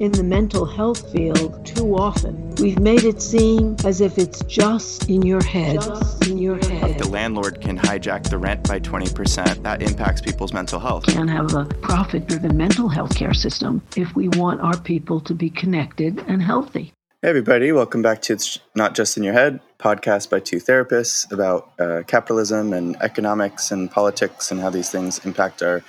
in 0.00 0.10
the 0.12 0.24
mental 0.24 0.64
health 0.64 1.12
field 1.12 1.64
too 1.64 1.94
often. 1.94 2.54
We've 2.56 2.78
made 2.78 3.04
it 3.04 3.20
seem 3.20 3.76
as 3.84 4.00
if 4.00 4.16
it's 4.16 4.42
just 4.44 5.10
in 5.10 5.22
your 5.22 5.44
head. 5.44 5.74
Just 5.74 6.26
in 6.26 6.38
your 6.38 6.56
head. 6.56 6.98
The 6.98 7.08
landlord 7.08 7.60
can 7.60 7.78
hijack 7.78 8.24
the 8.30 8.38
rent 8.38 8.66
by 8.66 8.80
20%. 8.80 9.62
That 9.62 9.82
impacts 9.82 10.22
people's 10.22 10.54
mental 10.54 10.80
health. 10.80 11.04
Can't 11.04 11.28
have 11.28 11.54
a 11.54 11.66
profit 11.66 12.26
driven 12.26 12.56
mental 12.56 12.88
health 12.88 13.14
care 13.14 13.34
system 13.34 13.82
if 13.94 14.16
we 14.16 14.28
want 14.28 14.62
our 14.62 14.78
people 14.78 15.20
to 15.20 15.34
be 15.34 15.50
connected 15.50 16.18
and 16.26 16.42
healthy. 16.42 16.94
Hey, 17.20 17.28
everybody. 17.28 17.70
Welcome 17.70 18.00
back 18.00 18.22
to 18.22 18.32
It's 18.32 18.58
Not 18.74 18.94
Just 18.94 19.18
in 19.18 19.22
Your 19.22 19.34
Head, 19.34 19.60
podcast 19.78 20.30
by 20.30 20.40
two 20.40 20.56
therapists 20.56 21.30
about 21.30 21.72
uh, 21.78 22.04
capitalism 22.06 22.72
and 22.72 22.96
economics 23.02 23.70
and 23.70 23.90
politics 23.90 24.50
and 24.50 24.62
how 24.62 24.70
these 24.70 24.88
things 24.88 25.22
impact 25.26 25.62
our 25.62 25.84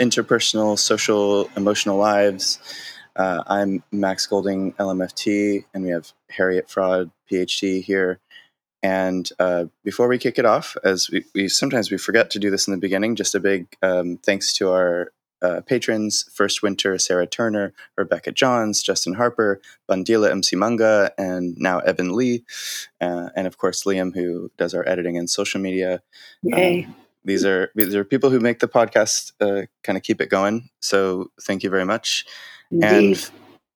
interpersonal, 0.00 0.76
social, 0.76 1.48
emotional 1.56 1.96
lives. 1.96 2.58
Uh, 3.14 3.42
I'm 3.46 3.82
Max 3.92 4.26
Golding, 4.26 4.72
LMFT, 4.74 5.64
and 5.74 5.84
we 5.84 5.90
have 5.90 6.12
Harriet 6.30 6.68
Fraad, 6.68 7.10
PhD, 7.30 7.82
here. 7.82 8.20
And 8.82 9.30
uh, 9.38 9.66
before 9.84 10.08
we 10.08 10.18
kick 10.18 10.38
it 10.38 10.44
off, 10.44 10.76
as 10.82 11.10
we, 11.10 11.24
we, 11.34 11.48
sometimes 11.48 11.90
we 11.90 11.98
forget 11.98 12.30
to 12.30 12.38
do 12.38 12.50
this 12.50 12.66
in 12.66 12.72
the 12.72 12.80
beginning, 12.80 13.14
just 13.14 13.34
a 13.34 13.40
big 13.40 13.76
um, 13.82 14.18
thanks 14.24 14.52
to 14.54 14.72
our 14.72 15.12
uh, 15.40 15.60
patrons: 15.66 16.28
First 16.32 16.62
Winter, 16.62 16.98
Sarah 16.98 17.26
Turner, 17.26 17.74
Rebecca 17.96 18.32
Johns, 18.32 18.82
Justin 18.82 19.14
Harper, 19.14 19.60
Bandila 19.88 20.30
MC 20.30 20.56
Manga, 20.56 21.12
and 21.18 21.56
now 21.58 21.78
Evan 21.80 22.16
Lee, 22.16 22.44
uh, 23.00 23.28
and 23.36 23.46
of 23.46 23.58
course 23.58 23.84
Liam, 23.84 24.14
who 24.14 24.50
does 24.56 24.74
our 24.74 24.88
editing 24.88 25.16
and 25.16 25.28
social 25.28 25.60
media. 25.60 26.02
Yay! 26.42 26.84
Um, 26.84 26.96
these 27.24 27.44
are 27.44 27.70
these 27.74 27.94
are 27.94 28.04
people 28.04 28.30
who 28.30 28.40
make 28.40 28.58
the 28.58 28.68
podcast 28.68 29.32
uh, 29.40 29.66
kind 29.84 29.96
of 29.96 30.02
keep 30.02 30.20
it 30.20 30.28
going. 30.28 30.70
So 30.80 31.30
thank 31.42 31.62
you 31.62 31.70
very 31.70 31.84
much. 31.84 32.24
Indeed. 32.72 32.88
And 32.88 33.30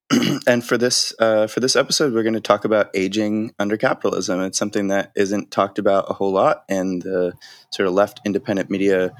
and 0.47 0.63
for 0.63 0.77
this 0.77 1.13
uh, 1.19 1.47
for 1.47 1.59
this 1.59 1.75
episode, 1.75 2.13
we're 2.13 2.23
going 2.23 2.33
to 2.33 2.41
talk 2.41 2.65
about 2.65 2.89
aging 2.93 3.53
under 3.59 3.77
capitalism. 3.77 4.41
It's 4.41 4.57
something 4.57 4.87
that 4.87 5.11
isn't 5.15 5.51
talked 5.51 5.79
about 5.79 6.09
a 6.09 6.13
whole 6.13 6.31
lot 6.31 6.63
in 6.69 6.99
the 6.99 7.33
sort 7.71 7.87
of 7.87 7.93
left 7.93 8.21
independent 8.25 8.69
media 8.69 9.13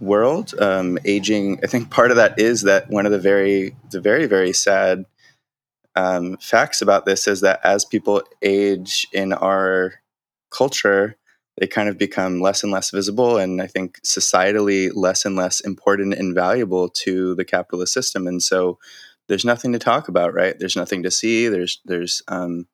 world. 0.00 0.54
Um, 0.60 0.98
aging, 1.04 1.60
I 1.62 1.66
think 1.66 1.90
part 1.90 2.10
of 2.10 2.16
that 2.16 2.38
is 2.38 2.62
that 2.62 2.88
one 2.90 3.06
of 3.06 3.12
the 3.12 3.18
very 3.18 3.74
the 3.90 4.00
very 4.00 4.26
very 4.26 4.52
sad 4.52 5.04
um, 5.96 6.36
facts 6.36 6.80
about 6.80 7.06
this 7.06 7.26
is 7.26 7.40
that 7.40 7.60
as 7.64 7.84
people 7.84 8.22
age 8.40 9.08
in 9.12 9.32
our 9.32 9.94
culture, 10.50 11.16
they 11.58 11.66
kind 11.66 11.88
of 11.88 11.98
become 11.98 12.40
less 12.40 12.62
and 12.62 12.72
less 12.72 12.90
visible 12.90 13.36
and 13.36 13.60
I 13.60 13.66
think 13.66 14.00
societally 14.02 14.90
less 14.94 15.24
and 15.24 15.34
less 15.34 15.60
important 15.60 16.14
and 16.14 16.34
valuable 16.34 16.88
to 16.88 17.34
the 17.34 17.44
capitalist 17.44 17.92
system. 17.92 18.28
And 18.28 18.40
so 18.42 18.78
there's 19.30 19.44
nothing 19.44 19.72
to 19.72 19.78
talk 19.78 20.08
about, 20.08 20.34
right? 20.34 20.58
There's 20.58 20.74
nothing 20.74 21.04
to 21.04 21.10
see. 21.10 21.46
There's 21.46 21.80
there's 21.84 22.20
um, 22.26 22.66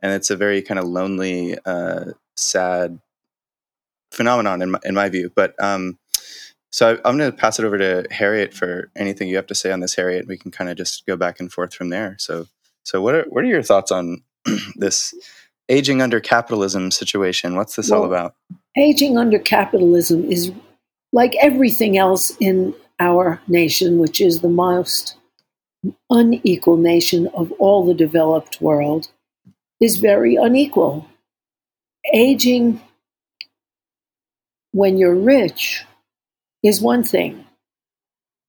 and 0.00 0.12
it's 0.12 0.30
a 0.30 0.36
very 0.36 0.62
kind 0.62 0.78
of 0.78 0.86
lonely, 0.86 1.58
uh, 1.66 2.12
sad 2.36 3.00
phenomenon 4.12 4.62
in 4.62 4.70
my, 4.70 4.78
in 4.84 4.94
my 4.94 5.08
view. 5.08 5.32
But 5.34 5.60
um, 5.60 5.98
so 6.70 7.00
I'm 7.04 7.18
going 7.18 7.32
to 7.32 7.36
pass 7.36 7.58
it 7.58 7.64
over 7.64 7.78
to 7.78 8.06
Harriet 8.12 8.54
for 8.54 8.92
anything 8.94 9.28
you 9.28 9.34
have 9.34 9.48
to 9.48 9.56
say 9.56 9.72
on 9.72 9.80
this, 9.80 9.96
Harriet. 9.96 10.28
We 10.28 10.38
can 10.38 10.52
kind 10.52 10.70
of 10.70 10.76
just 10.76 11.04
go 11.04 11.16
back 11.16 11.40
and 11.40 11.52
forth 11.52 11.74
from 11.74 11.88
there. 11.88 12.14
So 12.20 12.46
so 12.84 13.02
what 13.02 13.16
are 13.16 13.24
what 13.24 13.42
are 13.42 13.48
your 13.48 13.64
thoughts 13.64 13.90
on 13.90 14.22
this 14.76 15.14
aging 15.68 16.00
under 16.00 16.20
capitalism 16.20 16.92
situation? 16.92 17.56
What's 17.56 17.74
this 17.74 17.90
well, 17.90 18.02
all 18.02 18.06
about? 18.06 18.36
Aging 18.76 19.18
under 19.18 19.40
capitalism 19.40 20.30
is 20.30 20.52
like 21.12 21.34
everything 21.40 21.98
else 21.98 22.36
in 22.38 22.72
our 23.00 23.40
nation, 23.48 23.98
which 23.98 24.20
is 24.20 24.38
the 24.38 24.48
most 24.48 25.16
unequal 26.10 26.76
nation 26.76 27.28
of 27.34 27.52
all 27.58 27.84
the 27.84 27.94
developed 27.94 28.60
world 28.60 29.08
is 29.80 29.96
very 29.96 30.36
unequal. 30.36 31.06
Aging 32.12 32.80
when 34.72 34.98
you're 34.98 35.14
rich 35.14 35.84
is 36.62 36.80
one 36.80 37.02
thing. 37.02 37.44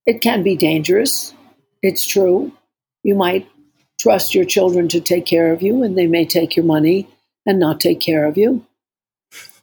It 0.06 0.22
can 0.22 0.44
be 0.44 0.56
dangerous. 0.56 1.34
It's 1.82 2.06
true. 2.06 2.52
You 3.04 3.16
might 3.16 3.48
trust 4.00 4.36
your 4.36 4.46
children 4.46 4.88
to 4.90 5.00
take 5.00 5.26
care 5.26 5.52
of 5.52 5.62
you, 5.62 5.84
and 5.84 5.98
they 5.98 6.08
may 6.08 6.26
take 6.26 6.56
your 6.56 6.66
money 6.66 7.08
and 7.46 7.60
not 7.60 7.80
take 7.80 8.00
care 8.00 8.26
of 8.26 8.38
you. 8.38 8.66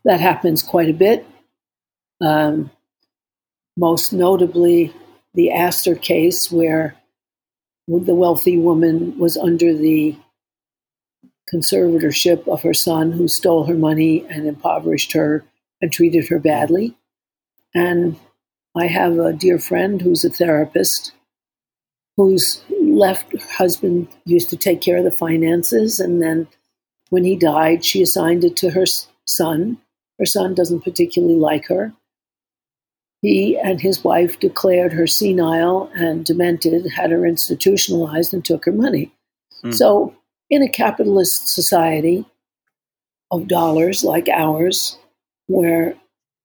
That 0.05 0.21
happens 0.21 0.63
quite 0.63 0.89
a 0.89 0.95
bit. 0.95 1.27
Um, 2.21 2.71
most 3.77 4.13
notably, 4.13 4.93
the 5.35 5.53
Astor 5.53 5.95
case, 5.95 6.51
where 6.51 6.97
the 7.89 8.15
wealthy 8.15 8.59
woman 8.59 9.19
was 9.19 9.37
under 9.37 9.75
the 9.75 10.17
conservatorship 11.53 12.49
of 12.49 12.63
her 12.63 12.75
son, 12.75 13.13
who 13.13 13.29
stole 13.29 13.65
her 13.65 13.75
money 13.75 14.25
and 14.29 14.47
impoverished 14.47 15.13
her 15.13 15.45
and 15.81 15.93
treated 15.93 16.29
her 16.29 16.39
badly. 16.39 16.97
And 17.75 18.17
I 18.77 18.87
have 18.87 19.19
a 19.19 19.33
dear 19.33 19.59
friend 19.59 20.01
who's 20.01 20.25
a 20.25 20.31
therapist 20.31 21.13
whose 22.17 22.63
left 22.81 23.35
husband 23.43 24.09
used 24.25 24.51
to 24.51 24.57
take 24.57 24.81
care 24.81 24.99
of 24.99 25.05
the 25.05 25.11
finances. 25.11 25.99
And 25.99 26.23
then 26.23 26.47
when 27.11 27.25
he 27.25 27.37
died, 27.37 27.85
she 27.85 28.03
assigned 28.03 28.45
it 28.45 28.57
to 28.57 28.71
her 28.71 28.85
son. 29.27 29.79
Her 30.19 30.27
son 30.27 30.55
doesn't 30.55 30.85
particularly 30.85 31.37
like 31.37 31.67
her. 31.69 31.93
He 33.23 33.57
and 33.57 33.81
his 33.81 34.03
wife 34.03 34.41
declared 34.41 34.93
her 34.93 35.07
senile 35.07 35.89
and 35.95 36.25
demented, 36.25 36.91
had 36.91 37.13
her 37.13 37.25
institutionalized, 37.25 38.35
and 38.35 38.45
took 38.45 38.65
her 38.65 38.73
money. 38.73 39.13
Mm. 39.65 39.73
So, 39.73 40.15
in 40.51 40.61
a 40.63 40.69
capitalist 40.69 41.49
society 41.49 42.27
of 43.31 43.47
dollars 43.47 44.03
like 44.03 44.29
ours, 44.29 44.99
where 45.47 45.95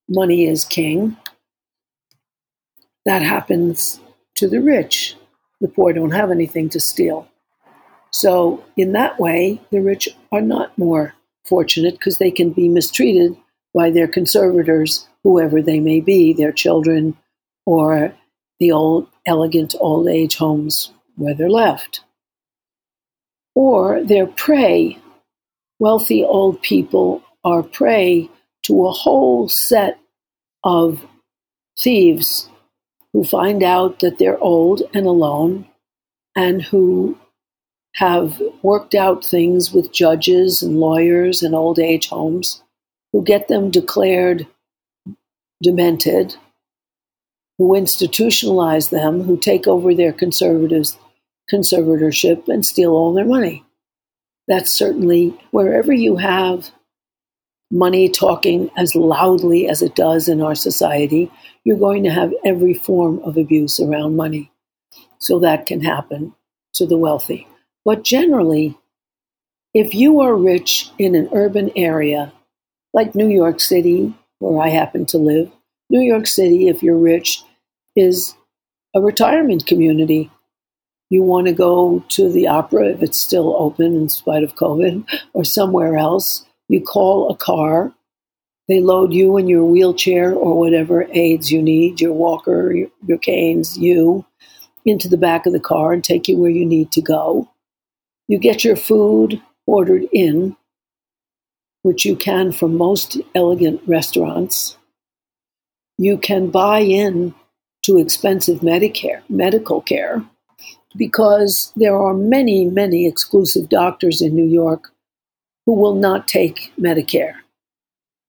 money 0.08 0.46
is 0.46 0.64
king, 0.64 1.18
that 3.06 3.24
happens 3.24 4.00
to 4.36 4.48
the 4.48 4.62
rich. 4.62 5.16
The 5.60 5.68
poor 5.68 5.94
don't 5.94 6.12
have 6.12 6.30
anything 6.30 6.70
to 6.70 6.80
steal. 6.80 7.28
So, 8.12 8.64
in 8.78 8.92
that 8.92 9.20
way, 9.20 9.60
the 9.72 9.82
rich 9.82 10.08
are 10.32 10.42
not 10.42 10.78
more 10.78 11.16
fortunate 11.44 11.94
because 11.94 12.20
they 12.20 12.32
can 12.32 12.52
be 12.52 12.70
mistreated 12.70 13.36
by 13.78 13.92
their 13.92 14.08
conservators 14.08 15.08
whoever 15.24 15.62
they 15.62 15.80
may 15.80 16.00
be, 16.00 16.34
their 16.34 16.52
children 16.52 17.16
or 17.68 18.12
the 18.60 18.72
old, 18.72 19.08
elegant 19.28 19.76
old 19.80 20.08
age 20.08 20.36
homes 20.36 20.92
where 21.16 21.36
they're 21.36 21.48
left. 21.48 22.02
Or 23.54 24.04
they're 24.04 24.26
prey. 24.26 24.98
Wealthy 25.78 26.24
old 26.24 26.60
people 26.64 27.22
are 27.44 27.62
prey 27.62 28.32
to 28.64 28.88
a 28.88 28.92
whole 28.92 29.48
set 29.48 30.00
of 30.64 31.06
thieves 31.78 32.50
who 33.14 33.24
find 33.24 33.62
out 33.62 34.00
that 34.00 34.18
they're 34.18 34.40
old 34.40 34.82
and 34.96 35.06
alone 35.06 35.68
and 36.36 36.64
who 36.64 37.16
have 37.94 38.42
worked 38.64 38.96
out 38.96 39.24
things 39.24 39.72
with 39.72 39.92
judges 39.92 40.64
and 40.64 40.80
lawyers 40.80 41.44
and 41.44 41.54
old 41.54 41.78
age 41.78 42.08
homes 42.08 42.64
who 43.12 43.24
get 43.24 43.48
them 43.48 43.72
declared 43.72 44.48
demented, 45.62 46.36
who 47.58 47.70
institutionalize 47.70 48.90
them, 48.90 49.24
who 49.24 49.38
take 49.38 49.68
over 49.68 49.94
their 49.94 50.14
conservatives 50.14 50.98
conservatorship 51.52 52.48
and 52.48 52.66
steal 52.66 52.92
all 52.92 53.14
their 53.14 53.26
money. 53.26 53.64
That's 54.48 54.72
certainly 54.72 55.38
wherever 55.52 55.94
you 55.94 56.18
have 56.18 56.72
money 57.72 58.10
talking 58.10 58.70
as 58.78 58.96
loudly 58.96 59.68
as 59.68 59.82
it 59.82 59.96
does 59.96 60.30
in 60.30 60.42
our 60.42 60.56
society, 60.56 61.32
you're 61.64 61.78
going 61.78 62.04
to 62.04 62.10
have 62.10 62.34
every 62.46 62.74
form 62.74 63.20
of 63.20 63.38
abuse 63.38 63.80
around 63.80 64.16
money. 64.16 64.52
So 65.20 65.40
that 65.40 65.66
can 65.66 65.82
happen 65.82 66.34
to 66.74 66.86
the 66.86 66.98
wealthy. 66.98 67.48
But 67.84 68.04
generally, 68.04 68.78
if 69.74 69.94
you 69.94 70.22
are 70.22 70.36
rich 70.36 70.90
in 70.98 71.16
an 71.16 71.30
urban 71.34 71.72
area 71.76 72.32
like 72.94 73.16
New 73.16 73.30
York 73.30 73.60
City 73.60 74.14
where 74.40 74.62
I 74.66 74.70
happen 74.70 75.06
to 75.08 75.18
live. 75.18 75.52
New 75.90 76.02
York 76.02 76.28
City, 76.28 76.68
if 76.68 76.84
you're 76.84 76.98
rich, 76.98 77.44
is 77.96 78.36
a 78.96 79.02
retirement 79.02 79.66
community. 79.66 80.30
You 81.10 81.24
want 81.24 81.48
to 81.48 81.54
go 81.54 82.04
to 82.10 82.32
the 82.32 82.48
opera 82.48 82.90
if 82.90 83.02
it's 83.02 83.20
still 83.20 83.56
open 83.58 83.96
in 83.96 84.10
spite 84.10 84.44
of 84.44 84.56
COVID 84.56 85.08
or 85.34 85.44
somewhere 85.44 85.98
else. 85.98 86.46
You 86.68 86.82
call 86.82 87.30
a 87.30 87.38
car. 87.38 87.94
They 88.68 88.82
load 88.82 89.14
you 89.14 89.38
in 89.38 89.48
your 89.48 89.64
wheelchair 89.64 90.34
or 90.34 90.60
whatever 90.60 91.08
aids 91.14 91.52
you 91.52 91.62
need, 91.62 92.02
your 92.02 92.12
walker, 92.12 92.74
your, 92.74 92.90
your 93.06 93.18
canes, 93.18 93.78
you, 93.78 94.26
into 94.86 95.08
the 95.08 95.18
back 95.18 95.46
of 95.46 95.54
the 95.54 95.60
car 95.60 95.94
and 95.94 96.04
take 96.04 96.28
you 96.28 96.38
where 96.38 96.52
you 96.52 96.66
need 96.66 96.92
to 96.92 97.02
go. 97.02 97.50
You 98.28 98.38
get 98.38 98.66
your 98.66 98.76
food 98.76 99.42
ordered 99.66 100.04
in 100.12 100.58
which 101.88 102.04
you 102.04 102.18
can 102.18 102.52
from 102.52 102.76
most 102.76 103.16
elegant 103.34 103.82
restaurants. 103.88 104.78
You 105.98 106.18
can 106.18 106.50
buy 106.50 106.80
in 106.80 107.34
to 107.84 107.98
expensive 107.98 108.60
Medicare, 108.60 109.22
medical 109.30 109.80
care 109.80 110.22
because 110.98 111.72
there 111.78 111.96
are 111.96 112.14
many, 112.14 112.66
many 112.66 113.08
exclusive 113.08 113.70
doctors 113.70 114.22
in 114.22 114.36
New 114.36 114.46
York 114.46 114.92
who 115.66 115.76
will 115.76 115.96
not 115.96 116.28
take 116.28 116.74
Medicare. 116.78 117.36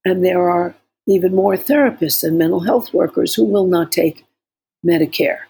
And 0.04 0.24
there 0.24 0.48
are 0.48 0.76
even 1.08 1.34
more 1.34 1.56
therapists 1.56 2.22
and 2.22 2.38
mental 2.38 2.60
health 2.60 2.94
workers 2.94 3.34
who 3.34 3.44
will 3.44 3.66
not 3.66 3.90
take 3.90 4.24
Medicare. 4.86 5.40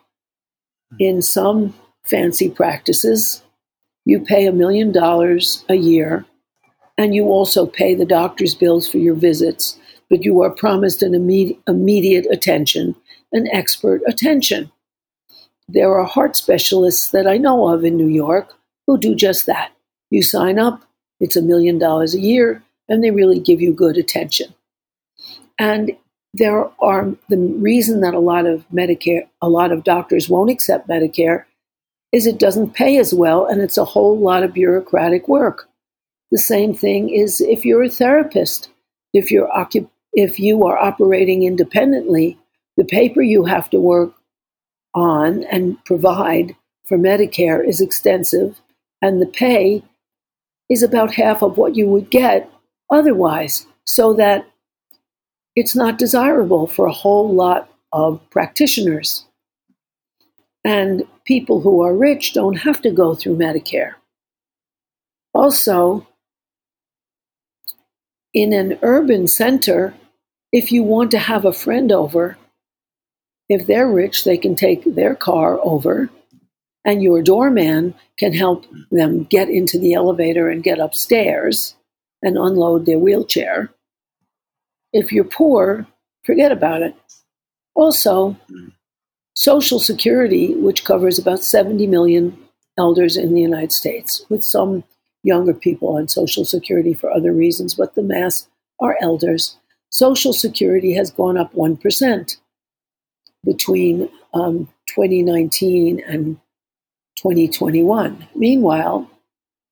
In 0.99 1.20
some 1.20 1.75
fancy 2.04 2.49
practices, 2.49 3.43
you 4.06 4.20
pay 4.20 4.46
a 4.46 4.52
million 4.52 4.93
dollars 4.93 5.62
a 5.69 5.75
year 5.75 6.25
and 6.99 7.15
you 7.15 7.27
also 7.27 7.65
pay 7.65 7.95
the 7.95 8.05
doctor's 8.05 8.55
bills 8.55 8.89
for 8.89 8.99
your 8.99 9.15
visits, 9.15 9.79
but 10.11 10.25
you 10.25 10.43
are 10.43 10.50
promised 10.50 11.03
an 11.03 11.15
immediate, 11.15 12.27
attention, 12.31 12.97
an 13.33 13.49
expert 13.53 14.03
attention. 14.06 14.71
There 15.69 15.95
are 15.95 16.05
heart 16.05 16.37
specialists 16.37 17.11
that 17.12 17.27
I 17.27 17.39
know 17.39 17.69
of 17.69 17.85
in 17.85 17.97
New 17.97 18.09
York 18.09 18.53
who 18.87 18.99
do 18.99 19.15
just 19.15 19.47
that. 19.47 19.71
You 20.11 20.23
sign 20.23 20.59
up, 20.59 20.83
it's 21.21 21.37
a 21.37 21.43
million 21.43 21.79
dollars 21.79 22.15
a 22.15 22.21
year, 22.21 22.62
and 22.89 23.05
they 23.05 23.11
really 23.11 23.39
give 23.39 23.61
you 23.61 23.73
good 23.73 23.97
attention. 23.97 24.55
And 25.59 25.97
there 26.35 26.71
are 26.81 27.11
the 27.29 27.37
reason 27.37 28.00
that 28.00 28.15
a 28.15 28.21
lot 28.21 28.47
of 28.47 28.67
Medicare, 28.73 29.29
a 29.41 29.49
lot 29.49 29.73
of 29.73 29.85
doctors 29.85 30.29
won't 30.29 30.50
accept 30.50 30.89
Medicare 30.89 31.45
is 32.12 32.27
it 32.27 32.39
doesn't 32.39 32.75
pay 32.75 32.97
as 32.99 33.12
well 33.12 33.47
and 33.47 33.61
it's 33.61 33.77
a 33.77 33.85
whole 33.85 34.19
lot 34.19 34.43
of 34.43 34.55
bureaucratic 34.55 35.29
work. 35.29 35.68
The 36.30 36.38
same 36.38 36.75
thing 36.75 37.10
is 37.10 37.40
if 37.40 37.64
you're 37.64 37.82
a 37.82 37.90
therapist, 37.90 38.69
if 39.12 39.30
you're 39.30 39.48
occup- 39.48 39.90
if 40.12 40.38
you 40.38 40.66
are 40.66 40.78
operating 40.78 41.42
independently, 41.42 42.38
the 42.76 42.84
paper 42.84 43.22
you 43.22 43.44
have 43.44 43.70
to 43.70 43.80
work 43.80 44.12
on 44.94 45.44
and 45.44 45.82
provide 45.84 46.54
for 46.84 46.98
Medicare 46.98 47.66
is 47.66 47.80
extensive, 47.80 48.60
and 49.02 49.20
the 49.20 49.26
pay 49.26 49.82
is 50.70 50.82
about 50.82 51.14
half 51.14 51.42
of 51.42 51.56
what 51.56 51.76
you 51.76 51.86
would 51.86 52.10
get 52.10 52.50
otherwise, 52.90 53.66
so 53.86 54.12
that 54.14 54.46
it's 55.54 55.75
not 55.75 55.98
desirable 55.98 56.66
for 56.66 56.86
a 56.86 56.92
whole 56.92 57.34
lot 57.34 57.70
of 57.92 58.20
practitioners. 58.30 59.25
And 60.64 61.04
people 61.25 61.60
who 61.60 61.82
are 61.82 61.96
rich 61.96 62.32
don't 62.32 62.56
have 62.56 62.82
to 62.82 62.90
go 62.90 63.14
through 63.14 63.36
Medicare. 63.36 63.94
Also, 65.34 66.06
in 68.34 68.52
an 68.52 68.78
urban 68.82 69.26
center, 69.26 69.94
if 70.52 70.72
you 70.72 70.82
want 70.82 71.10
to 71.12 71.19
have 71.19 71.44
a 71.44 71.52
friend 71.52 71.92
over, 71.92 72.36
if 73.48 73.66
they're 73.66 73.90
rich, 73.90 74.25
they 74.25 74.36
can 74.36 74.54
take 74.54 74.84
their 74.84 75.14
car 75.14 75.58
over, 75.62 76.10
and 76.84 77.02
your 77.02 77.22
doorman 77.22 77.94
can 78.19 78.32
help 78.32 78.66
them 78.90 79.25
get 79.25 79.48
into 79.48 79.78
the 79.78 79.94
elevator 79.94 80.48
and 80.48 80.62
get 80.62 80.78
upstairs 80.78 81.75
and 82.22 82.36
unload 82.36 82.86
their 82.86 82.98
wheelchair. 82.98 83.70
If 84.92 85.12
you're 85.12 85.25
poor, 85.25 85.86
forget 86.25 86.52
about 86.52 86.82
it. 86.82 86.94
Also, 87.75 88.36
Social 89.34 89.78
Security, 89.78 90.54
which 90.54 90.84
covers 90.84 91.19
about 91.19 91.44
70 91.44 91.86
million 91.86 92.36
elders 92.76 93.16
in 93.16 93.34
the 93.34 93.40
United 93.40 93.72
States, 93.72 94.25
with 94.28 94.44
some 94.44 94.84
younger 95.28 95.54
people 95.54 95.96
on 95.96 96.08
Social 96.08 96.44
Security 96.44 96.94
for 96.94 97.10
other 97.10 97.32
reasons, 97.32 97.75
but 97.75 97.94
the 97.94 98.02
mass 98.02 98.48
are 98.80 98.96
elders. 99.00 99.56
Social 99.90 100.32
Security 100.32 100.94
has 100.94 101.10
gone 101.10 101.36
up 101.36 101.52
1% 101.52 102.36
between 103.44 104.08
um, 104.34 104.69
2019 104.86 106.02
and 106.06 106.38
2021. 107.16 108.26
Meanwhile, 108.34 109.10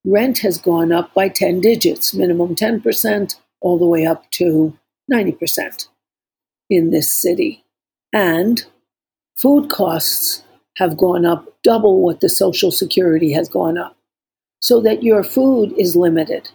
rent 0.05 0.39
has 0.39 0.59
gone 0.59 0.93
up 0.93 1.13
by 1.15 1.29
10 1.29 1.61
digits, 1.61 2.15
minimum 2.15 2.55
10%, 2.55 3.37
all 3.61 3.79
the 3.79 3.87
way 3.87 4.07
up 4.07 4.31
to 4.33 4.79
90% 5.11 5.89
in 6.69 6.91
this 6.91 7.13
city. 7.13 7.65
And 8.13 8.65
food 9.37 9.71
costs 9.71 10.43
have 10.77 10.97
gone 10.97 11.25
up 11.25 11.47
double 11.63 12.03
what 12.03 12.21
the 12.21 12.29
Social 12.29 12.71
Security 12.71 13.33
has 13.33 13.49
gone 13.49 13.79
up 13.79 13.97
so 14.61 14.81
that 14.81 15.03
your 15.03 15.23
food 15.23 15.73
is 15.77 15.97
limited. 15.97 16.51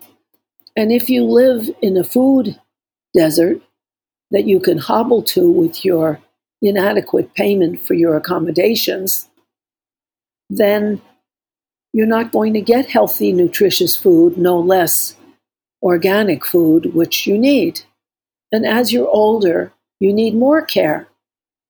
And 0.75 0.91
if 0.91 1.09
you 1.09 1.23
live 1.25 1.69
in 1.81 1.97
a 1.97 2.03
food 2.03 2.59
desert 3.13 3.61
that 4.31 4.45
you 4.45 4.59
can 4.59 4.77
hobble 4.77 5.21
to 5.23 5.49
with 5.49 5.83
your 5.83 6.19
inadequate 6.61 7.33
payment 7.33 7.81
for 7.81 7.93
your 7.93 8.15
accommodations, 8.15 9.27
then 10.49 11.01
you're 11.93 12.07
not 12.07 12.31
going 12.31 12.53
to 12.53 12.61
get 12.61 12.89
healthy, 12.89 13.33
nutritious 13.33 13.95
food, 13.95 14.37
no 14.37 14.59
less 14.59 15.15
organic 15.81 16.45
food, 16.45 16.93
which 16.93 17.27
you 17.27 17.37
need. 17.37 17.81
And 18.51 18.65
as 18.65 18.93
you're 18.93 19.09
older, 19.09 19.73
you 19.99 20.13
need 20.13 20.35
more 20.35 20.61
care 20.61 21.07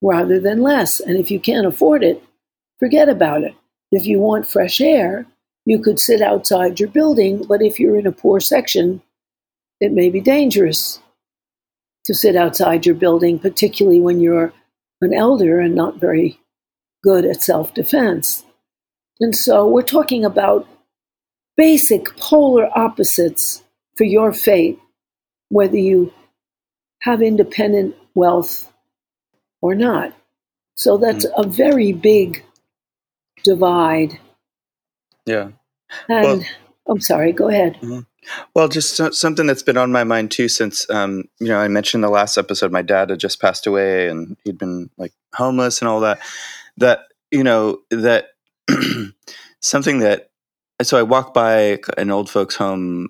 rather 0.01 0.39
than 0.39 0.61
less. 0.61 0.99
And 0.99 1.17
if 1.17 1.31
you 1.31 1.39
can't 1.39 1.65
afford 1.65 2.03
it, 2.03 2.23
forget 2.79 3.09
about 3.09 3.43
it. 3.43 3.55
If 3.91 4.05
you 4.05 4.19
want 4.19 4.47
fresh 4.47 4.79
air, 4.81 5.25
you 5.65 5.79
could 5.79 5.99
sit 5.99 6.21
outside 6.21 6.79
your 6.79 6.89
building, 6.89 7.45
but 7.47 7.61
if 7.61 7.79
you're 7.79 7.97
in 7.97 8.07
a 8.07 8.11
poor 8.11 8.39
section, 8.39 9.01
it 9.79 9.91
may 9.91 10.09
be 10.09 10.21
dangerous 10.21 10.99
to 12.05 12.13
sit 12.13 12.35
outside 12.35 12.85
your 12.85 12.95
building, 12.95 13.37
particularly 13.37 13.99
when 13.99 14.19
you're 14.19 14.53
an 15.01 15.13
elder 15.13 15.59
and 15.59 15.75
not 15.75 15.99
very 15.99 16.39
good 17.03 17.25
at 17.25 17.43
self 17.43 17.73
defense. 17.73 18.43
And 19.19 19.35
so 19.35 19.67
we're 19.67 19.81
talking 19.83 20.25
about 20.25 20.67
basic 21.57 22.15
polar 22.17 22.69
opposites 22.77 23.63
for 23.95 24.03
your 24.03 24.33
fate, 24.33 24.79
whether 25.49 25.77
you 25.77 26.11
have 27.01 27.21
independent 27.21 27.95
wealth 28.15 28.71
or 29.61 29.75
not. 29.75 30.13
So 30.75 30.97
that's 30.97 31.25
mm. 31.25 31.31
a 31.37 31.47
very 31.47 31.93
big 31.93 32.43
divide 33.43 34.19
yeah. 35.31 35.49
And 36.09 36.25
well, 36.25 36.43
I'm 36.87 37.01
sorry, 37.01 37.31
go 37.31 37.49
ahead. 37.49 37.75
Mm-hmm. 37.75 37.99
Well, 38.53 38.67
just 38.67 38.95
so, 38.95 39.09
something 39.11 39.47
that's 39.47 39.63
been 39.63 39.77
on 39.77 39.91
my 39.91 40.03
mind 40.03 40.31
too 40.31 40.47
since, 40.47 40.89
um, 40.89 41.23
you 41.39 41.47
know, 41.47 41.59
I 41.59 41.67
mentioned 41.67 42.03
the 42.03 42.09
last 42.09 42.37
episode, 42.37 42.71
my 42.71 42.81
dad 42.81 43.09
had 43.09 43.19
just 43.19 43.41
passed 43.41 43.65
away 43.65 44.07
and 44.07 44.37
he'd 44.43 44.57
been 44.57 44.89
like 44.97 45.13
homeless 45.33 45.81
and 45.81 45.89
all 45.89 46.01
that. 46.01 46.19
That, 46.77 46.99
you 47.31 47.43
know, 47.43 47.79
that 47.89 48.29
something 49.59 49.99
that, 49.99 50.29
so 50.83 50.97
I 50.97 51.03
walk 51.03 51.33
by 51.33 51.79
an 51.97 52.11
old 52.11 52.29
folks' 52.29 52.55
home 52.55 53.09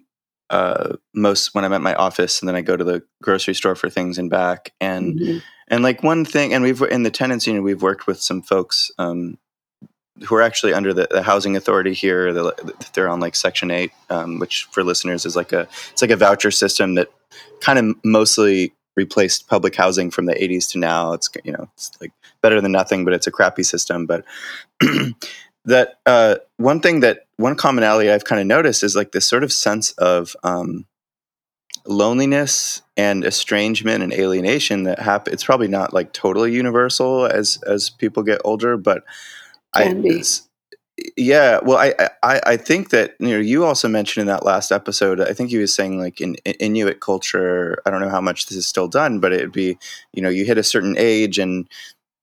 uh, 0.51 0.97
most 1.13 1.55
when 1.55 1.63
I'm 1.63 1.73
at 1.73 1.81
my 1.81 1.95
office, 1.95 2.41
and 2.41 2.49
then 2.49 2.57
I 2.57 2.61
go 2.61 2.75
to 2.75 2.83
the 2.83 3.01
grocery 3.23 3.53
store 3.53 3.75
for 3.75 3.89
things 3.89 4.17
and 4.17 4.29
back. 4.29 4.73
And 4.81 5.17
mm-hmm. 5.17 5.37
and 5.69 5.81
like 5.81 6.03
one 6.03 6.25
thing, 6.25 6.53
and 6.53 6.61
we've 6.61 6.81
in 6.81 7.03
the 7.03 7.09
tenants 7.09 7.47
union, 7.47 7.63
we've 7.63 7.81
worked 7.81 8.05
with 8.05 8.21
some 8.21 8.41
folks 8.41 8.91
um, 8.99 9.37
who 10.25 10.35
are 10.35 10.41
actually 10.41 10.73
under 10.73 10.93
the, 10.93 11.07
the 11.09 11.23
housing 11.23 11.55
authority 11.55 11.93
here. 11.93 12.33
They're, 12.33 12.51
they're, 12.93 13.09
on 13.09 13.19
like 13.19 13.35
Section 13.35 13.71
Eight, 13.71 13.91
um, 14.09 14.39
which 14.39 14.65
for 14.71 14.83
listeners 14.83 15.25
is 15.25 15.35
like 15.35 15.51
a 15.51 15.67
it's 15.91 16.01
like 16.01 16.11
a 16.11 16.15
voucher 16.15 16.51
system 16.51 16.95
that 16.95 17.09
kind 17.59 17.79
of 17.79 17.95
mostly 18.03 18.73
replaced 18.95 19.47
public 19.47 19.75
housing 19.75 20.11
from 20.11 20.25
the 20.25 20.33
80s 20.33 20.69
to 20.71 20.79
now. 20.79 21.13
It's 21.13 21.29
you 21.43 21.51
know 21.51 21.69
it's 21.73 21.91
like 22.01 22.11
better 22.41 22.61
than 22.61 22.71
nothing, 22.71 23.05
but 23.05 23.13
it's 23.13 23.27
a 23.27 23.31
crappy 23.31 23.63
system. 23.63 24.05
But 24.05 24.25
that 25.65 25.99
uh, 26.05 26.35
one 26.57 26.79
thing 26.79 27.01
that 27.01 27.25
one 27.37 27.55
commonality 27.55 28.09
I've 28.09 28.25
kind 28.25 28.41
of 28.41 28.47
noticed 28.47 28.83
is 28.83 28.95
like 28.95 29.11
this 29.11 29.25
sort 29.25 29.43
of 29.43 29.51
sense 29.51 29.91
of 29.93 30.35
um, 30.43 30.85
loneliness 31.85 32.81
and 32.97 33.25
estrangement 33.25 34.03
and 34.03 34.13
alienation 34.13 34.83
that 34.83 34.99
happen. 34.99 35.33
It's 35.33 35.43
probably 35.43 35.67
not 35.67 35.93
like 35.93 36.13
totally 36.13 36.53
universal 36.53 37.25
as 37.25 37.61
as 37.65 37.89
people 37.89 38.23
get 38.23 38.41
older, 38.43 38.77
but 38.77 39.03
can 39.75 39.99
I, 39.99 40.01
be. 40.01 40.23
Yeah, 41.17 41.59
well, 41.63 41.77
I, 41.77 42.09
I 42.21 42.41
I 42.45 42.57
think 42.57 42.89
that 42.89 43.15
you 43.19 43.29
know 43.29 43.39
you 43.39 43.65
also 43.65 43.87
mentioned 43.87 44.21
in 44.21 44.27
that 44.27 44.45
last 44.45 44.71
episode. 44.71 45.19
I 45.19 45.33
think 45.33 45.51
you 45.51 45.59
was 45.59 45.73
saying 45.73 45.99
like 45.99 46.21
in, 46.21 46.35
in, 46.45 46.53
Inuit 46.59 46.99
culture. 46.99 47.81
I 47.85 47.89
don't 47.89 48.01
know 48.01 48.09
how 48.09 48.21
much 48.21 48.45
this 48.45 48.57
is 48.57 48.67
still 48.67 48.87
done, 48.87 49.19
but 49.19 49.33
it'd 49.33 49.51
be 49.51 49.77
you 50.13 50.21
know 50.21 50.29
you 50.29 50.45
hit 50.45 50.57
a 50.57 50.63
certain 50.63 50.95
age 50.97 51.39
and 51.39 51.67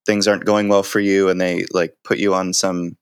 things 0.07 0.28
aren't 0.28 0.45
going 0.45 0.69
well 0.69 0.83
for 0.83 1.00
you, 1.00 1.28
and 1.28 1.40
they 1.40 1.67
like 1.73 1.97
put 2.05 2.19
you 2.19 2.35
on 2.35 2.52
some 2.52 2.97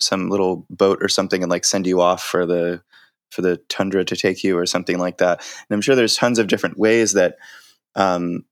some 0.00 0.30
little 0.30 0.66
boat 0.70 0.98
or 1.02 1.08
something 1.08 1.42
and 1.42 1.50
like 1.50 1.64
send 1.64 1.86
you 1.86 2.00
off 2.00 2.22
for 2.22 2.46
the 2.46 2.82
for 3.30 3.42
the 3.42 3.58
tundra 3.68 4.04
to 4.04 4.16
take 4.16 4.42
you 4.42 4.58
or 4.58 4.66
something 4.66 4.98
like 4.98 5.18
that. 5.18 5.38
And 5.38 5.74
I'm 5.74 5.80
sure 5.80 5.94
there's 5.94 6.16
tons 6.16 6.38
of 6.38 6.48
different 6.48 6.78
ways 6.78 7.12
that 7.12 7.36
um, 7.94 8.44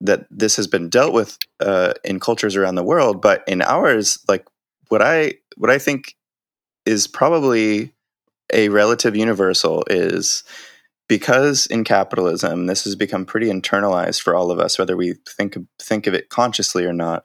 that 0.00 0.26
this 0.30 0.56
has 0.56 0.66
been 0.66 0.88
dealt 0.88 1.12
with 1.12 1.38
uh, 1.60 1.92
in 2.04 2.20
cultures 2.20 2.56
around 2.56 2.74
the 2.74 2.82
world, 2.84 3.20
but 3.20 3.44
in 3.46 3.62
ours, 3.62 4.18
like 4.28 4.46
what 4.92 5.00
I 5.00 5.32
what 5.56 5.70
I 5.70 5.78
think 5.78 6.14
is 6.84 7.06
probably 7.06 7.94
a 8.52 8.68
relative 8.68 9.16
universal 9.16 9.84
is 9.88 10.44
because 11.08 11.64
in 11.66 11.82
capitalism 11.82 12.66
this 12.66 12.84
has 12.84 12.94
become 12.94 13.24
pretty 13.24 13.46
internalized 13.46 14.20
for 14.20 14.34
all 14.34 14.50
of 14.50 14.58
us 14.58 14.78
whether 14.78 14.94
we 14.94 15.14
think 15.26 15.56
think 15.78 16.06
of 16.06 16.12
it 16.12 16.28
consciously 16.28 16.84
or 16.84 16.92
not 16.92 17.24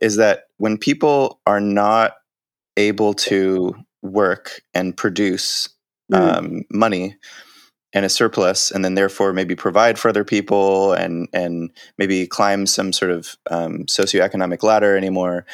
is 0.00 0.16
that 0.16 0.44
when 0.58 0.78
people 0.78 1.40
are 1.48 1.60
not 1.60 2.12
able 2.76 3.12
to 3.12 3.74
work 4.02 4.62
and 4.72 4.96
produce 4.96 5.68
mm. 6.12 6.16
um, 6.16 6.62
money 6.70 7.16
and 7.92 8.04
a 8.04 8.08
surplus, 8.08 8.70
and 8.70 8.84
then 8.84 8.94
therefore 8.94 9.32
maybe 9.32 9.56
provide 9.56 9.98
for 9.98 10.08
other 10.08 10.24
people 10.24 10.92
and 10.92 11.28
and 11.32 11.70
maybe 11.98 12.26
climb 12.26 12.66
some 12.66 12.92
sort 12.92 13.10
of 13.10 13.36
um, 13.50 13.84
socioeconomic 13.86 14.62
ladder 14.62 14.96
anymore. 14.96 15.44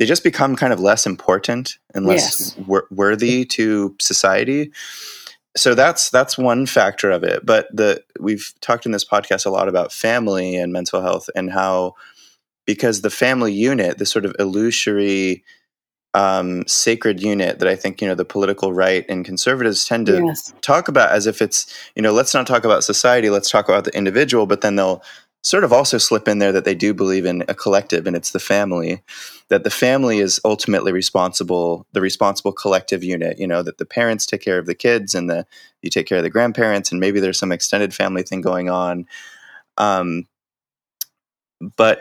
They 0.00 0.06
just 0.06 0.24
become 0.24 0.56
kind 0.56 0.72
of 0.72 0.80
less 0.80 1.04
important 1.04 1.76
and 1.94 2.06
less 2.06 2.56
yes. 2.56 2.66
wor- 2.66 2.86
worthy 2.90 3.44
to 3.44 3.94
society. 4.00 4.72
So 5.58 5.74
that's 5.74 6.08
that's 6.08 6.38
one 6.38 6.64
factor 6.64 7.10
of 7.10 7.22
it. 7.22 7.44
But 7.44 7.68
the 7.70 8.02
we've 8.18 8.54
talked 8.62 8.86
in 8.86 8.92
this 8.92 9.04
podcast 9.04 9.44
a 9.44 9.50
lot 9.50 9.68
about 9.68 9.92
family 9.92 10.56
and 10.56 10.72
mental 10.72 11.02
health 11.02 11.28
and 11.36 11.52
how 11.52 11.96
because 12.64 13.02
the 13.02 13.10
family 13.10 13.52
unit, 13.52 13.98
this 13.98 14.10
sort 14.10 14.24
of 14.24 14.34
illusory 14.38 15.44
um, 16.14 16.66
sacred 16.66 17.22
unit 17.22 17.58
that 17.58 17.68
I 17.68 17.76
think 17.76 18.00
you 18.00 18.08
know 18.08 18.14
the 18.14 18.24
political 18.24 18.72
right 18.72 19.04
and 19.06 19.22
conservatives 19.22 19.84
tend 19.84 20.06
to 20.06 20.24
yes. 20.24 20.54
talk 20.62 20.88
about 20.88 21.10
as 21.10 21.26
if 21.26 21.42
it's 21.42 21.66
you 21.94 22.00
know 22.00 22.12
let's 22.12 22.32
not 22.32 22.46
talk 22.46 22.64
about 22.64 22.84
society, 22.84 23.28
let's 23.28 23.50
talk 23.50 23.68
about 23.68 23.84
the 23.84 23.94
individual, 23.94 24.46
but 24.46 24.62
then 24.62 24.76
they'll 24.76 25.02
sort 25.42 25.64
of 25.64 25.72
also 25.72 25.96
slip 25.98 26.28
in 26.28 26.38
there 26.38 26.52
that 26.52 26.64
they 26.64 26.74
do 26.74 26.92
believe 26.92 27.24
in 27.24 27.42
a 27.48 27.54
collective 27.54 28.06
and 28.06 28.14
it's 28.14 28.32
the 28.32 28.38
family 28.38 29.02
that 29.48 29.64
the 29.64 29.70
family 29.70 30.18
is 30.18 30.40
ultimately 30.44 30.92
responsible 30.92 31.86
the 31.92 32.00
responsible 32.00 32.52
collective 32.52 33.02
unit 33.02 33.38
you 33.38 33.46
know 33.46 33.62
that 33.62 33.78
the 33.78 33.86
parents 33.86 34.26
take 34.26 34.42
care 34.42 34.58
of 34.58 34.66
the 34.66 34.74
kids 34.74 35.14
and 35.14 35.30
the 35.30 35.46
you 35.82 35.90
take 35.90 36.06
care 36.06 36.18
of 36.18 36.24
the 36.24 36.30
grandparents 36.30 36.90
and 36.90 37.00
maybe 37.00 37.20
there's 37.20 37.38
some 37.38 37.52
extended 37.52 37.94
family 37.94 38.22
thing 38.22 38.40
going 38.40 38.68
on 38.68 39.06
um, 39.78 40.26
but 41.76 42.00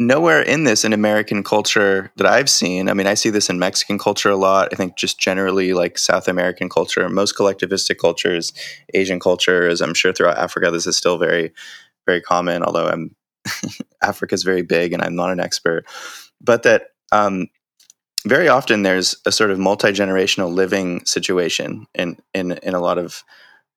nowhere 0.00 0.40
in 0.40 0.64
this 0.64 0.82
in 0.82 0.94
American 0.94 1.44
culture 1.44 2.10
that 2.16 2.26
I've 2.26 2.48
seen. 2.48 2.88
I 2.88 2.94
mean, 2.94 3.06
I 3.06 3.14
see 3.14 3.28
this 3.28 3.50
in 3.50 3.58
Mexican 3.58 3.98
culture 3.98 4.30
a 4.30 4.36
lot. 4.36 4.70
I 4.72 4.76
think 4.76 4.96
just 4.96 5.20
generally 5.20 5.74
like 5.74 5.98
South 5.98 6.26
American 6.26 6.70
culture, 6.70 7.06
most 7.10 7.36
collectivistic 7.36 7.98
cultures, 7.98 8.52
Asian 8.94 9.20
cultures. 9.20 9.82
I'm 9.82 9.92
sure 9.92 10.12
throughout 10.12 10.38
Africa, 10.38 10.70
this 10.70 10.86
is 10.86 10.96
still 10.96 11.18
very, 11.18 11.52
very 12.06 12.20
common. 12.20 12.62
Although 12.62 12.88
I'm 12.88 13.14
Africa 14.02 14.34
is 14.34 14.42
very 14.42 14.62
big 14.62 14.92
and 14.92 15.02
I'm 15.02 15.16
not 15.16 15.30
an 15.30 15.40
expert, 15.40 15.86
but 16.40 16.62
that 16.64 16.88
um, 17.12 17.48
very 18.26 18.48
often 18.48 18.82
there's 18.82 19.16
a 19.26 19.32
sort 19.32 19.50
of 19.50 19.58
multi 19.58 19.88
generational 19.88 20.52
living 20.52 21.04
situation 21.04 21.86
in 21.94 22.18
in 22.34 22.52
in 22.52 22.74
a 22.74 22.80
lot 22.80 22.98
of 22.98 23.24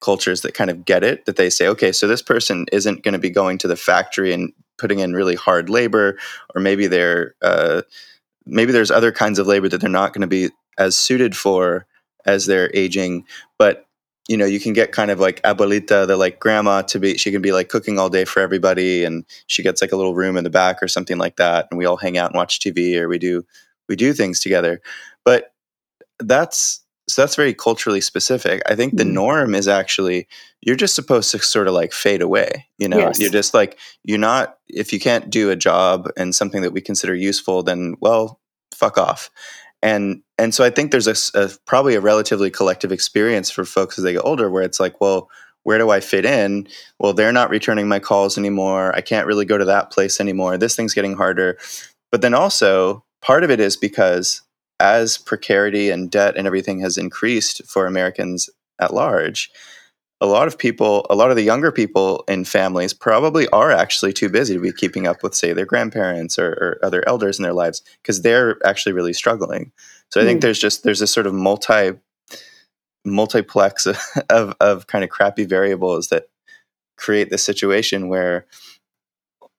cultures 0.02 0.42
that 0.42 0.54
kind 0.54 0.70
of 0.70 0.84
get 0.84 1.02
it 1.02 1.26
that 1.26 1.38
they 1.38 1.50
say 1.50 1.66
okay 1.66 1.90
so 1.94 2.10
this 2.10 2.22
person 2.22 2.66
isn't 2.74 3.04
going 3.04 3.14
to 3.14 3.20
be 3.20 3.30
going 3.30 3.58
to 3.58 3.70
the 3.70 3.76
factory 3.78 4.34
and 4.34 4.52
putting 4.78 5.00
in 5.00 5.14
really 5.14 5.36
hard 5.36 5.70
labor, 5.70 6.18
or 6.54 6.62
maybe 6.62 6.88
they're 6.88 7.36
uh, 7.42 7.82
maybe 8.46 8.72
there's 8.72 8.92
other 8.92 9.12
kinds 9.12 9.40
of 9.40 9.48
labor 9.48 9.70
that 9.70 9.80
they're 9.82 9.90
not 9.90 10.14
going 10.14 10.22
to 10.22 10.28
be 10.28 10.50
as 10.78 10.98
suited 10.98 11.36
for 11.36 11.86
as 12.26 12.46
they're 12.46 12.72
aging. 12.74 13.26
But 13.58 13.86
you 14.28 14.38
know, 14.38 14.46
you 14.46 14.60
can 14.60 14.74
get 14.74 14.92
kind 14.92 15.12
of 15.12 15.20
like 15.20 15.42
abuelita, 15.42 16.08
the 16.08 16.16
like 16.16 16.40
grandma, 16.40 16.82
to 16.84 17.00
be 17.00 17.18
she 17.18 17.32
can 17.32 17.42
be 17.42 17.52
like 17.52 17.70
cooking 17.70 18.00
all 18.00 18.10
day 18.10 18.26
for 18.26 18.40
everybody, 18.40 19.04
and 19.04 19.26
she 19.48 19.64
gets 19.64 19.82
like 19.82 19.92
a 19.92 19.98
little 19.98 20.16
room 20.16 20.38
in 20.38 20.44
the 20.44 20.50
back 20.50 20.82
or 20.82 20.88
something 20.88 21.18
like 21.18 21.36
that, 21.38 21.68
and 21.70 21.78
we 21.78 21.86
all 21.86 21.98
hang 21.98 22.18
out 22.18 22.32
and 22.32 22.38
watch 22.38 22.60
TV 22.60 22.98
or 22.98 23.08
we 23.08 23.20
do 23.20 23.46
we 23.90 23.96
do 23.96 24.14
things 24.14 24.40
together. 24.40 24.82
But 25.26 25.54
that's 26.20 26.84
so 27.10 27.22
that's 27.22 27.36
very 27.36 27.54
culturally 27.54 28.00
specific. 28.00 28.62
I 28.66 28.76
think 28.76 28.96
the 28.96 29.04
mm-hmm. 29.04 29.14
norm 29.14 29.56
is 29.56 29.68
actually 29.68 30.28
you're 30.62 30.78
just 30.78 30.96
supposed 30.96 31.32
to 31.32 31.40
sort 31.40 31.68
of 31.68 31.74
like 31.74 31.92
fade 31.92 32.22
away. 32.22 32.68
You 32.78 32.88
know, 32.88 33.00
yes. 33.00 33.20
you're 33.20 33.30
just 33.30 33.54
like 33.54 33.78
you're 34.04 34.18
not 34.18 34.58
if 34.70 34.94
you 34.94 35.00
can't 35.00 35.30
do 35.30 35.50
a 35.50 35.56
job 35.56 36.10
and 36.16 36.34
something 36.34 36.62
that 36.62 36.72
we 36.72 36.80
consider 36.80 37.14
useful, 37.14 37.62
then 37.62 37.96
well, 38.00 38.40
fuck 38.74 38.98
off. 38.98 39.30
And 39.82 40.23
and 40.38 40.54
so 40.54 40.64
I 40.64 40.70
think 40.70 40.92
there's 40.92 41.08
a, 41.08 41.40
a 41.40 41.52
probably 41.66 41.96
a 41.96 42.02
relatively 42.02 42.50
collective 42.50 42.92
experience 42.92 43.52
for 43.52 43.66
folks 43.66 43.98
as 43.98 44.04
they 44.04 44.14
get 44.14 44.26
older, 44.26 44.50
where 44.50 44.64
it's 44.64 44.80
like, 44.80 45.00
well, 45.00 45.30
where 45.64 45.78
do 45.78 45.90
I 45.90 46.00
fit 46.00 46.26
in? 46.26 46.68
Well, 47.00 47.14
they're 47.14 47.32
not 47.32 47.50
returning 47.50 47.88
my 47.88 48.00
calls 48.00 48.38
anymore. 48.38 48.96
I 48.96 49.02
can't 49.02 49.28
really 49.28 49.46
go 49.46 49.58
to 49.58 49.66
that 49.66 49.92
place 49.92 50.20
anymore. 50.20 50.58
This 50.58 50.76
thing's 50.76 50.94
getting 50.94 51.16
harder. 51.16 51.58
But 52.12 52.22
then 52.22 52.34
also 52.34 53.04
part 53.22 53.44
of 53.44 53.52
it 53.52 53.60
is 53.60 53.78
because 53.78 54.42
as 54.80 55.18
precarity 55.18 55.90
and 55.90 56.12
debt 56.12 56.36
and 56.36 56.46
everything 56.46 56.80
has 56.80 56.98
increased 56.98 57.62
for 57.66 57.86
Americans 57.86 58.50
at 58.80 58.94
large, 58.94 59.50
a 60.20 60.28
lot 60.28 60.48
of 60.48 60.58
people, 60.58 61.06
a 61.10 61.16
lot 61.16 61.30
of 61.30 61.36
the 61.36 61.44
younger 61.44 61.72
people 61.72 62.24
in 62.28 62.46
families 62.46 62.94
probably 62.94 63.48
are 63.50 63.72
actually 63.72 64.14
too 64.14 64.30
busy 64.30 64.54
to 64.54 64.60
be 64.60 64.72
keeping 64.72 65.06
up 65.06 65.22
with, 65.22 65.36
say, 65.36 65.54
their 65.54 65.66
grandparents 65.66 66.40
or, 66.40 66.52
or 66.52 66.80
other 66.82 67.04
elders 67.08 67.38
in 67.38 67.44
their 67.44 67.54
lives 67.54 67.82
because 68.02 68.22
they're 68.22 68.58
actually 68.66 68.94
really 68.94 69.12
struggling. 69.12 69.72
So 70.14 70.22
I 70.22 70.26
think 70.26 70.38
hmm. 70.38 70.42
there's 70.42 70.60
just 70.60 70.84
there's 70.84 71.00
this 71.00 71.12
sort 71.12 71.26
of 71.26 71.34
multi 71.34 71.94
multiplex 73.04 73.88
of, 74.30 74.56
of 74.62 74.86
kind 74.86 75.04
of 75.04 75.10
crappy 75.10 75.44
variables 75.44 76.10
that 76.10 76.28
create 76.98 77.32
this 77.32 77.42
situation 77.42 78.10
where 78.10 78.46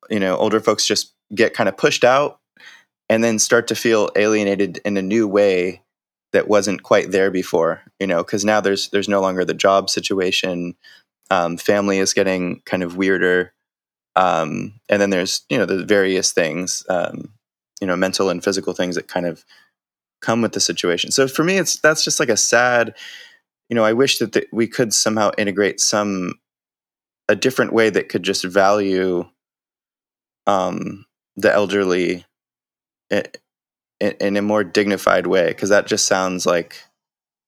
you 0.09 0.21
know 0.21 0.37
older 0.37 0.61
folks 0.61 0.87
just 0.87 1.13
get 1.35 1.55
kind 1.55 1.69
of 1.69 1.77
pushed 1.77 2.05
out 2.05 2.39
and 3.09 3.25
then 3.25 3.41
start 3.41 3.67
to 3.67 3.75
feel 3.75 4.11
alienated 4.15 4.79
in 4.85 4.97
a 4.97 5.03
new 5.03 5.27
way 5.27 5.83
that 6.33 6.47
wasn't 6.47 6.85
quite 6.85 7.11
there 7.11 7.33
before 7.33 7.83
you 7.99 8.07
know 8.07 8.23
because 8.23 8.45
now 8.45 8.61
there's 8.61 8.91
there's 8.91 9.09
no 9.09 9.21
longer 9.21 9.45
the 9.45 9.55
job 9.55 9.91
situation 9.91 10.77
um, 11.33 11.57
family 11.57 11.99
is 11.99 12.15
getting 12.15 12.63
kind 12.65 12.85
of 12.85 12.97
weirder 12.97 13.53
um, 14.15 14.75
and 14.89 15.03
then 15.03 15.11
there's 15.11 15.45
you 15.49 15.59
know 15.59 15.67
the 15.67 15.85
various 15.85 16.31
things 16.31 16.85
um, 16.89 17.33
you 17.81 17.89
know 17.89 17.97
mental 17.97 18.31
and 18.31 18.45
physical 18.45 18.73
things 18.73 18.95
that 18.95 19.09
kind 19.09 19.27
of 19.27 19.45
come 20.25 20.41
with 20.43 20.53
the 20.53 20.61
situation 20.61 21.11
so 21.11 21.29
for 21.29 21.45
me 21.45 21.59
it's 21.59 21.79
that's 21.81 22.05
just 22.05 22.19
like 22.19 22.29
a 22.29 22.37
sad 22.37 22.95
you 23.69 23.75
know 23.75 23.85
i 23.85 23.93
wish 23.93 24.19
that 24.19 24.33
the, 24.33 24.47
we 24.53 24.67
could 24.67 24.93
somehow 24.95 25.31
integrate 25.37 25.81
some 25.81 26.35
a 27.29 27.37
different 27.37 27.73
way 27.73 27.91
that 27.91 28.09
could 28.09 28.23
just 28.23 28.45
value 28.45 29.25
um, 30.47 31.07
the 31.37 31.53
elderly 31.53 32.25
in 34.01 34.37
a 34.37 34.43
more 34.43 34.65
dignified 34.65 35.27
way 35.27 35.49
because 35.49 35.69
that 35.69 35.87
just 35.87 36.07
sounds 36.07 36.47
like 36.47 36.83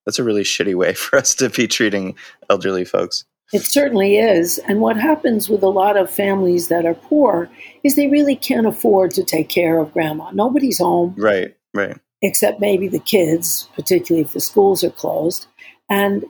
that's 0.04 0.18
a 0.18 0.24
really 0.24 0.42
shitty 0.42 0.74
way 0.74 0.94
for 0.94 1.18
us 1.18 1.34
to 1.36 1.50
be 1.50 1.66
treating 1.66 2.14
elderly 2.48 2.84
folks. 2.84 3.24
It 3.52 3.62
certainly 3.62 4.16
is. 4.16 4.58
And 4.66 4.80
what 4.80 4.96
happens 4.96 5.48
with 5.48 5.62
a 5.62 5.68
lot 5.68 5.96
of 5.96 6.10
families 6.10 6.66
that 6.66 6.84
are 6.84 6.94
poor 6.94 7.48
is 7.84 7.94
they 7.94 8.08
really 8.08 8.34
can't 8.34 8.66
afford 8.66 9.12
to 9.12 9.24
take 9.24 9.48
care 9.48 9.78
of 9.78 9.92
grandma. 9.92 10.32
Nobody's 10.32 10.78
home. 10.78 11.14
Right, 11.16 11.56
right. 11.72 11.96
Except 12.22 12.60
maybe 12.60 12.88
the 12.88 12.98
kids, 12.98 13.68
particularly 13.74 14.24
if 14.24 14.32
the 14.32 14.40
schools 14.40 14.82
are 14.82 14.90
closed. 14.90 15.46
And 15.90 16.24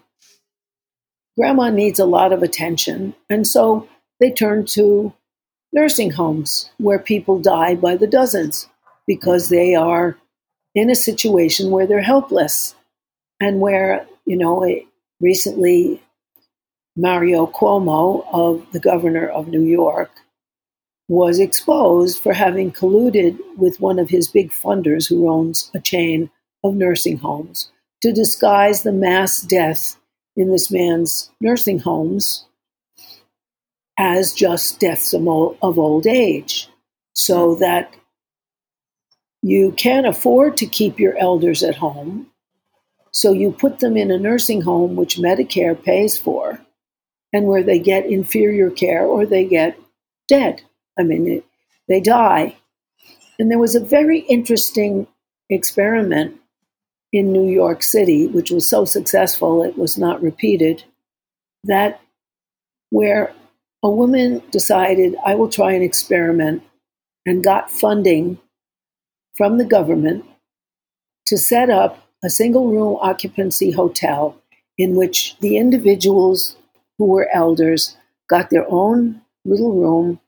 grandma 1.39 1.71
needs 1.71 1.99
a 1.99 2.05
lot 2.05 2.33
of 2.33 2.43
attention. 2.43 3.15
And 3.31 3.47
so 3.47 3.89
they 4.21 4.31
turn 4.31 4.67
to 4.67 5.13
nursing 5.73 6.11
homes 6.11 6.71
where 6.79 6.99
people 6.99 7.39
die 7.39 7.75
by 7.75 7.97
the 7.97 8.07
dozens 8.07 8.69
because 9.07 9.49
they 9.49 9.75
are 9.75 10.17
in 10.75 10.91
a 10.91 10.95
situation 10.95 11.71
where 11.71 11.87
they're 11.87 12.03
helpless 12.03 12.75
and 13.41 13.61
where, 13.61 14.07
you 14.25 14.37
know, 14.37 14.67
recently 15.21 16.03
Mario 16.97 17.47
Cuomo, 17.47 18.27
of 18.33 18.67
the 18.73 18.81
governor 18.81 19.29
of 19.29 19.49
New 19.49 19.63
York, 19.63 20.11
was 21.09 21.39
exposed 21.39 22.21
for 22.21 22.33
having 22.33 22.73
colluded 22.73 23.39
with 23.57 23.81
one 23.81 23.99
of 23.99 24.09
his 24.09 24.29
big 24.29 24.51
funders 24.51 25.09
who 25.09 25.31
owns 25.31 25.71
a 25.75 25.81
chain 25.81 26.31
of 26.65 26.75
nursing 26.75 27.17
homes 27.19 27.71
to 28.03 28.13
disguise 28.13 28.83
the 28.83 28.93
mass 28.93 29.43
death 29.43 29.97
in 30.37 30.51
this 30.51 30.71
man's 30.71 31.31
nursing 31.41 31.79
homes 31.79 32.45
as 33.99 34.33
just 34.33 34.79
deaths 34.79 35.15
of 35.15 35.27
old 35.79 36.07
age, 36.07 36.69
so 37.15 37.55
that 37.55 37.95
you 39.43 39.73
can't 39.73 40.07
afford 40.07 40.57
to 40.57 40.67
keep 40.67 40.99
your 40.99 41.17
elders 41.17 41.63
at 41.63 41.77
home, 41.77 42.27
so 43.11 43.33
you 43.33 43.51
put 43.51 43.79
them 43.79 43.97
in 43.97 44.11
a 44.11 44.19
nursing 44.19 44.61
home 44.61 44.97
which 44.97 45.17
Medicare 45.17 45.81
pays 45.83 46.19
for 46.19 46.61
and 47.33 47.47
where 47.47 47.63
they 47.63 47.79
get 47.79 48.05
inferior 48.05 48.71
care 48.71 49.05
or 49.07 49.25
they 49.25 49.47
get 49.47 49.79
dead. 50.29 50.63
I 50.99 51.03
mean, 51.03 51.43
they 51.89 52.01
die. 52.01 52.57
And 53.39 53.51
there 53.51 53.59
was 53.59 53.75
a 53.75 53.81
very 53.81 54.21
interesting 54.21 55.07
experiment 55.51 56.37
in 57.13 57.33
New 57.33 57.49
York 57.49 57.83
City, 57.83 58.27
which 58.27 58.51
was 58.51 58.69
so 58.69 58.85
successful 58.85 59.63
it 59.63 59.79
was 59.79 59.97
not 59.99 60.23
repeated, 60.23 60.85
that 61.65 62.01
where 62.91 63.33
a 63.83 63.91
woman 63.91 64.43
decided, 64.51 65.17
I 65.25 65.35
will 65.35 65.49
try 65.49 65.73
an 65.73 65.83
experiment, 65.83 66.63
and 67.25 67.45
got 67.45 67.71
funding 67.71 68.39
from 69.37 69.59
the 69.59 69.65
government 69.65 70.25
to 71.27 71.37
set 71.37 71.71
up 71.71 72.09
a 72.25 72.31
single 72.31 72.69
room 72.69 72.97
occupancy 73.01 73.71
hotel 73.71 74.41
in 74.79 74.95
which 74.95 75.37
the 75.41 75.57
individuals 75.57 76.57
who 76.99 77.07
were 77.07 77.29
elders 77.33 77.97
got 78.29 78.51
their 78.51 78.67
own 78.71 79.21
little 79.45 79.73
room, 79.73 80.21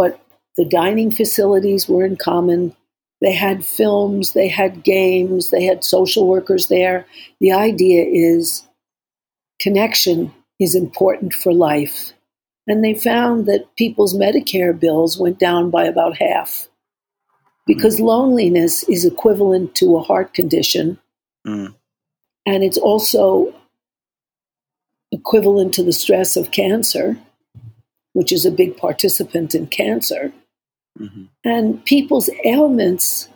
but 0.00 0.18
the 0.56 0.64
dining 0.64 1.10
facilities 1.10 1.86
were 1.86 2.06
in 2.06 2.16
common, 2.16 2.74
They 3.20 3.34
had 3.34 3.66
films, 3.66 4.32
they 4.32 4.48
had 4.48 4.82
games, 4.82 5.50
they 5.50 5.64
had 5.64 5.84
social 5.84 6.26
workers 6.26 6.68
there. 6.68 7.04
The 7.38 7.52
idea 7.52 8.06
is 8.06 8.66
connection 9.60 10.32
is 10.58 10.74
important 10.74 11.34
for 11.34 11.52
life. 11.52 12.14
And 12.66 12.82
they 12.82 12.94
found 12.94 13.44
that 13.44 13.76
people's 13.76 14.14
Medicare 14.14 14.78
bills 14.78 15.18
went 15.18 15.38
down 15.38 15.70
by 15.70 15.84
about 15.84 16.16
half 16.16 16.66
because 17.66 18.00
mm. 18.00 18.04
loneliness 18.04 18.82
is 18.84 19.04
equivalent 19.04 19.74
to 19.74 19.96
a 19.96 20.02
heart 20.02 20.32
condition. 20.32 20.98
Mm. 21.46 21.74
And 22.46 22.64
it's 22.64 22.78
also 22.78 23.54
equivalent 25.12 25.74
to 25.74 25.82
the 25.82 25.92
stress 25.92 26.38
of 26.38 26.52
cancer, 26.52 27.18
which 28.12 28.32
is 28.32 28.44
a 28.44 28.50
big 28.50 28.76
participant 28.76 29.54
in 29.54 29.66
cancer. 29.66 30.32
Mm-hmm. 30.98 31.24
And 31.44 31.84
people's 31.84 32.30
ailments 32.44 33.28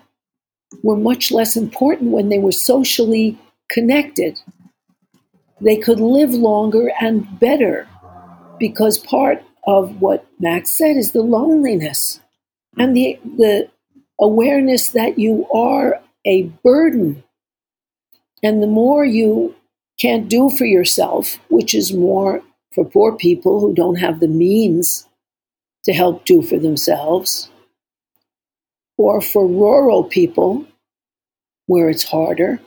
were 0.82 0.96
much 0.96 1.30
less 1.30 1.56
important 1.56 2.10
when 2.10 2.28
they 2.28 2.38
were 2.38 2.52
socially 2.52 3.38
connected. 3.70 4.38
They 5.60 5.76
could 5.76 6.00
live 6.00 6.30
longer 6.30 6.90
and 7.00 7.38
better 7.38 7.88
because 8.58 8.98
part 8.98 9.42
of 9.66 10.00
what 10.00 10.26
Max 10.38 10.70
said 10.70 10.96
is 10.96 11.12
the 11.12 11.22
loneliness 11.22 12.20
and 12.76 12.96
the, 12.96 13.18
the 13.36 13.70
awareness 14.20 14.88
that 14.88 15.18
you 15.18 15.46
are 15.52 16.00
a 16.24 16.42
burden. 16.62 17.22
And 18.42 18.62
the 18.62 18.66
more 18.66 19.04
you 19.04 19.54
can't 19.98 20.28
do 20.28 20.50
for 20.50 20.64
yourself, 20.64 21.38
which 21.48 21.74
is 21.74 21.92
more 21.92 22.42
for 22.74 22.84
poor 22.84 23.16
people 23.16 23.60
who 23.60 23.74
don't 23.74 23.96
have 23.96 24.20
the 24.20 24.28
means 24.28 25.06
to 25.84 25.92
help 25.92 26.24
do 26.24 26.42
for 26.42 26.58
themselves, 26.58 27.50
or 28.96 29.20
for 29.20 29.46
rural 29.46 30.04
people 30.04 30.66
where 31.66 31.88
it's 31.88 32.04
harder, 32.04 32.60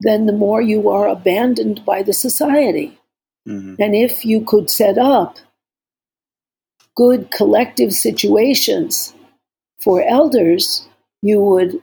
then 0.00 0.26
the 0.26 0.32
more 0.32 0.60
you 0.60 0.88
are 0.88 1.08
abandoned 1.08 1.84
by 1.84 2.02
the 2.02 2.12
society. 2.12 2.98
Mm-hmm. 3.48 3.74
And 3.78 3.94
if 3.94 4.24
you 4.24 4.42
could 4.42 4.68
set 4.70 4.98
up 4.98 5.38
good 6.94 7.30
collective 7.30 7.92
situations 7.92 9.14
for 9.80 10.02
elders, 10.02 10.86
you 11.22 11.40
would 11.40 11.82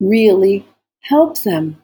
really 0.00 0.66
help 1.02 1.42
them. 1.42 1.82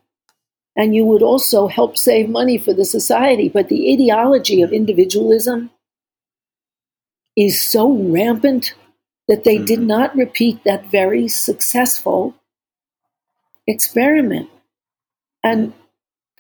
And 0.77 0.95
you 0.95 1.05
would 1.05 1.23
also 1.23 1.67
help 1.67 1.99
save 1.99 2.29
money 2.29 2.57
for 2.57 2.73
the 2.73 2.85
society. 2.85 3.49
But 3.49 3.69
the 3.69 3.93
ideology 3.93 4.63
of 4.63 4.73
individualism 4.73 5.71
is 7.37 7.63
so 7.63 7.93
rampant 7.93 8.75
that 9.29 9.45
they 9.45 9.57
mm-hmm. 9.57 9.65
did 9.67 9.81
not 9.81 10.17
repeat 10.17 10.65
that 10.65 10.91
very 10.91 11.29
successful 11.29 12.35
experiment. 13.67 14.49
And 15.43 15.73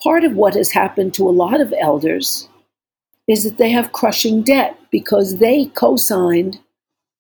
part 0.02 0.24
of 0.24 0.34
what 0.34 0.54
has 0.54 0.72
happened 0.72 1.14
to 1.14 1.28
a 1.28 1.30
lot 1.30 1.60
of 1.60 1.74
elders 1.78 2.48
is 3.28 3.44
that 3.44 3.56
they 3.56 3.70
have 3.70 3.92
crushing 3.92 4.42
debt 4.42 4.76
because 4.90 5.36
they 5.36 5.66
co 5.66 5.96
signed 5.96 6.58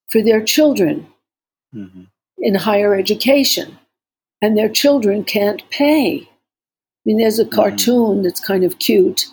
for 0.08 0.22
their 0.22 0.42
children 0.42 1.06
mm-hmm. 1.74 2.02
in 2.38 2.54
higher 2.54 2.94
education, 2.94 3.78
and 4.42 4.56
their 4.58 4.68
children 4.68 5.24
can't 5.24 5.68
pay. 5.70 6.28
I 7.02 7.08
mean, 7.08 7.18
there's 7.18 7.38
a 7.38 7.44
mm-hmm. 7.44 7.54
cartoon 7.54 8.22
that's 8.22 8.40
kind 8.40 8.64
of 8.64 8.78
cute 8.78 9.26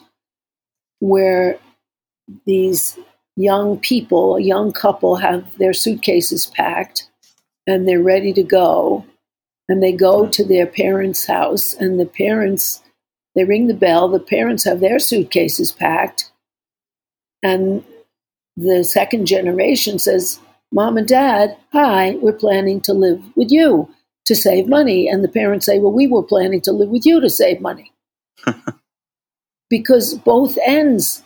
where 1.00 1.60
these 2.46 2.98
young 3.36 3.80
people, 3.80 4.36
a 4.36 4.42
young 4.42 4.72
couple, 4.72 5.16
have 5.18 5.58
their 5.58 5.74
suitcases 5.74 6.48
packed 6.48 7.10
and 7.68 7.88
they're 7.88 8.02
ready 8.02 8.34
to 8.34 8.44
go. 8.44 9.06
And 9.68 9.84
they 9.84 9.92
go 9.92 10.28
to 10.28 10.44
their 10.44 10.66
parents' 10.66 11.28
house, 11.28 11.76
and 11.76 12.00
the 12.00 12.08
parents, 12.08 12.82
they 13.36 13.44
ring 13.44 13.68
the 13.68 13.76
bell. 13.76 14.10
The 14.10 14.20
parents 14.20 14.64
have 14.64 14.80
their 14.80 14.98
suitcases 14.98 15.72
packed. 15.72 16.32
And 17.44 17.84
the 18.58 18.84
second 18.84 19.28
generation 19.28 20.00
says, 20.00 20.40
Mom 20.72 20.98
and 20.98 21.08
Dad, 21.08 21.56
hi, 21.72 22.16
we're 22.16 22.34
planning 22.34 22.82
to 22.82 22.94
live 22.94 23.22
with 23.36 23.52
you 23.52 23.94
to 24.30 24.36
save 24.36 24.68
money. 24.68 25.10
And 25.10 25.24
the 25.24 25.28
parents 25.28 25.66
say, 25.66 25.80
Well, 25.80 25.92
we 25.92 26.08
were 26.08 26.24
planning 26.24 26.62
to 26.62 26.72
live 26.72 26.90
with 26.90 27.06
you 27.06 27.20
to 27.20 27.30
save 27.30 27.60
money. 27.60 27.92
because 29.70 30.14
both 30.14 30.58
ends 30.66 31.24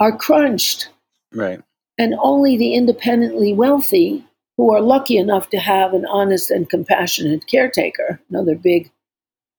are 0.00 0.16
crunched. 0.16 0.88
Right. 1.32 1.60
And 1.98 2.14
only 2.18 2.56
the 2.56 2.74
independently 2.74 3.52
wealthy 3.52 4.24
who 4.56 4.72
are 4.72 4.80
lucky 4.80 5.16
enough 5.16 5.50
to 5.50 5.58
have 5.58 5.94
an 5.94 6.06
honest 6.06 6.50
and 6.50 6.70
compassionate 6.70 7.46
caretaker, 7.46 8.20
another 8.30 8.54
big 8.54 8.90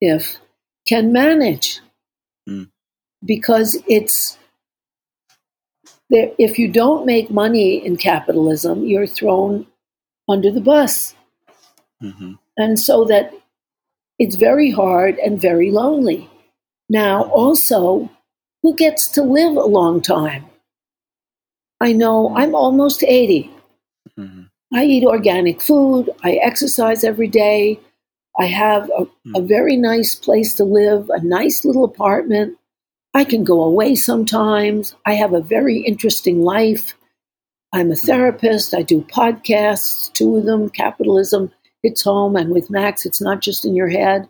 if, 0.02 0.38
can 0.88 1.12
manage. 1.12 1.82
Mm. 2.48 2.70
Because 3.24 3.78
it's 3.88 4.38
there, 6.10 6.32
if 6.38 6.60
you 6.60 6.68
don't 6.70 7.06
make 7.06 7.30
money 7.30 7.86
in 7.86 7.98
capitalism, 7.98 8.86
you're 8.86 9.08
thrown 9.08 9.68
under 10.30 10.52
the 10.52 10.62
bus. 10.62 11.16
Mm-hmm. 12.02 12.34
And 12.58 12.80
so 12.80 13.06
that 13.06 13.34
it's 14.20 14.36
very 14.36 14.72
hard 14.72 15.18
and 15.20 15.42
very 15.42 15.72
lonely. 15.72 16.30
Now, 16.90 17.24
also, 17.24 18.10
who 18.62 18.76
gets 18.76 19.08
to 19.10 19.24
live 19.24 19.58
a 19.58 19.66
long 19.66 20.02
time? 20.02 20.46
I 21.82 21.92
know 21.92 22.36
I'm 22.36 22.56
almost 22.56 23.04
80. 23.04 23.52
Mm-hmm. 24.18 24.44
I 24.74 24.86
eat 24.86 25.04
organic 25.04 25.62
food. 25.62 26.10
I 26.24 26.34
exercise 26.34 27.04
every 27.04 27.28
day. 27.28 27.80
I 28.40 28.46
have 28.46 28.90
a, 28.90 29.06
mm-hmm. 29.06 29.36
a, 29.36 29.42
very 29.42 29.78
nice 29.78 30.16
place 30.16 30.54
to 30.56 30.64
live, 30.64 31.10
a 31.10 31.22
nice 31.24 31.64
little 31.64 31.86
apartment. 31.86 32.58
I 33.14 33.24
can 33.24 33.44
go 33.44 33.64
away 33.64 33.96
sometimes. 33.96 34.96
I 35.06 35.14
have 35.14 35.34
a 35.34 35.42
very 35.42 35.80
interesting 35.80 36.42
life. 36.42 36.94
I'm 37.74 37.92
a 37.92 37.94
mm-hmm. 37.94 38.06
therapist. 38.06 38.74
I 38.74 38.82
do 38.82 39.02
podcasts, 39.02 40.12
two 40.14 40.38
of 40.38 40.46
them, 40.46 40.70
Capitalism 40.70 41.52
Hits 41.86 42.02
Home, 42.04 42.36
and 42.36 42.50
with 42.50 42.70
Max, 42.70 43.06
it's 43.06 43.22
not 43.22 43.42
just 43.42 43.66
in 43.66 43.76
your 43.76 43.90
head. 43.90 44.28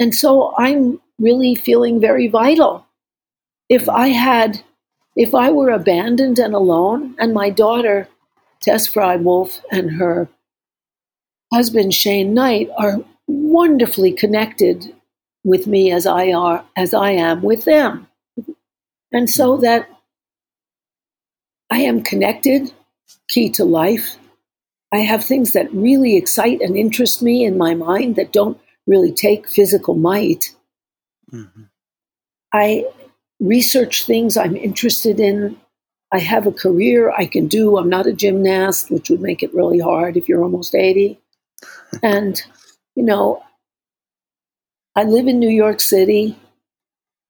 And 0.00 0.14
so 0.14 0.54
I'm 0.56 1.00
really 1.18 1.54
feeling 1.54 2.00
very 2.00 2.28
vital. 2.28 2.86
If. 3.68 3.88
I 3.88 4.08
had 4.08 4.62
if 5.18 5.34
I 5.34 5.50
were 5.50 5.70
abandoned 5.70 6.38
and 6.38 6.54
alone, 6.54 7.16
and 7.18 7.34
my 7.34 7.50
daughter, 7.50 8.08
Tess 8.60 8.86
Fraad-Wolff, 8.86 9.60
and 9.72 9.90
her 9.90 10.28
husband, 11.52 11.92
Shane 11.92 12.32
Knight, 12.34 12.70
are 12.78 12.98
wonderfully 13.26 14.12
connected 14.12 14.94
with 15.44 15.66
me 15.66 15.90
as 15.90 16.06
I 16.06 16.32
are 16.32 16.64
as 16.76 16.94
I 16.94 17.10
am 17.10 17.42
with 17.42 17.64
them. 17.64 18.06
And 19.12 19.28
so 19.28 19.56
that 19.56 19.88
I 21.68 21.80
am 21.80 22.02
connected, 22.02 22.72
key 23.28 23.50
to 23.50 23.64
life. 23.64 24.16
I 24.92 24.98
have 24.98 25.24
things 25.24 25.52
that 25.52 25.72
really 25.72 26.16
excite 26.16 26.60
and 26.60 26.76
interest 26.76 27.22
me 27.22 27.44
in 27.44 27.58
my 27.58 27.74
mind 27.74 28.16
that 28.16 28.32
don't 28.32 28.58
really 28.86 29.12
take 29.12 29.48
physical 29.48 29.94
might. 29.94 30.54
Mm-hmm. 31.32 31.64
I 32.52 32.86
research 33.40 34.06
things 34.06 34.36
I'm 34.36 34.56
interested 34.56 35.20
in. 35.20 35.58
I 36.12 36.20
have 36.20 36.46
a 36.46 36.52
career 36.52 37.10
I 37.10 37.26
can 37.26 37.48
do. 37.48 37.76
I'm 37.76 37.90
not 37.90 38.06
a 38.06 38.12
gymnast, 38.14 38.90
which 38.90 39.10
would 39.10 39.20
make 39.20 39.42
it 39.42 39.54
really 39.54 39.78
hard 39.78 40.16
if 40.16 40.28
you're 40.28 40.42
almost 40.42 40.74
80. 40.74 41.20
and, 42.02 42.40
you 42.94 43.02
know, 43.02 43.42
I 44.96 45.04
live 45.04 45.28
in 45.28 45.38
New 45.38 45.50
York 45.50 45.80
City 45.80 46.36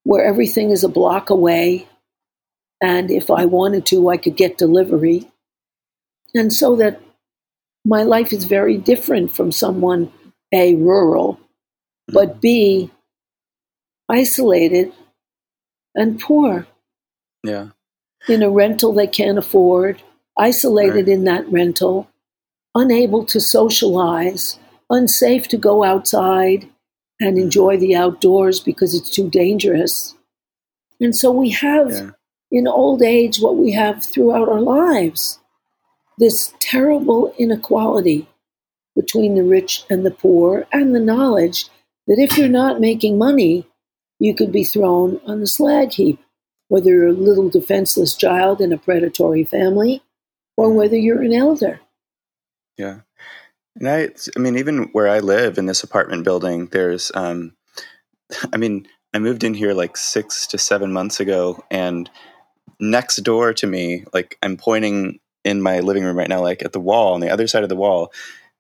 where 0.05 0.25
everything 0.25 0.71
is 0.71 0.85
a 0.85 0.89
block 0.89 1.29
away. 1.29 1.87
And 2.81 3.11
if 3.11 3.31
I 3.31 3.45
wanted 3.45 3.85
to, 3.87 4.09
I 4.09 4.17
could 4.17 4.37
get 4.37 4.57
delivery. 4.57 5.29
And 6.35 6.53
so 6.53 6.77
that 6.77 7.01
my 7.85 8.03
life 8.03 8.33
is 8.33 8.45
very 8.45 8.77
different 8.77 9.35
from 9.35 9.53
someone, 9.53 10.13
A, 10.53 10.75
rural, 10.75 11.41
but 12.09 12.41
B, 12.41 12.91
isolated 14.09 14.93
and 15.95 16.21
poor. 16.21 16.67
Yeah. 17.45 17.69
In 18.29 18.43
a 18.43 18.51
rental 18.51 18.93
they 18.93 19.07
can't 19.07 19.39
afford, 19.39 20.03
isolated 20.39 21.07
right. 21.07 21.09
in 21.09 21.25
that 21.25 21.51
rental, 21.51 22.09
unable 22.75 23.25
to 23.27 23.41
socialize, 23.41 24.59
unsafe 24.91 25.49
to 25.49 25.57
go 25.57 25.85
outside 25.85 26.69
and 27.21 27.37
mm-hmm. 27.37 27.45
enjoy 27.45 27.77
the 27.77 27.95
outdoors 27.95 28.61
because 28.61 28.95
it's 28.95 29.11
too 29.11 29.29
dangerous. 29.29 30.15
And 31.01 31.15
so 31.15 31.31
we 31.31 31.51
have 31.51 31.91
yeah. 31.91 32.11
in 32.51 32.67
old 32.67 33.03
age 33.03 33.41
what 33.41 33.57
we 33.57 33.73
have 33.73 34.05
throughout 34.05 34.49
our 34.49 34.61
lives 34.61 35.39
this 36.19 36.53
terrible 36.61 37.33
inequality 37.39 38.29
between 38.95 39.37
the 39.37 39.45
rich 39.45 39.85
and 39.89 40.05
the 40.05 40.11
poor, 40.11 40.67
and 40.73 40.95
the 40.95 41.01
knowledge 41.01 41.69
that 42.09 42.19
if 42.19 42.37
you're 42.37 42.49
not 42.49 42.81
making 42.81 43.17
money, 43.17 43.65
you 44.19 44.35
could 44.35 44.51
be 44.51 44.65
thrown 44.65 45.21
on 45.25 45.41
the 45.41 45.47
slag 45.47 45.93
heap, 45.93 46.19
whether 46.67 46.91
you're 46.91 47.09
a 47.09 47.13
little 47.13 47.49
defenseless 47.49 48.17
child 48.17 48.61
in 48.61 48.73
a 48.73 48.79
predatory 48.79 49.45
family 49.45 50.03
or 50.57 50.73
whether 50.73 50.97
you're 50.97 51.23
an 51.23 51.33
elder. 51.33 51.81
Yeah. 52.77 53.01
And 53.77 53.89
I, 53.89 54.09
I 54.37 54.41
mean, 54.41 54.59
even 54.59 54.89
where 54.93 55.09
I 55.09 55.21
live 55.21 55.59
in 55.59 55.67
this 55.67 55.85
apartment 55.85 56.25
building, 56.25 56.67
there's, 56.67 57.13
um, 57.15 57.55
I 58.53 58.57
mean, 58.57 58.89
I 59.15 59.21
moved 59.21 59.45
in 59.45 59.55
here 59.55 59.75
like 59.75 59.97
six 59.97 60.47
to 60.49 60.59
seven 60.59 60.93
months 60.93 61.21
ago, 61.21 61.63
and 61.71 62.11
next 62.79 63.17
door 63.19 63.55
to 63.55 63.67
me, 63.67 64.05
like 64.13 64.37
I'm 64.43 64.57
pointing 64.57 65.21
in 65.45 65.63
my 65.63 65.81
living 65.81 66.05
room 66.05 66.17
right 66.17 66.29
now, 66.29 66.41
like 66.41 66.63
at 66.63 66.73
the 66.73 66.81
wall 66.81 67.15
on 67.15 67.21
the 67.21 67.31
other 67.31 67.47
side 67.47 67.63
of 67.63 67.69
the 67.69 67.77
wall, 67.77 68.13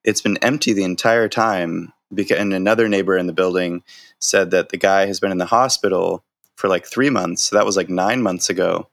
it's 0.04 0.20
been 0.20 0.38
empty 0.38 0.72
the 0.72 0.84
entire 0.84 1.28
time. 1.28 1.92
Because 2.12 2.38
and 2.38 2.54
another 2.54 2.88
neighbor 2.88 3.18
in 3.18 3.26
the 3.26 3.34
building 3.34 3.82
said 4.18 4.50
that 4.52 4.70
the 4.70 4.78
guy 4.78 5.06
has 5.06 5.20
been 5.20 5.32
in 5.32 5.38
the 5.38 5.44
hospital 5.46 6.24
for 6.56 6.68
like 6.68 6.86
three 6.86 7.10
months. 7.10 7.42
So 7.42 7.56
that 7.56 7.66
was 7.66 7.76
like 7.76 7.90
nine 7.90 8.22
months 8.22 8.48
ago. 8.48 8.88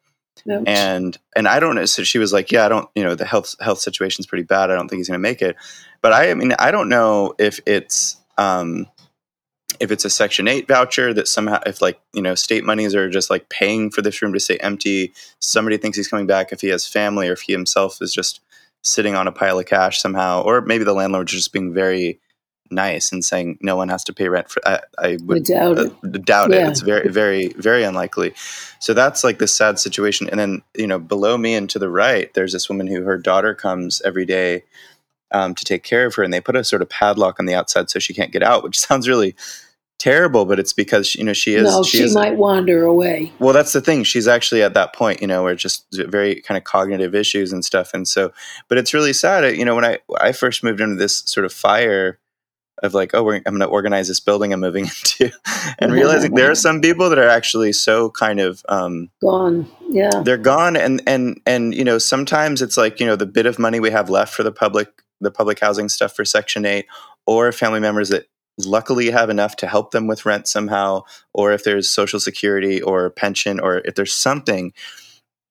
And 0.67 1.17
and 1.35 1.47
I 1.47 1.59
don't 1.59 1.75
know. 1.75 1.85
So 1.85 2.03
she 2.03 2.19
was 2.19 2.33
like, 2.33 2.51
"Yeah, 2.51 2.65
I 2.65 2.69
don't. 2.69 2.89
You 2.93 3.03
know, 3.03 3.15
the 3.15 3.25
health 3.25 3.55
health 3.61 3.79
situation 3.79 4.21
is 4.21 4.27
pretty 4.27 4.43
bad. 4.43 4.69
I 4.69 4.75
don't 4.75 4.89
think 4.89 4.99
he's 4.99 5.07
going 5.07 5.19
to 5.19 5.21
make 5.21 5.41
it." 5.41 5.55
But 6.01 6.13
I, 6.13 6.29
I 6.29 6.33
mean, 6.33 6.53
I 6.59 6.71
don't 6.71 6.89
know 6.89 7.33
if 7.39 7.59
it's 7.65 8.17
um, 8.37 8.87
if 9.79 9.91
it's 9.91 10.05
a 10.05 10.09
Section 10.09 10.47
Eight 10.47 10.67
voucher 10.67 11.13
that 11.13 11.27
somehow, 11.27 11.59
if 11.65 11.81
like 11.81 11.99
you 12.13 12.21
know, 12.21 12.35
state 12.35 12.63
monies 12.63 12.95
are 12.95 13.09
just 13.09 13.29
like 13.29 13.49
paying 13.49 13.91
for 13.91 14.01
this 14.01 14.21
room 14.21 14.33
to 14.33 14.39
stay 14.39 14.57
empty. 14.57 15.13
Somebody 15.39 15.77
thinks 15.77 15.97
he's 15.97 16.07
coming 16.07 16.27
back 16.27 16.51
if 16.51 16.61
he 16.61 16.67
has 16.69 16.87
family, 16.87 17.29
or 17.29 17.33
if 17.33 17.41
he 17.41 17.53
himself 17.53 18.01
is 18.01 18.13
just 18.13 18.41
sitting 18.83 19.15
on 19.15 19.27
a 19.27 19.31
pile 19.31 19.59
of 19.59 19.65
cash 19.65 19.99
somehow, 19.99 20.43
or 20.43 20.61
maybe 20.61 20.83
the 20.83 20.93
landlord's 20.93 21.31
just 21.31 21.51
being 21.51 21.73
very 21.73 22.19
nice 22.71 23.11
and 23.11 23.23
saying 23.23 23.57
no 23.61 23.75
one 23.75 23.89
has 23.89 24.03
to 24.03 24.13
pay 24.13 24.27
rent 24.27 24.49
for 24.49 24.61
I, 24.67 24.79
I 24.97 25.17
would 25.21 25.43
doubt, 25.43 25.77
uh, 25.77 25.89
it. 26.03 26.25
doubt 26.25 26.51
yeah. 26.51 26.67
it. 26.67 26.69
It's 26.69 26.81
very, 26.81 27.09
very, 27.09 27.49
very 27.53 27.83
unlikely. 27.83 28.33
So 28.79 28.93
that's 28.93 29.23
like 29.23 29.39
the 29.39 29.47
sad 29.47 29.79
situation. 29.79 30.29
And 30.29 30.39
then, 30.39 30.61
you 30.75 30.87
know, 30.87 30.99
below 30.99 31.37
me 31.37 31.53
and 31.55 31.69
to 31.69 31.79
the 31.79 31.89
right, 31.89 32.33
there's 32.33 32.53
this 32.53 32.69
woman 32.69 32.87
who 32.87 33.03
her 33.03 33.17
daughter 33.17 33.53
comes 33.53 34.01
every 34.03 34.25
day 34.25 34.63
um, 35.31 35.55
to 35.55 35.65
take 35.65 35.83
care 35.83 36.05
of 36.05 36.15
her 36.15 36.23
and 36.23 36.33
they 36.33 36.41
put 36.41 36.55
a 36.55 36.63
sort 36.63 36.81
of 36.81 36.89
padlock 36.89 37.39
on 37.39 37.45
the 37.45 37.53
outside 37.53 37.89
so 37.89 37.99
she 37.99 38.13
can't 38.13 38.31
get 38.31 38.43
out, 38.43 38.63
which 38.63 38.79
sounds 38.87 39.07
really 39.07 39.35
terrible, 39.97 40.45
but 40.45 40.59
it's 40.59 40.73
because, 40.73 41.15
you 41.15 41.23
know, 41.23 41.33
she 41.33 41.55
is, 41.55 41.63
no, 41.63 41.83
she, 41.83 41.97
she 41.97 42.03
is, 42.03 42.15
might 42.15 42.35
wander 42.35 42.83
away. 42.83 43.31
Well, 43.39 43.53
that's 43.53 43.73
the 43.73 43.81
thing. 43.81 44.03
She's 44.03 44.27
actually 44.27 44.61
at 44.61 44.73
that 44.73 44.93
point, 44.93 45.21
you 45.21 45.27
know, 45.27 45.43
where 45.43 45.55
just 45.55 45.85
very 45.91 46.41
kind 46.41 46.57
of 46.57 46.63
cognitive 46.63 47.15
issues 47.15 47.51
and 47.51 47.63
stuff. 47.63 47.93
And 47.93 48.07
so, 48.07 48.31
but 48.67 48.77
it's 48.77 48.93
really 48.93 49.13
sad. 49.13 49.55
You 49.55 49.65
know, 49.65 49.75
when 49.75 49.85
I, 49.85 49.99
I 50.19 50.31
first 50.31 50.63
moved 50.63 50.81
into 50.81 50.95
this 50.95 51.17
sort 51.25 51.45
of 51.45 51.53
fire, 51.53 52.19
of 52.83 52.93
like, 52.93 53.13
oh, 53.13 53.31
I'm 53.31 53.41
going 53.41 53.59
to 53.59 53.65
organize 53.65 54.07
this 54.07 54.19
building 54.19 54.53
I'm 54.53 54.59
moving 54.59 54.85
into, 55.19 55.31
and 55.79 55.91
realizing 55.91 56.33
there 56.33 56.51
are 56.51 56.55
some 56.55 56.81
people 56.81 57.09
that 57.09 57.19
are 57.19 57.27
actually 57.27 57.73
so 57.73 58.09
kind 58.09 58.39
of 58.39 58.63
um, 58.67 59.09
gone. 59.21 59.69
Yeah, 59.89 60.21
they're 60.23 60.37
gone, 60.37 60.75
and 60.75 61.01
and 61.07 61.39
and 61.45 61.73
you 61.73 61.83
know 61.83 61.97
sometimes 61.97 62.61
it's 62.61 62.77
like 62.77 62.99
you 62.99 63.05
know 63.05 63.15
the 63.15 63.25
bit 63.25 63.45
of 63.45 63.59
money 63.59 63.79
we 63.79 63.91
have 63.91 64.09
left 64.09 64.33
for 64.33 64.43
the 64.43 64.51
public 64.51 64.89
the 65.21 65.31
public 65.31 65.59
housing 65.59 65.89
stuff 65.89 66.13
for 66.13 66.25
Section 66.25 66.65
Eight, 66.65 66.85
or 67.25 67.51
family 67.51 67.79
members 67.79 68.09
that 68.09 68.27
luckily 68.57 69.09
have 69.11 69.29
enough 69.29 69.55
to 69.57 69.67
help 69.67 69.91
them 69.91 70.07
with 70.07 70.25
rent 70.25 70.47
somehow, 70.47 71.03
or 71.33 71.51
if 71.51 71.63
there's 71.63 71.89
Social 71.89 72.19
Security 72.19 72.81
or 72.81 73.09
pension, 73.09 73.59
or 73.59 73.79
if 73.79 73.95
there's 73.95 74.13
something, 74.13 74.73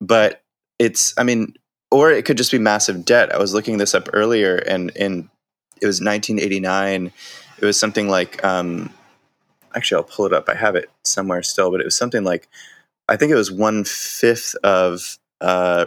but 0.01 0.43
it's 0.79 1.15
I 1.19 1.23
mean. 1.23 1.55
Or 1.91 2.11
it 2.11 2.25
could 2.25 2.37
just 2.37 2.51
be 2.51 2.59
massive 2.59 3.05
debt. 3.05 3.33
I 3.33 3.39
was 3.39 3.55
looking 3.55 3.79
this 3.79 3.95
up 3.95 4.09
earlier, 4.13 4.57
and 4.57 4.91
in 4.97 5.31
it 5.81 5.87
was 5.87 6.01
1989. 6.01 7.13
It 7.59 7.65
was 7.65 7.79
something 7.79 8.09
like, 8.09 8.43
um, 8.45 8.91
actually, 9.75 9.99
I'll 9.99 10.05
pull 10.05 10.27
it 10.27 10.33
up. 10.33 10.49
I 10.49 10.55
have 10.55 10.77
it 10.77 10.91
somewhere 11.05 11.43
still, 11.43 11.71
but 11.71 11.81
it 11.81 11.85
was 11.85 11.97
something 11.97 12.25
like, 12.25 12.49
I 13.09 13.17
think 13.17 13.33
it 13.33 13.37
was 13.37 13.53
one 13.53 13.85
fifth 13.85 14.55
of, 14.65 15.19
uh, 15.41 15.87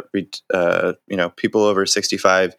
uh, 0.53 0.93
you 1.07 1.17
know, 1.17 1.29
people 1.31 1.61
over 1.61 1.85
65 1.85 2.55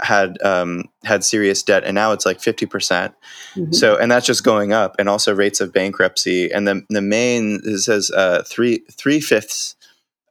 had 0.00 0.40
um, 0.42 0.84
had 1.04 1.24
serious 1.24 1.62
debt, 1.62 1.84
and 1.84 1.94
now 1.94 2.12
it's 2.12 2.26
like 2.26 2.40
50 2.40 2.66
percent. 2.66 3.14
Mm-hmm. 3.54 3.72
So, 3.72 3.96
and 3.96 4.10
that's 4.10 4.26
just 4.26 4.44
going 4.44 4.72
up, 4.72 4.96
and 4.98 5.08
also 5.08 5.34
rates 5.34 5.60
of 5.60 5.72
bankruptcy. 5.72 6.50
And 6.50 6.66
the 6.66 6.82
the 6.90 7.02
main 7.02 7.60
it 7.64 7.78
says 7.78 8.10
uh, 8.10 8.42
three 8.46 8.80
three 8.92 9.20
fifths 9.20 9.76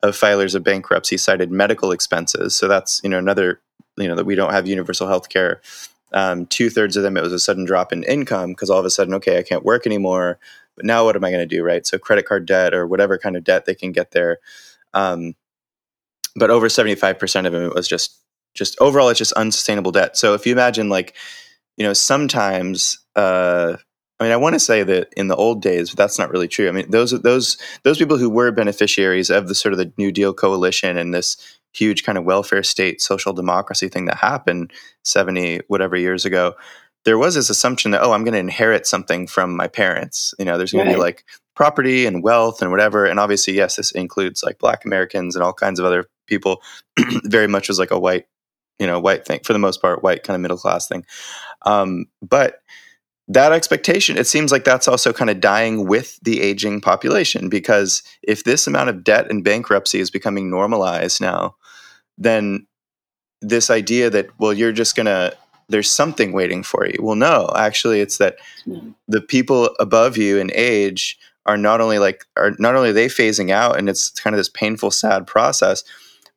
of 0.04 0.16
filers 0.16 0.54
of 0.54 0.64
bankruptcy 0.64 1.18
cited 1.18 1.52
medical 1.52 1.92
expenses. 1.92 2.56
So 2.56 2.68
that's 2.68 3.02
you 3.04 3.10
know 3.10 3.18
another 3.18 3.62
you 3.98 4.08
know 4.08 4.16
that 4.16 4.26
we 4.26 4.36
don't 4.36 4.52
have 4.52 4.68
universal 4.68 5.08
health 5.08 5.30
care 5.30 5.62
um, 6.14 6.46
two 6.46 6.70
thirds 6.70 6.96
of 6.96 7.04
them, 7.04 7.18
it 7.18 7.24
was 7.24 7.34
a 7.34 7.40
sudden 7.40 7.66
drop 7.66 7.92
in 7.92 8.04
income 8.04 8.52
because 8.52 8.70
all 8.70 8.80
of 8.80 8.86
a 8.86 8.90
sudden, 8.90 9.14
okay, 9.16 9.38
I 9.38 9.44
can't 9.44 9.66
work 9.66 9.86
anymore. 9.86 10.40
But 10.76 10.86
now 10.86 11.06
what 11.06 11.16
am 11.16 11.24
I 11.24 11.32
going 11.32 11.48
to 11.48 11.56
do, 11.56 11.64
right? 11.64 11.86
So 11.86 11.98
credit 11.98 12.26
card 12.26 12.46
debt 12.46 12.74
or 12.74 12.88
whatever 12.88 13.18
kind 13.18 13.36
of 13.36 13.44
debt 13.44 13.66
they 13.66 13.76
can 13.76 13.92
get 13.92 14.12
there. 14.12 14.40
Um, 14.94 15.36
but 16.36 16.50
over 16.50 16.68
75% 16.68 17.46
of 17.46 17.52
them, 17.52 17.64
it 17.64 17.74
was 17.74 17.88
just, 17.88 18.20
just 18.58 18.80
overall, 18.82 19.10
it's 19.10 19.20
just 19.20 19.34
unsustainable 19.34 19.92
debt. 19.92 20.18
So 20.18 20.34
if 20.34 20.46
you 20.46 20.52
imagine 20.52 20.90
like, 20.90 21.16
you 21.78 21.86
know, 21.86 21.94
sometimes, 21.94 23.00
uh, 23.16 23.78
I 24.20 24.24
mean, 24.24 24.34
I 24.34 24.38
want 24.38 24.54
to 24.54 24.60
say 24.60 24.84
that 24.84 25.14
in 25.16 25.28
the 25.28 25.36
old 25.36 25.62
days, 25.62 25.92
but 25.92 25.98
that's 25.98 26.18
not 26.18 26.32
really 26.32 26.48
true. 26.48 26.68
I 26.68 26.72
mean, 26.72 26.90
those 26.90 27.12
those 27.22 27.58
those 27.84 28.00
people 28.00 28.18
who 28.18 28.30
were 28.30 28.52
beneficiaries 28.52 29.30
of 29.30 29.48
the 29.48 29.56
sort 29.56 29.74
of 29.74 29.78
the 29.78 29.92
New 29.98 30.12
Deal 30.12 30.34
coalition 30.34 30.98
and 30.98 31.14
this 31.14 31.38
huge 31.74 32.04
kind 32.04 32.18
of 32.18 32.24
welfare 32.24 32.64
state 32.64 33.02
social 33.02 33.34
democracy 33.34 33.88
thing 33.88 34.06
that 34.06 34.18
happened 34.18 34.72
70 35.04 35.62
whatever 35.68 35.96
years 35.96 36.26
ago 36.26 36.56
there 37.06 37.18
was 37.18 37.36
this 37.36 37.50
assumption 37.50 37.92
that 37.92 38.02
oh 38.02 38.14
i'm 38.14 38.24
going 38.24 38.34
to 38.34 38.40
inherit 38.40 38.88
something 38.88 39.28
from 39.28 39.56
my 39.56 39.68
parents 39.68 40.34
you 40.40 40.46
know 40.46 40.58
there's 40.58 40.72
going 40.72 40.88
right. 40.88 40.94
to 40.94 40.98
be 40.98 41.02
like 41.02 41.24
property 41.56 42.06
and 42.06 42.24
wealth 42.24 42.62
and 42.62 42.72
whatever 42.72 43.06
and 43.06 43.20
obviously 43.20 43.54
yes 43.54 43.76
this 43.76 43.92
includes 43.92 44.44
like 44.44 44.58
black 44.58 44.86
americans 44.86 45.36
and 45.36 45.44
all 45.44 45.54
kinds 45.54 45.80
of 45.80 45.86
other 45.86 46.06
people 46.26 46.62
very 47.26 47.48
much 47.48 47.68
was 47.68 47.80
like 47.80 47.92
a 47.92 48.00
white 48.00 48.26
you 48.80 48.88
know 48.88 49.00
white 49.00 49.26
thing 49.26 49.40
for 49.44 49.54
the 49.54 49.60
most 49.60 49.82
part 49.82 50.04
white 50.04 50.24
kind 50.24 50.36
of 50.36 50.42
middle 50.42 50.58
class 50.58 50.88
thing 50.88 51.06
um, 51.64 52.06
but 52.22 52.62
that 53.30 53.52
expectation, 53.52 54.18
it 54.18 54.28
seems 54.28 54.52
like 54.52 54.64
that's 54.64 54.88
also 54.88 55.12
kind 55.12 55.30
of 55.30 55.42
dying 55.42 55.86
with 55.86 56.18
the 56.22 56.42
aging 56.42 56.80
population 56.80 57.50
because 57.50 58.02
if 58.24 58.46
this 58.46 58.68
amount 58.68 58.90
of 58.90 59.04
debt 59.04 59.30
and 59.30 59.44
bankruptcy 59.44 60.00
is 60.00 60.10
becoming 60.10 60.50
normalized 60.50 61.20
now, 61.20 61.56
then 62.18 62.66
this 63.42 63.70
idea 63.70 64.10
that, 64.10 64.28
well, 64.40 64.54
you're 64.54 64.72
just 64.72 64.96
going 64.96 65.08
to, 65.08 65.36
there's 65.68 65.92
something 65.92 66.32
waiting 66.32 66.64
for 66.64 66.88
you. 66.88 66.98
Well, 67.02 67.18
no, 67.18 67.52
actually, 67.58 68.00
it's 68.00 68.18
that 68.18 68.38
the 69.10 69.20
people 69.20 69.76
above 69.80 70.16
you 70.16 70.38
in 70.38 70.50
age 70.56 71.20
are 71.46 71.58
not 71.58 71.82
only 71.82 72.00
like, 72.00 72.24
are 72.38 72.54
not 72.60 72.76
only 72.76 72.90
are 72.90 72.94
they 72.94 73.08
phasing 73.08 73.52
out 73.52 73.78
and 73.78 73.90
it's 73.90 74.10
kind 74.12 74.34
of 74.34 74.38
this 74.38 74.50
painful, 74.50 74.92
sad 74.92 75.28
process, 75.28 75.84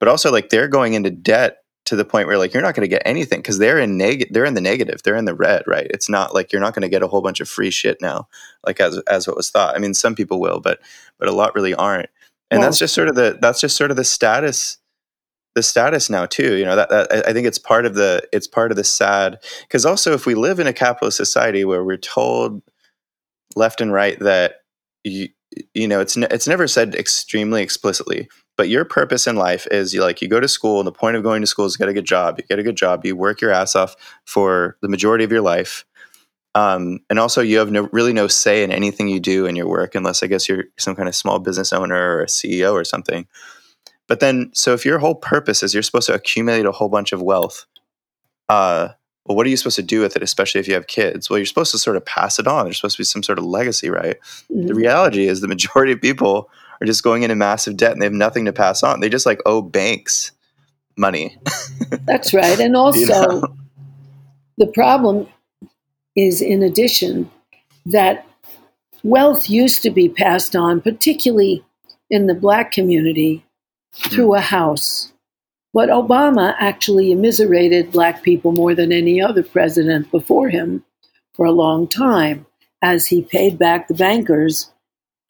but 0.00 0.08
also 0.08 0.32
like 0.32 0.48
they're 0.48 0.66
going 0.66 0.94
into 0.94 1.10
debt 1.10 1.58
to 1.86 1.96
the 1.96 2.04
point 2.04 2.26
where 2.26 2.38
like 2.38 2.52
you're 2.52 2.62
not 2.62 2.74
going 2.74 2.88
to 2.88 2.94
get 2.94 3.02
anything 3.04 3.40
because 3.40 3.58
they're 3.58 3.78
in 3.78 3.96
neg 3.96 4.26
they're 4.30 4.44
in 4.44 4.54
the 4.54 4.60
negative 4.60 5.02
they're 5.02 5.16
in 5.16 5.24
the 5.24 5.34
red 5.34 5.62
right? 5.66 5.86
It's 5.90 6.08
not 6.08 6.34
like 6.34 6.52
you're 6.52 6.60
not 6.60 6.74
going 6.74 6.82
to 6.82 6.88
get 6.88 7.02
a 7.02 7.08
whole 7.08 7.22
bunch 7.22 7.40
of 7.40 7.48
free 7.48 7.70
shit 7.70 8.00
now 8.00 8.28
like 8.66 8.80
as 8.80 8.98
as 9.08 9.26
what 9.26 9.36
was 9.36 9.50
thought. 9.50 9.74
I 9.74 9.78
mean 9.78 9.94
some 9.94 10.14
people 10.14 10.40
will 10.40 10.60
but 10.60 10.80
but 11.18 11.28
a 11.28 11.32
lot 11.32 11.54
really 11.54 11.74
aren't. 11.74 12.10
And 12.50 12.60
well, 12.60 12.68
that's 12.68 12.78
just 12.78 12.94
sort 12.94 13.08
of 13.08 13.14
the 13.14 13.38
that's 13.40 13.60
just 13.60 13.76
sort 13.76 13.90
of 13.90 13.96
the 13.96 14.04
status 14.04 14.78
the 15.54 15.62
status 15.62 16.08
now 16.08 16.26
too 16.26 16.56
you 16.56 16.64
know 16.64 16.76
that, 16.76 16.88
that 16.90 17.26
i 17.26 17.32
think 17.32 17.46
it's 17.46 17.58
part 17.58 17.84
of 17.84 17.94
the 17.94 18.22
it's 18.32 18.46
part 18.46 18.70
of 18.70 18.76
the 18.76 18.84
sad 18.84 19.38
because 19.62 19.84
also 19.84 20.12
if 20.12 20.24
we 20.24 20.34
live 20.34 20.60
in 20.60 20.66
a 20.66 20.72
capitalist 20.72 21.16
society 21.16 21.64
where 21.64 21.84
we're 21.84 21.96
told 21.96 22.62
left 23.56 23.80
and 23.80 23.92
right 23.92 24.18
that 24.20 24.62
you 25.02 25.28
you 25.74 25.88
know 25.88 26.00
it's 26.00 26.16
it's 26.16 26.46
never 26.46 26.68
said 26.68 26.94
extremely 26.94 27.62
explicitly 27.62 28.28
but 28.60 28.68
your 28.68 28.84
purpose 28.84 29.26
in 29.26 29.36
life 29.36 29.66
is 29.70 29.94
you 29.94 30.02
like 30.02 30.20
you 30.20 30.28
go 30.28 30.38
to 30.38 30.46
school 30.46 30.80
and 30.80 30.86
the 30.86 30.92
point 30.92 31.16
of 31.16 31.22
going 31.22 31.40
to 31.40 31.46
school 31.46 31.64
is 31.64 31.72
to 31.72 31.78
get 31.78 31.88
a 31.88 31.94
good 31.94 32.04
job 32.04 32.36
you 32.36 32.44
get 32.44 32.58
a 32.58 32.62
good 32.62 32.76
job 32.76 33.06
you 33.06 33.16
work 33.16 33.40
your 33.40 33.50
ass 33.50 33.74
off 33.74 33.96
for 34.26 34.76
the 34.82 34.88
majority 34.88 35.24
of 35.24 35.32
your 35.32 35.40
life 35.40 35.86
um, 36.54 36.98
and 37.08 37.18
also 37.18 37.40
you 37.40 37.56
have 37.56 37.70
no, 37.70 37.88
really 37.90 38.12
no 38.12 38.26
say 38.26 38.62
in 38.62 38.70
anything 38.70 39.08
you 39.08 39.18
do 39.18 39.46
in 39.46 39.56
your 39.56 39.66
work 39.66 39.94
unless 39.94 40.22
i 40.22 40.26
guess 40.26 40.46
you're 40.46 40.64
some 40.78 40.94
kind 40.94 41.08
of 41.08 41.14
small 41.14 41.38
business 41.38 41.72
owner 41.72 41.96
or 41.96 42.20
a 42.20 42.26
ceo 42.26 42.74
or 42.74 42.84
something 42.84 43.26
but 44.06 44.20
then 44.20 44.50
so 44.52 44.74
if 44.74 44.84
your 44.84 44.98
whole 44.98 45.14
purpose 45.14 45.62
is 45.62 45.72
you're 45.72 45.82
supposed 45.82 46.08
to 46.08 46.14
accumulate 46.14 46.66
a 46.66 46.72
whole 46.72 46.90
bunch 46.90 47.12
of 47.12 47.22
wealth 47.22 47.64
uh, 48.50 48.88
well, 49.24 49.36
what 49.36 49.46
are 49.46 49.50
you 49.50 49.56
supposed 49.56 49.76
to 49.76 49.82
do 49.82 50.02
with 50.02 50.16
it, 50.16 50.22
especially 50.22 50.60
if 50.60 50.66
you 50.66 50.74
have 50.74 50.86
kids? 50.86 51.30
Well, 51.30 51.38
you're 51.38 51.46
supposed 51.46 51.70
to 51.70 51.78
sort 51.78 51.96
of 51.96 52.04
pass 52.04 52.40
it 52.40 52.48
on. 52.48 52.64
There's 52.64 52.78
supposed 52.78 52.96
to 52.96 53.00
be 53.00 53.04
some 53.04 53.22
sort 53.22 53.38
of 53.38 53.44
legacy, 53.44 53.88
right? 53.88 54.16
Mm-hmm. 54.50 54.66
The 54.66 54.74
reality 54.74 55.28
is 55.28 55.40
the 55.40 55.46
majority 55.46 55.92
of 55.92 56.00
people 56.00 56.50
are 56.80 56.86
just 56.86 57.02
going 57.02 57.22
into 57.22 57.36
massive 57.36 57.76
debt 57.76 57.92
and 57.92 58.00
they 58.00 58.06
have 58.06 58.12
nothing 58.12 58.46
to 58.46 58.52
pass 58.52 58.82
on. 58.82 59.00
They 59.00 59.08
just 59.08 59.26
like 59.26 59.40
owe 59.46 59.62
banks 59.62 60.32
money. 60.96 61.36
That's 62.04 62.32
right. 62.32 62.58
And 62.58 62.76
also, 62.76 62.98
you 62.98 63.06
know? 63.06 63.56
the 64.58 64.66
problem 64.66 65.26
is, 66.16 66.40
in 66.40 66.62
addition, 66.62 67.30
that 67.86 68.26
wealth 69.02 69.48
used 69.48 69.82
to 69.82 69.90
be 69.90 70.08
passed 70.08 70.56
on, 70.56 70.80
particularly 70.80 71.64
in 72.08 72.26
the 72.26 72.34
black 72.34 72.72
community, 72.72 73.44
through 73.94 74.32
hmm. 74.32 74.38
a 74.38 74.40
house. 74.40 75.12
But 75.72 75.88
Obama 75.88 76.54
actually 76.58 77.12
immiserated 77.12 77.92
black 77.92 78.22
people 78.22 78.52
more 78.52 78.74
than 78.74 78.90
any 78.90 79.20
other 79.20 79.42
president 79.42 80.10
before 80.10 80.48
him 80.48 80.84
for 81.34 81.46
a 81.46 81.52
long 81.52 81.86
time, 81.86 82.46
as 82.82 83.06
he 83.06 83.22
paid 83.22 83.58
back 83.58 83.86
the 83.86 83.94
bankers 83.94 84.70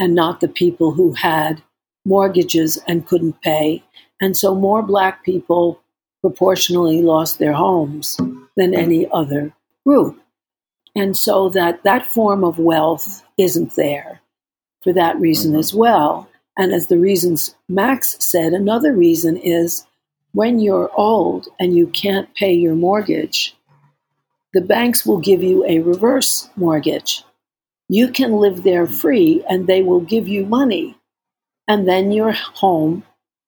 and 0.00 0.14
not 0.14 0.40
the 0.40 0.48
people 0.48 0.90
who 0.92 1.12
had 1.12 1.62
mortgages 2.04 2.78
and 2.88 3.06
couldn't 3.06 3.40
pay. 3.42 3.84
And 4.20 4.36
so 4.36 4.54
more 4.54 4.82
black 4.82 5.24
people 5.24 5.80
proportionally 6.22 7.02
lost 7.02 7.38
their 7.38 7.52
homes 7.52 8.16
than 8.56 8.74
any 8.74 9.08
other 9.12 9.52
group. 9.86 10.20
And 10.96 11.16
so 11.16 11.50
that 11.50 11.84
that 11.84 12.06
form 12.06 12.42
of 12.42 12.58
wealth 12.58 13.22
isn't 13.38 13.76
there 13.76 14.20
for 14.82 14.92
that 14.94 15.20
reason 15.20 15.52
Mhm. 15.52 15.58
as 15.58 15.74
well. 15.74 16.28
And 16.56 16.72
as 16.72 16.88
the 16.88 16.98
reasons 16.98 17.54
Max 17.68 18.16
said, 18.18 18.52
another 18.52 18.92
reason 18.92 19.36
is 19.36 19.86
when 20.32 20.58
you're 20.58 20.90
old 20.94 21.48
and 21.58 21.76
you 21.76 21.86
can't 21.86 22.32
pay 22.34 22.52
your 22.52 22.74
mortgage, 22.74 23.56
the 24.52 24.60
banks 24.60 25.06
will 25.06 25.18
give 25.18 25.42
you 25.42 25.64
a 25.64 25.78
reverse 25.78 26.50
mortgage. 26.56 27.24
You 27.90 28.12
can 28.12 28.35
live 28.35 28.62
there 28.62 28.87
mm-hmm. 28.87 28.94
free 28.94 29.44
and 29.50 29.66
they 29.66 29.83
will 29.83 30.00
give 30.00 30.29
you 30.29 30.46
money. 30.46 30.96
And 31.66 31.88
then 31.88 32.12
your 32.12 32.31
home 32.31 33.03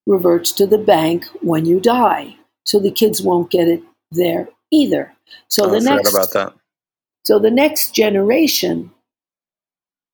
reverts 0.05 0.51
to 0.53 0.67
the 0.67 0.79
bank 0.79 1.27
when 1.43 1.65
you 1.65 1.79
die. 1.79 2.37
So 2.67 2.81
the 2.81 2.91
kids 2.91 3.23
won't 3.23 3.53
get 3.53 3.69
it 3.69 3.83
there 4.11 4.49
either. 4.73 5.13
So 5.49 5.71
the 5.71 5.81
next 5.81 6.13
about 6.13 6.33
that. 6.33 6.55
so 7.25 7.39
the 7.39 7.53
next 7.53 7.95
generation 7.95 8.91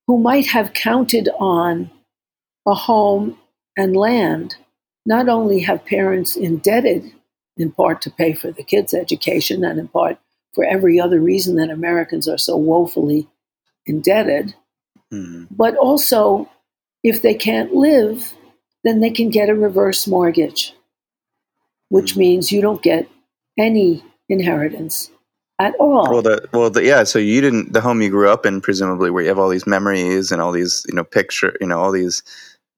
who 0.05 0.19
might 0.19 0.45
have 0.47 0.73
counted 0.73 1.29
on 1.39 1.89
a 2.67 2.75
home 2.75 3.37
and 3.75 3.97
land 3.97 4.57
not 5.07 5.27
only 5.27 5.61
have 5.61 5.85
parents 5.85 6.35
indebted 6.35 7.11
in 7.57 7.71
part 7.71 8.01
to 8.03 8.11
pay 8.11 8.33
for 8.33 8.51
the 8.51 8.63
kids' 8.63 8.93
education 8.93 9.63
and 9.63 9.79
in 9.79 9.87
part 9.87 10.19
for 10.53 10.63
every 10.63 10.99
other 10.99 11.19
reason 11.19 11.55
that 11.55 11.71
Americans 11.71 12.27
are 12.27 12.37
so 12.37 12.55
woefully 12.55 13.27
indebted, 13.89 14.55
Mhm. 15.11 15.47
but 15.51 15.75
also 15.75 16.49
if 17.03 17.21
they 17.21 17.33
can't 17.33 17.73
live, 17.73 18.33
then 18.83 18.99
they 19.01 19.09
can 19.09 19.29
get 19.29 19.49
a 19.49 19.55
reverse 19.55 20.07
mortgage, 20.07 20.75
which 21.89 22.13
Mhm. 22.13 22.17
means 22.17 22.51
you 22.51 22.61
don't 22.61 22.83
get 22.83 23.07
any 23.57 24.03
inheritance 24.29 25.09
at 25.59 25.75
all. 25.79 26.09
Well, 26.11 26.21
the 26.21 26.47
well, 26.53 26.69
the, 26.69 26.83
yeah. 26.83 27.03
So 27.03 27.19
you 27.19 27.41
didn't 27.41 27.73
the 27.73 27.81
home 27.81 28.01
you 28.01 28.09
grew 28.09 28.29
up 28.29 28.45
in, 28.45 28.61
presumably, 28.61 29.09
where 29.09 29.23
you 29.23 29.29
have 29.29 29.39
all 29.39 29.49
these 29.49 29.67
memories 29.67 30.31
and 30.31 30.41
all 30.41 30.51
these 30.51 30.85
you 30.87 30.95
know 30.95 31.03
picture, 31.03 31.57
you 31.59 31.67
know, 31.67 31.79
all 31.79 31.91
these 31.91 32.23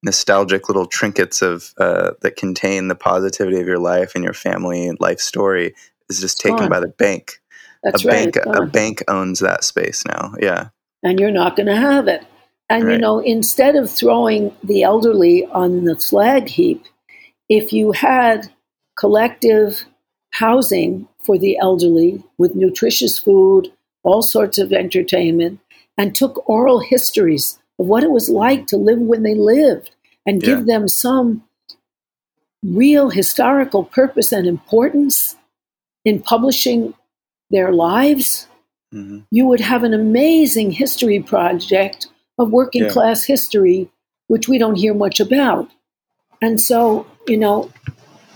nostalgic 0.03 0.67
little 0.67 0.87
trinkets 0.87 1.41
of 1.43 1.73
uh, 1.77 2.11
that 2.21 2.35
contain 2.35 2.87
the 2.87 2.95
positivity 2.95 3.59
of 3.59 3.67
your 3.67 3.77
life 3.79 4.13
and 4.15 4.23
your 4.23 4.33
family 4.33 4.87
and 4.87 4.99
life 4.99 5.19
story, 5.19 5.75
is 6.09 6.19
just 6.19 6.39
taken 6.39 6.57
gone. 6.57 6.69
by 6.69 6.79
the 6.79 6.87
bank. 6.87 7.39
That's 7.83 8.03
a 8.03 8.07
right. 8.07 8.33
bank, 8.33 8.45
a 8.45 8.65
bank 8.65 9.03
owns 9.07 9.39
that 9.39 9.63
space 9.63 10.03
now. 10.05 10.33
Yeah. 10.39 10.69
And 11.03 11.19
you're 11.19 11.31
not 11.31 11.55
going 11.55 11.67
to 11.67 11.75
have 11.75 12.07
it. 12.07 12.25
And 12.69 12.89
you 12.89 12.97
know, 12.97 13.19
instead 13.19 13.75
of 13.75 13.91
throwing 13.91 14.55
the 14.63 14.83
elderly 14.83 15.45
on 15.47 15.83
the 15.83 15.99
slag 15.99 16.47
heap, 16.47 16.85
if 17.49 17.73
you 17.73 17.91
had 17.91 18.49
collective 18.97 19.85
housing 20.31 21.07
for 21.21 21.37
the 21.37 21.57
elderly 21.57 22.23
with 22.37 22.55
nutritious 22.55 23.19
food, 23.19 23.67
all 24.03 24.21
sorts 24.21 24.57
of 24.57 24.71
entertainment, 24.71 25.59
and 25.97 26.15
took 26.15 26.47
oral 26.49 26.79
histories 26.79 27.59
of 27.77 27.87
what 27.87 28.03
it 28.03 28.11
was 28.11 28.29
like 28.29 28.67
to 28.67 28.77
live 28.77 28.99
when 28.99 29.23
they 29.23 29.35
lived 29.35 29.91
and 30.25 30.41
give 30.41 30.65
them 30.65 30.87
some 30.87 31.43
real 32.63 33.09
historical 33.09 33.83
purpose 33.83 34.31
and 34.31 34.47
importance 34.47 35.35
in 36.05 36.21
publishing 36.21 36.93
their 37.49 37.71
lives, 37.71 38.47
hmm 38.91 39.19
you 39.31 39.45
would 39.45 39.61
have 39.61 39.83
an 39.83 39.93
amazing 39.93 40.71
history 40.71 41.19
project 41.21 42.07
of 42.37 42.51
working 42.51 42.83
Yeah. 42.83 42.89
class 42.89 43.23
history, 43.23 43.89
which 44.27 44.47
we 44.47 44.57
don't 44.57 44.75
hear 44.75 44.93
much 44.93 45.19
about. 45.19 45.69
And 46.41 46.59
so, 46.59 47.05
you 47.27 47.37
know, 47.37 47.71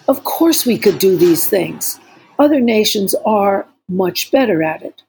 of 0.08 0.24
course 0.24 0.66
we 0.66 0.78
could 0.78 1.00
do 1.00 1.18
these 1.18 1.48
things. 1.48 2.00
Other 2.40 2.62
nations 2.62 3.16
are 3.26 3.68
much 3.90 4.32
better 4.32 4.64
at 4.64 4.84
it. 4.84 5.04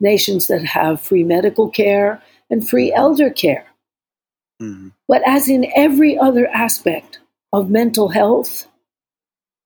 Nations 0.00 0.46
that 0.46 0.62
have 0.64 1.00
free 1.00 1.24
medical 1.24 1.68
care 1.68 2.22
and 2.50 2.66
free 2.68 2.92
elder 2.92 3.30
care. 3.30 3.66
hmm 4.60 4.88
But 5.08 5.22
as 5.26 5.48
in 5.48 5.70
every 5.74 6.18
other 6.18 6.46
aspect 6.48 7.18
of 7.52 7.70
mental 7.70 8.08
health 8.08 8.66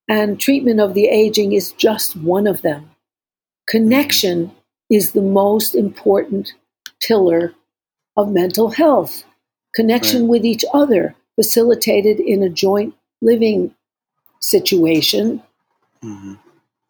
and 0.09 0.41
treatment 0.41 0.81
of 0.81 0.95
the 0.95 1.07
aging 1.07 1.53
is 1.53 1.73
just 1.73 2.17
one 2.17 2.47
of 2.47 2.63
them. 2.63 2.91
Connection 3.67 4.51
is 4.91 5.13
the 5.13 5.23
most 5.23 5.75
important 5.75 6.53
pillar 7.01 7.55
of 8.17 8.31
mental 8.33 8.71
health. 8.71 9.25
Connection 9.75 10.27
with 10.29 10.45
each 10.45 10.65
other, 10.75 11.15
facilitated 11.37 12.19
in 12.19 12.43
a 12.43 12.51
joint 12.51 12.95
living 13.23 13.75
situation. 14.41 15.43
hmm 16.03 16.35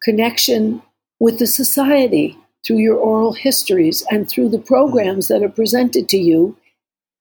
Connection 0.03 0.81
with 1.19 1.37
the 1.37 1.45
society 1.45 2.35
through 2.65 2.79
your 2.79 2.97
oral 2.97 3.33
histories 3.33 4.03
and 4.09 4.27
through 4.27 4.49
the 4.49 4.57
programs 4.59 5.27
that 5.27 5.43
are 5.43 5.49
presented 5.49 6.09
to 6.09 6.17
you 6.17 6.57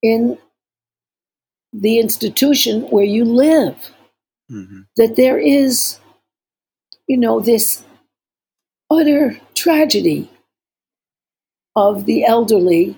in 0.03 0.39
the 1.75 1.99
institution 1.99 2.83
where 2.91 3.05
you 3.05 3.25
live 3.25 3.77
hmm 4.49 4.81
that 4.97 5.17
there 5.17 5.39
is, 5.39 5.99
you 7.07 7.17
know, 7.17 7.41
this 7.41 7.85
utter 8.91 9.39
tragedy 9.55 10.31
of 11.77 12.07
the 12.07 12.25
elderly 12.25 12.97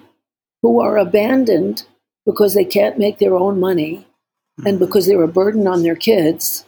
who 0.62 0.80
are 0.80 0.96
abandoned 0.96 1.84
because 2.24 2.54
they 2.54 2.64
can't 2.64 2.98
make 2.98 3.18
their 3.18 3.34
own 3.34 3.58
money 3.60 4.06
and 4.64 4.78
because 4.78 5.06
they're 5.06 5.22
a 5.22 5.28
burden 5.28 5.66
on 5.66 5.82
their 5.82 5.96
kids, 5.96 6.64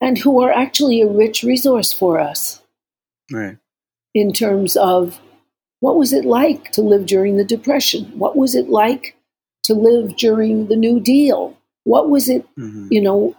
and 0.00 0.18
who 0.18 0.42
are 0.42 0.52
actually 0.52 1.00
a 1.00 1.06
rich 1.08 1.42
resource 1.42 1.92
for 1.92 2.18
us 2.18 2.60
Right. 3.32 3.56
in 4.14 4.32
terms 4.32 4.76
of 4.76 5.20
what 5.80 5.96
was 5.96 6.12
it 6.12 6.24
like 6.24 6.70
to 6.72 6.82
live 6.82 7.06
during 7.06 7.36
the 7.36 7.44
Depression? 7.44 8.12
What 8.18 8.36
was 8.36 8.54
it 8.54 8.68
like 8.68 9.16
to 9.64 9.74
live 9.74 10.16
during 10.16 10.66
the 10.66 10.76
New 10.76 11.00
Deal? 11.00 11.56
What 11.84 12.10
was 12.10 12.28
it 12.28 12.46
hmm 12.56 12.88
you 12.90 13.00
know, 13.00 13.34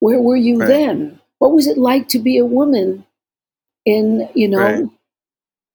where 0.00 0.20
were 0.20 0.36
you 0.36 0.58
Right. 0.58 0.66
then? 0.68 1.20
What 1.38 1.52
was 1.52 1.66
it 1.66 1.78
like 1.78 2.08
to 2.08 2.18
be 2.18 2.38
a 2.38 2.46
woman 2.46 3.04
in, 3.84 4.28
you 4.34 4.48
know, 4.48 4.58
Right. 4.58 4.84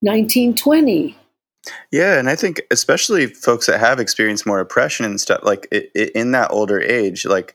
1920? 0.00 1.16
Yeah, 1.90 2.18
and 2.18 2.28
I 2.30 2.36
think 2.36 2.62
especially 2.70 3.26
folks 3.26 3.66
that 3.66 3.80
have 3.80 4.00
experienced 4.00 4.46
more 4.46 4.60
oppression 4.60 5.04
and 5.04 5.20
stuff, 5.20 5.40
like 5.42 5.68
it, 5.70 5.90
it, 5.94 6.10
in 6.12 6.32
that 6.32 6.50
older 6.50 6.80
age, 6.80 7.26
like 7.26 7.54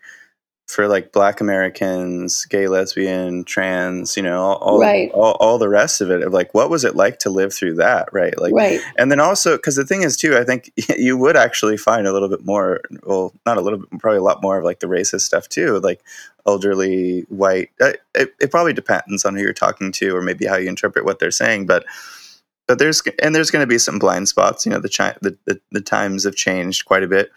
for 0.67 0.87
like 0.87 1.11
Black 1.11 1.41
Americans, 1.41 2.45
gay, 2.45 2.67
lesbian, 2.67 3.43
trans, 3.45 4.15
you 4.17 4.23
know, 4.23 4.41
all 4.41 4.55
all, 4.57 4.79
Right. 4.79 5.11
all, 5.11 5.33
all 5.39 5.57
the 5.57 5.69
rest 5.69 6.01
of 6.01 6.09
it, 6.11 6.21
of 6.21 6.33
like 6.33 6.53
what 6.53 6.69
was 6.69 6.83
it 6.83 6.95
like 6.95 7.19
to 7.19 7.29
live 7.29 7.53
through 7.53 7.75
that, 7.75 8.09
right? 8.13 8.39
Like, 8.39 8.53
right. 8.53 8.79
and 8.97 9.11
then 9.11 9.19
also 9.19 9.57
because 9.57 9.75
the 9.75 9.85
thing 9.85 10.03
is 10.03 10.17
too, 10.17 10.37
I 10.37 10.43
think 10.43 10.71
you 10.97 11.17
would 11.17 11.35
actually 11.37 11.77
find 11.77 12.07
a 12.07 12.13
little 12.13 12.29
bit 12.29 12.45
more, 12.45 12.81
well, 13.03 13.33
not 13.45 13.57
a 13.57 13.61
little 13.61 13.79
bit, 13.79 13.99
probably 13.99 14.19
a 14.19 14.23
lot 14.23 14.41
more 14.41 14.57
of 14.57 14.63
like 14.63 14.79
the 14.79 14.87
racist 14.87 15.21
stuff 15.21 15.49
too, 15.49 15.79
like 15.79 16.01
elderly 16.47 17.21
white. 17.29 17.69
uh, 17.81 17.93
It, 18.13 18.33
it 18.39 18.51
probably 18.51 18.73
depends 18.73 19.25
on 19.25 19.35
who 19.35 19.41
you're 19.41 19.53
talking 19.53 19.91
to 19.93 20.15
or 20.15 20.21
maybe 20.21 20.45
how 20.45 20.57
you 20.57 20.69
interpret 20.69 21.05
what 21.05 21.19
they're 21.19 21.31
saying, 21.31 21.65
but 21.65 21.85
but 22.67 22.79
there's 22.79 23.01
and 23.21 23.35
there's 23.35 23.51
going 23.51 23.63
to 23.63 23.67
be 23.67 23.77
some 23.77 23.99
blind 23.99 24.27
spots. 24.27 24.65
You 24.65 24.71
know, 24.71 24.79
the, 24.79 24.89
chi- 24.89 25.17
the 25.21 25.37
the 25.45 25.59
the 25.71 25.81
times 25.81 26.23
have 26.23 26.35
changed 26.35 26.85
quite 26.85 27.03
a 27.03 27.07
bit, 27.07 27.31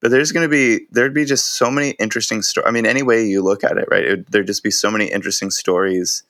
but 0.00 0.10
there's 0.10 0.32
going 0.32 0.44
to 0.44 0.50
be 0.50 0.86
there'd 0.90 1.14
be 1.14 1.24
just 1.24 1.54
so 1.54 1.70
many 1.70 1.90
interesting 1.92 2.42
stories. 2.42 2.66
I 2.68 2.72
mean, 2.72 2.86
any 2.86 3.02
way 3.02 3.24
you 3.24 3.42
look 3.42 3.64
at 3.64 3.78
it, 3.78 3.88
right? 3.90 4.04
It, 4.04 4.30
there'd 4.30 4.46
just 4.46 4.62
be 4.62 4.70
so 4.70 4.90
many 4.90 5.06
interesting 5.06 5.50
stories, 5.50 6.24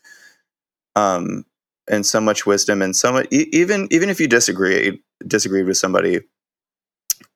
um, 0.96 1.44
and 1.90 2.04
so 2.04 2.20
much 2.20 2.46
wisdom, 2.46 2.82
and 2.82 2.94
so 2.94 3.12
much 3.12 3.26
e- 3.30 3.48
even 3.52 3.88
even 3.90 4.10
if 4.10 4.20
you 4.20 4.28
disagree 4.28 5.00
disagreed 5.26 5.66
with 5.66 5.76
somebody 5.76 6.20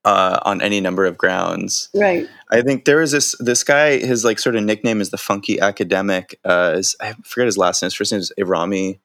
uh, 0.05 0.38
on 0.42 0.61
any 0.61 0.81
number 0.81 1.05
of 1.05 1.18
grounds. 1.18 1.88
Right. 1.94 2.29
I 2.50 2.62
think 2.62 2.85
there 2.85 3.00
is 3.00 3.12
this 3.12 3.35
this 3.38 3.64
guy. 3.64 3.98
His 3.98 4.24
like 4.24 4.38
sort 4.38 4.55
of 4.55 4.64
nickname 4.64 5.00
is 5.00 5.11
the 5.11 5.18
funky 5.18 5.61
academic. 5.61 6.38
Uh, 6.44 6.74
is, 6.76 6.94
I 7.00 7.14
forget 7.24 7.46
his 7.46 7.59
last 7.59 7.83
name. 7.83 7.87
His 7.87 7.94
first 7.94 8.12
name 8.12 8.20
is 8.20 8.33
Irami. 8.38 8.98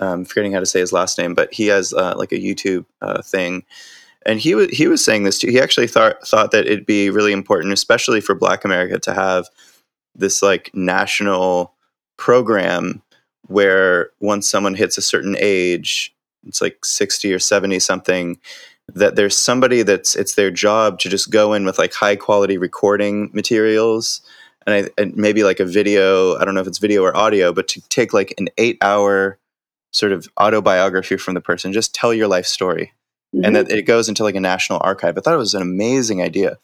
Um, 0.00 0.24
forgetting 0.24 0.52
how 0.52 0.60
to 0.60 0.66
say 0.66 0.80
his 0.80 0.92
last 0.92 1.18
name, 1.18 1.34
but 1.34 1.52
he 1.52 1.68
has 1.68 1.92
uh, 1.92 2.14
like 2.16 2.32
a 2.32 2.38
YouTube 2.38 2.84
uh, 3.00 3.22
thing, 3.22 3.64
and 4.26 4.40
he 4.40 4.54
was 4.54 4.70
he 4.70 4.88
was 4.88 5.04
saying 5.04 5.22
this 5.22 5.38
too. 5.38 5.48
He 5.48 5.60
actually 5.60 5.86
thought 5.86 6.26
thought 6.26 6.50
that 6.50 6.66
it'd 6.66 6.86
be 6.86 7.10
really 7.10 7.32
important, 7.32 7.72
especially 7.72 8.20
for 8.20 8.34
Black 8.34 8.64
America, 8.64 8.98
to 8.98 9.14
have 9.14 9.46
this 10.14 10.42
like 10.42 10.70
national 10.74 11.72
program 12.16 13.02
where 13.46 14.10
once 14.20 14.48
someone 14.48 14.74
hits 14.74 14.98
a 14.98 15.02
certain 15.02 15.36
age, 15.38 16.14
it's 16.46 16.60
like 16.60 16.84
sixty 16.84 17.32
or 17.32 17.38
seventy 17.38 17.78
something, 17.78 18.38
that 18.92 19.16
there's 19.16 19.36
somebody 19.36 19.82
that's 19.82 20.14
it's 20.14 20.34
their 20.34 20.50
job 20.50 20.98
to 21.00 21.08
just 21.08 21.30
go 21.30 21.54
in 21.54 21.64
with 21.64 21.78
like 21.78 21.92
high 21.92 22.16
quality 22.16 22.58
recording 22.58 23.30
materials 23.32 24.20
and, 24.66 24.86
I, 24.86 24.90
and 25.00 25.16
maybe 25.16 25.42
like 25.42 25.60
a 25.60 25.64
video 25.64 26.36
i 26.36 26.44
don't 26.44 26.54
know 26.54 26.60
if 26.60 26.66
it's 26.66 26.78
video 26.78 27.02
or 27.02 27.16
audio 27.16 27.52
but 27.52 27.68
to 27.68 27.80
take 27.88 28.12
like 28.12 28.34
an 28.38 28.48
eight 28.58 28.76
hour 28.82 29.38
sort 29.94 30.12
of 30.12 30.28
autobiography 30.38 31.16
from 31.16 31.32
the 31.34 31.40
person 31.40 31.72
just 31.72 31.94
tell 31.94 32.12
your 32.12 32.28
life 32.28 32.46
story. 32.46 32.92
Mhm. 33.34 33.46
and 33.46 33.56
that 33.56 33.68
it 33.70 33.82
goes 33.82 34.08
into 34.08 34.22
like 34.22 34.36
a 34.36 34.40
national 34.40 34.78
archive. 34.84 35.18
I 35.18 35.20
thought 35.20 35.34
it 35.34 35.38
was 35.38 35.54
an 35.54 35.62
amazing 35.62 36.22
idea. 36.22 36.56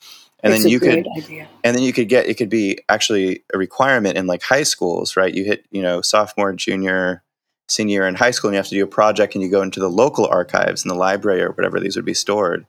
And 0.42 0.54
It's 0.54 0.62
then 0.62 0.70
you 0.70 0.78
could 0.78 1.04
idea. 1.16 1.48
and 1.64 1.74
then 1.76 1.82
you 1.82 1.92
could 1.92 2.08
get 2.08 2.26
it 2.28 2.34
could 2.38 2.48
be 2.48 2.78
actually 2.88 3.42
a 3.52 3.58
requirement 3.58 4.16
in 4.16 4.26
like 4.28 4.42
high 4.42 4.62
schools 4.62 5.16
right? 5.16 5.34
You 5.34 5.44
hit 5.44 5.64
you 5.72 5.82
know 5.82 6.00
sophomore 6.00 6.52
junior 6.52 7.24
senior 7.68 8.06
in 8.06 8.14
high 8.14 8.30
school 8.30 8.48
and 8.50 8.54
you 8.54 8.58
have 8.58 8.68
to 8.68 8.74
do 8.76 8.84
a 8.84 8.86
project 8.86 9.34
and 9.34 9.42
you 9.42 9.50
go 9.50 9.62
into 9.62 9.80
the 9.80 9.90
local 9.90 10.26
archives 10.26 10.84
in 10.84 10.88
the 10.88 10.94
library 10.94 11.42
or 11.42 11.50
whatever 11.52 11.80
these 11.80 11.96
would 11.96 12.04
be 12.04 12.14
stored. 12.14 12.66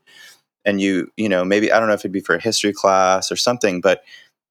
And 0.66 0.82
you 0.82 1.12
you 1.16 1.30
know 1.30 1.46
maybe 1.46 1.72
i 1.72 1.78
don't 1.80 1.88
know 1.88 1.94
if 1.94 2.02
it'd 2.02 2.12
be 2.12 2.22
for 2.22 2.36
a 2.36 2.42
history 2.42 2.74
class 2.74 3.32
or 3.32 3.36
something 3.36 3.82
but 3.82 4.04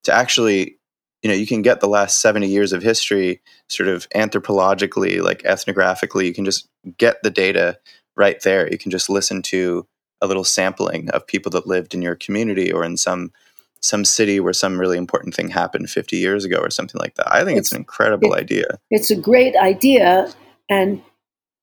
to 0.05 0.13
actually 0.13 0.77
you 1.23 1.29
know 1.29 1.35
you 1.35 1.47
can 1.47 1.63
get 1.63 1.81
the 1.81 1.89
last 1.89 2.21
70 2.21 2.47
years 2.47 2.73
of 2.73 2.83
history 2.83 3.41
sort 3.69 3.89
of 3.89 4.09
anthropologically 4.11 5.23
like 5.23 5.43
ethnographically 5.43 6.25
you 6.25 6.35
can 6.35 6.45
just 6.45 6.69
get 6.97 7.23
the 7.23 7.31
data 7.31 7.79
right 8.17 8.43
there 8.43 8.71
you 8.71 8.79
can 8.79 8.91
just 8.91 9.11
listen 9.11 9.43
to 9.43 9.87
a 10.21 10.27
little 10.27 10.45
sampling 10.45 11.11
of 11.11 11.27
people 11.27 11.51
that 11.51 11.67
lived 11.67 11.95
in 11.95 12.03
your 12.03 12.15
community 12.15 12.73
or 12.73 12.85
in 12.85 12.97
some 12.97 13.33
some 13.81 14.05
city 14.05 14.41
where 14.41 14.53
some 14.53 14.79
really 14.79 14.99
important 14.99 15.35
thing 15.35 15.49
happened 15.49 15.89
50 15.89 16.17
years 16.17 16.45
ago 16.45 16.59
or 16.59 16.69
something 16.69 16.99
like 16.99 17.15
that. 17.15 17.33
I 17.33 17.45
think 17.45 17.59
it's, 17.59 17.69
it's 17.69 17.73
an 17.73 17.79
incredible 17.79 18.35
it, 18.35 18.41
idea. 18.41 18.79
It's 18.91 19.11
a 19.11 19.17
great 19.17 19.57
idea 19.57 20.31
and 20.69 21.03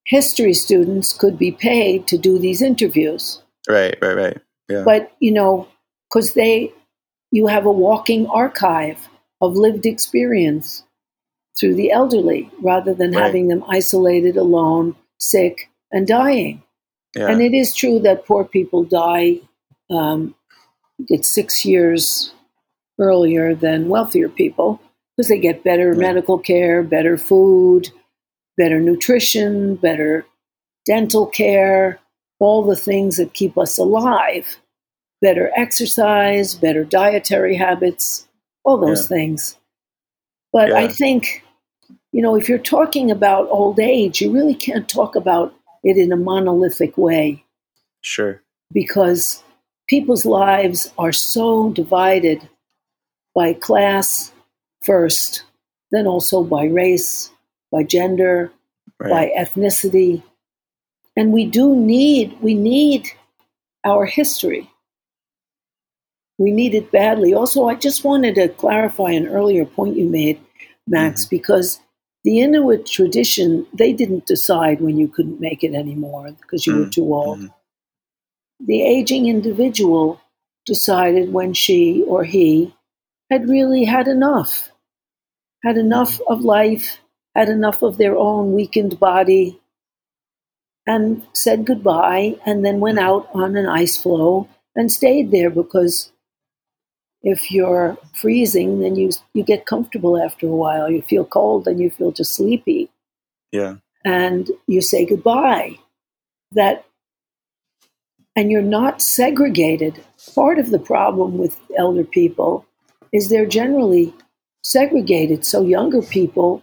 history 0.05 0.53
students 0.53 1.13
could 1.13 1.37
be 1.37 1.51
paid 1.51 2.07
to 2.07 2.17
do 2.17 2.39
these 2.39 2.61
interviews. 2.61 3.41
Right, 3.69 3.95
right, 4.01 4.15
right. 4.15 4.37
Yeah. 4.67 4.83
But, 4.83 5.11
you 5.19 5.31
know, 5.31 5.67
cuz 6.11 6.33
they 6.33 6.73
you 7.31 7.47
have 7.47 7.65
a 7.65 7.71
walking 7.71 8.25
archive 8.27 9.07
of 9.41 9.55
lived 9.55 9.85
experience 9.85 10.83
through 11.57 11.75
the 11.75 11.91
elderly 11.91 12.49
rather 12.61 12.93
than 12.93 13.11
right. 13.11 13.23
having 13.23 13.47
them 13.47 13.63
isolated 13.67 14.37
alone, 14.37 14.95
sick 15.19 15.69
and 15.91 16.07
dying. 16.07 16.61
Yeah. 17.15 17.29
And 17.29 17.41
it 17.41 17.53
is 17.53 17.73
true 17.73 17.99
that 17.99 18.25
poor 18.25 18.43
people 18.43 18.83
die 18.83 19.39
um, 19.89 20.35
six 21.21 21.65
years 21.65 22.33
earlier 22.99 23.55
than 23.55 23.89
wealthier 23.89 24.29
people 24.29 24.81
because 25.15 25.29
they 25.29 25.39
get 25.39 25.63
better 25.63 25.89
right. 25.89 25.97
medical 25.97 26.37
care, 26.37 26.83
better 26.83 27.17
food, 27.17 27.89
better 28.57 28.79
nutrition, 28.79 29.75
better 29.75 30.25
dental 30.85 31.25
care, 31.25 31.99
all 32.39 32.63
the 32.63 32.75
things 32.75 33.17
that 33.17 33.33
keep 33.33 33.57
us 33.57 33.77
alive, 33.77 34.57
better 35.21 35.51
exercise, 35.55 36.55
better 36.55 36.83
dietary 36.83 37.55
habits, 37.55 38.27
all 38.67 38.77
those 38.77 39.09
yeah. 39.09 39.17
things. 39.17 39.57
But 40.51 40.69
yeah. 40.69 40.79
I 40.79 40.87
think, 40.89 41.43
you 42.11 42.21
know, 42.21 42.35
if 42.35 42.49
you're 42.49 42.57
talking 42.57 43.09
about 43.09 43.47
old 43.49 43.79
age, 43.79 44.19
you 44.21 44.29
really 44.29 44.55
can't 44.55 44.89
talk 44.89 45.15
about 45.15 45.55
it 45.83 45.97
in 45.97 46.11
a 46.11 46.17
monolithic 46.17 46.97
way. 46.97 47.45
Sure. 48.01 48.41
Because 48.73 49.41
people's 49.87 50.25
lives 50.25 50.91
are 50.97 51.13
so 51.13 51.71
divided 51.71 52.47
by 53.33 53.53
class 53.53 54.33
first, 54.83 55.43
then 55.91 56.05
also 56.05 56.43
by 56.43 56.65
race, 56.65 57.31
by 57.71 57.83
gender, 57.83 58.51
right. 58.99 59.09
by 59.09 59.31
ethnicity. 59.41 60.21
And 61.15 61.31
we 61.31 61.45
do 61.45 61.73
need, 61.73 62.37
we 62.41 62.53
need 62.53 63.07
our 63.85 64.05
history. 64.05 64.69
We 66.37 66.51
need 66.51 66.75
it 66.75 66.91
badly. 66.91 67.33
Also, 67.33 67.65
I 67.67 67.75
just 67.75 68.03
wanted 68.03 68.35
to 68.35 68.49
clarify 68.49 69.11
an 69.11 69.27
earlier 69.27 69.65
point 69.65 69.97
you 69.97 70.07
made, 70.07 70.39
Max, 70.87 71.25
mm-hmm. 71.25 71.35
because 71.35 71.79
the 72.23 72.39
Inuit 72.39 72.85
tradition, 72.85 73.65
they 73.73 73.93
didn't 73.93 74.25
decide 74.25 74.81
when 74.81 74.97
you 74.97 75.07
couldn't 75.07 75.39
make 75.39 75.63
it 75.63 75.73
anymore 75.73 76.29
because 76.41 76.67
you 76.67 76.73
mm-hmm. 76.73 76.83
were 76.83 76.89
too 76.89 77.13
old. 77.13 77.39
Mm-hmm 77.39 77.47
the 78.59 78.81
aging 78.81 79.27
individual 79.27 80.19
decided 80.65 81.31
when 81.31 81.53
she 81.53 82.03
or 82.07 82.23
he 82.23 82.75
had 83.29 83.49
really 83.49 83.85
had 83.85 84.07
enough, 84.07 84.71
had 85.63 85.77
enough 85.77 86.19
of 86.27 86.41
life, 86.41 86.99
had 87.35 87.49
enough 87.49 87.81
of 87.81 87.97
their 87.97 88.17
own 88.17 88.53
weakened 88.53 88.99
body, 88.99 89.59
and 90.85 91.25
said 91.33 91.65
goodbye, 91.65 92.35
and 92.45 92.65
then 92.65 92.79
went 92.79 92.99
out 92.99 93.29
on 93.33 93.55
an 93.55 93.67
ice 93.67 94.01
floe 94.01 94.47
and 94.75 94.91
stayed 94.91 95.31
there 95.31 95.49
because 95.49 96.11
if 97.23 97.51
you're 97.51 97.97
freezing, 98.13 98.79
then 98.79 98.95
you 98.95 99.11
you 99.33 99.43
get 99.43 99.65
comfortable 99.65 100.21
after 100.21 100.47
a 100.47 100.55
while. 100.55 100.89
You 100.89 101.01
feel 101.01 101.25
cold, 101.25 101.65
then 101.65 101.79
you 101.79 101.89
feel 101.89 102.11
just 102.11 102.35
sleepy. 102.35 102.89
Yeah. 103.51 103.75
And 104.05 104.49
you 104.67 104.81
say 104.81 105.05
goodbye. 105.05 105.79
That 106.51 106.85
and 108.35 108.51
you're 108.51 108.61
not 108.61 109.01
segregated. 109.01 110.03
Part 110.35 110.59
of 110.59 110.69
the 110.69 110.79
problem 110.79 111.37
with 111.37 111.59
elder 111.77 112.03
people 112.03 112.65
is 113.11 113.29
they're 113.29 113.47
generally 113.47 114.13
segregated. 114.63 115.43
So 115.43 115.63
younger 115.63 116.01
people 116.01 116.61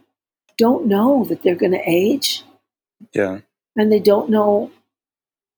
don't 0.56 0.86
know 0.86 1.24
that 1.24 1.42
they're 1.42 1.56
going 1.56 1.72
to 1.72 1.82
age. 1.90 2.44
Yeah. 3.12 3.40
And 3.76 3.90
they 3.90 3.98
don't 3.98 4.30
know 4.30 4.70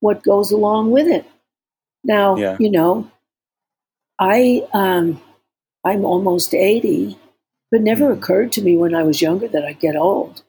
what 0.00 0.22
goes 0.22 0.52
along 0.52 0.90
with 0.90 1.06
it. 1.06 1.26
Now, 2.02 2.36
yeah. 2.36 2.56
you 2.58 2.70
know, 2.70 3.10
I 4.18 4.66
um 4.72 5.20
I'm 5.84 6.04
almost 6.04 6.52
80, 6.52 7.16
but 7.70 7.80
never 7.80 8.06
mm-hmm. 8.06 8.18
occurred 8.18 8.52
to 8.52 8.62
me 8.62 8.76
when 8.76 8.94
I 8.94 9.04
was 9.04 9.22
younger 9.22 9.48
that 9.48 9.64
I'd 9.64 9.78
get 9.78 9.96
old. 9.96 10.42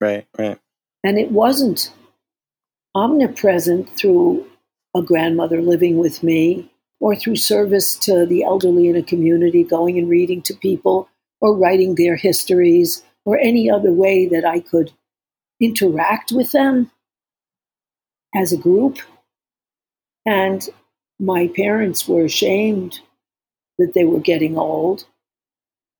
Right, 0.00 0.26
right. 0.38 0.58
And 1.02 1.18
it 1.18 1.30
wasn't 1.30 1.92
omnipresent 2.94 3.88
through 3.90 4.46
a 4.94 5.02
grandmother 5.02 5.60
living 5.60 5.98
with 5.98 6.22
me, 6.22 6.70
or 7.00 7.16
through 7.16 7.36
service 7.36 7.96
to 7.96 8.24
the 8.26 8.44
elderly 8.44 8.88
in 8.88 8.96
a 8.96 9.02
community, 9.02 9.64
going 9.64 9.98
and 9.98 10.08
reading 10.08 10.40
to 10.42 10.54
people, 10.54 11.08
or 11.40 11.56
writing 11.56 11.94
their 11.94 12.16
histories, 12.16 13.02
or 13.24 13.38
any 13.38 13.70
other 13.70 13.92
way 13.92 14.26
that 14.26 14.44
I 14.44 14.60
could 14.60 14.92
interact 15.60 16.30
with 16.32 16.52
them 16.52 16.90
as 18.34 18.52
a 18.52 18.56
group. 18.56 18.98
And 20.26 20.68
my 21.24 21.48
parents 21.48 22.06
were 22.06 22.24
ashamed 22.24 23.00
that 23.78 23.92
they 23.94 24.04
were 24.04 24.20
getting 24.20 24.56
old, 24.56 25.06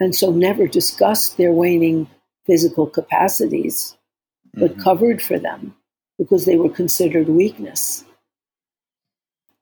and 0.01 0.15
so 0.15 0.31
never 0.31 0.67
discussed 0.67 1.37
their 1.37 1.53
waning 1.53 2.09
physical 2.47 2.87
capacities, 2.87 3.97
but 4.53 4.73
mm-hmm. 4.73 4.83
covered 4.83 5.23
for 5.23 5.39
them 5.39 5.75
because 6.19 6.45
they 6.45 6.57
were 6.57 6.69
considered 6.69 7.29
weakness. 7.29 8.05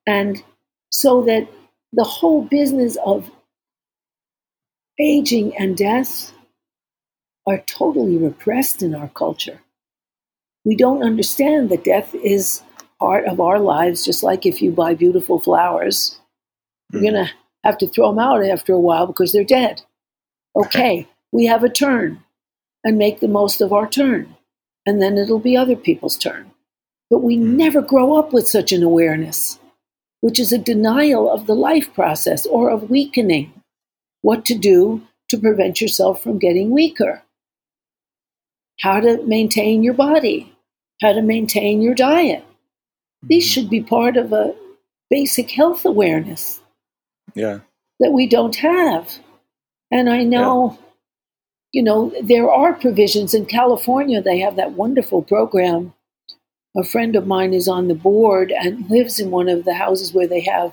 And 0.07 0.43
so 0.91 1.23
that 1.23 1.49
the 1.93 2.05
whole 2.05 2.43
business 2.43 2.97
of 3.05 3.31
aging 4.99 5.57
and 5.57 5.77
death 5.77 6.33
are 7.47 7.59
totally 7.67 8.17
repressed 8.17 8.83
in 8.83 8.95
our 8.95 9.09
culture. 9.09 9.61
We 10.65 10.77
don't 10.77 11.03
understand 11.03 11.71
that 11.71 11.85
death 11.85 12.15
is 12.15 12.63
part 13.03 13.27
of 13.27 13.41
our 13.41 13.59
lives, 13.59 14.05
just 14.05 14.23
like 14.23 14.47
if 14.47 14.63
you 14.63 14.71
buy 14.71 14.95
beautiful 14.95 15.39
flowers, 15.39 16.19
you're 16.93 17.03
going 17.03 17.15
to 17.15 17.31
have 17.65 17.79
to 17.79 17.89
throw 17.89 18.11
them 18.11 18.19
out 18.19 18.45
after 18.45 18.73
a 18.73 18.81
while 18.81 19.07
because 19.07 19.33
they're 19.33 19.45
dead. 19.45 19.83
Okay, 20.55 21.09
we 21.33 21.47
have 21.47 21.65
a 21.65 21.69
turn 21.69 22.23
and 22.85 22.99
make 22.99 23.21
the 23.21 23.29
most 23.29 23.61
of 23.61 23.73
our 23.73 23.89
turn, 23.89 24.37
and 24.87 25.01
then 25.01 25.19
it'll 25.19 25.39
be 25.39 25.57
other 25.57 25.77
people's 25.77 26.17
turn. 26.17 26.51
But 27.11 27.23
we 27.23 27.37
mm. 27.37 27.55
never 27.57 27.83
grow 27.83 28.17
up 28.17 28.33
with 28.33 28.47
such 28.47 28.73
an 28.73 28.83
awareness 28.83 29.59
which 30.23 30.39
is 30.39 30.53
a 30.53 30.59
denial 30.59 31.31
of 31.31 31.47
the 31.47 31.55
life 31.55 31.93
process 31.93 32.47
or 32.47 32.71
of 32.71 32.89
weakening. 32.89 33.53
What 34.23 34.45
to 34.47 34.55
do 34.55 35.03
to 35.29 35.37
prevent 35.37 35.81
yourself 35.81 36.23
from 36.23 36.39
getting 36.39 36.71
weaker. 36.71 37.23
How 38.81 39.01
to 39.01 39.23
maintain 39.25 39.83
your 39.83 39.95
body. 39.95 40.57
How 41.01 41.13
to 41.13 41.23
maintain 41.23 41.83
your 41.83 41.95
diet. 41.95 42.45
These 43.23 43.45
mm-hmm. 43.45 43.53
should 43.53 43.71
be 43.71 43.83
part 43.83 44.17
of 44.17 44.33
a 44.33 44.55
basic 45.11 45.51
health 45.51 45.85
awareness. 45.85 46.61
Yeah. 47.35 47.61
That 48.01 48.13
we 48.13 48.27
don't 48.27 48.57
have. 48.57 49.19
And 49.91 50.09
I 50.09 50.25
know, 50.25 50.73
yeah. 50.73 50.87
you 51.73 51.83
know, 51.83 52.13
there 52.23 52.51
are 52.51 52.73
provisions 52.73 53.35
in 53.35 53.47
California, 53.47 54.23
they 54.23 54.39
have 54.39 54.57
that 54.57 54.73
wonderful 54.73 55.23
program 55.23 55.95
a 56.77 56.85
friend 56.85 57.17
of 57.17 57.27
mine 57.27 57.53
is 57.53 57.69
on 57.69 57.89
the 57.89 57.95
board 57.95 58.51
and 58.51 58.89
lives 58.89 59.21
in 59.21 59.31
one 59.31 59.49
of 59.49 59.65
the 59.65 59.75
houses 59.75 60.13
where 60.13 60.27
they 60.27 60.41
have 60.41 60.73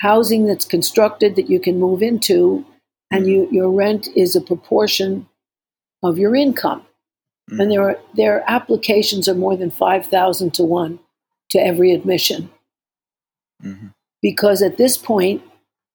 housing 0.00 0.46
that's 0.46 0.66
constructed 0.66 1.34
that 1.36 1.48
you 1.48 1.58
can 1.58 1.80
move 1.80 2.02
into, 2.02 2.64
and 3.10 3.26
you, 3.26 3.48
your 3.50 3.70
rent 3.70 4.06
is 4.14 4.36
a 4.36 4.40
proportion 4.40 5.26
of 6.02 6.18
your 6.18 6.34
income. 6.34 6.84
Mm-hmm. 7.50 7.60
And 7.60 7.70
there 7.70 7.82
are 7.82 7.98
their 8.14 8.44
applications 8.50 9.28
are 9.28 9.34
more 9.34 9.56
than 9.56 9.70
five 9.70 10.06
thousand 10.06 10.54
to 10.54 10.64
one 10.64 10.98
to 11.50 11.58
every 11.58 11.92
admission. 11.92 12.50
Mm-hmm. 13.62 13.88
Because 14.22 14.62
at 14.62 14.78
this 14.78 14.96
point, 14.96 15.42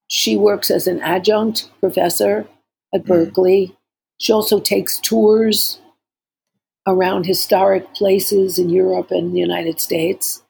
she 0.08 0.38
works 0.38 0.70
as 0.70 0.88
an 0.88 1.02
adjunct 1.02 1.70
professor 1.80 2.48
at 2.94 3.02
mm-hmm. 3.02 3.26
Berkeley. 3.26 3.76
She 4.20 4.32
also 4.32 4.60
takes 4.60 5.00
tours 5.00 5.80
around 6.88 7.26
historic 7.26 7.94
places 7.94 8.58
in 8.58 8.70
Europe 8.70 9.12
and 9.12 9.34
the 9.34 9.40
United 9.40 9.80
States. 9.80 10.44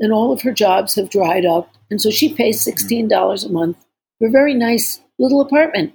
And 0.00 0.12
all 0.12 0.32
of 0.32 0.42
her 0.42 0.52
jobs 0.52 0.94
have 0.96 1.10
dried 1.10 1.46
up. 1.46 1.72
And 1.90 2.00
so 2.00 2.10
she 2.10 2.34
pays 2.34 2.64
$16 2.64 3.44
a 3.44 3.48
month 3.48 3.76
for 4.18 4.28
a 4.28 4.30
very 4.30 4.54
nice 4.54 5.00
little 5.18 5.40
apartment. 5.40 5.94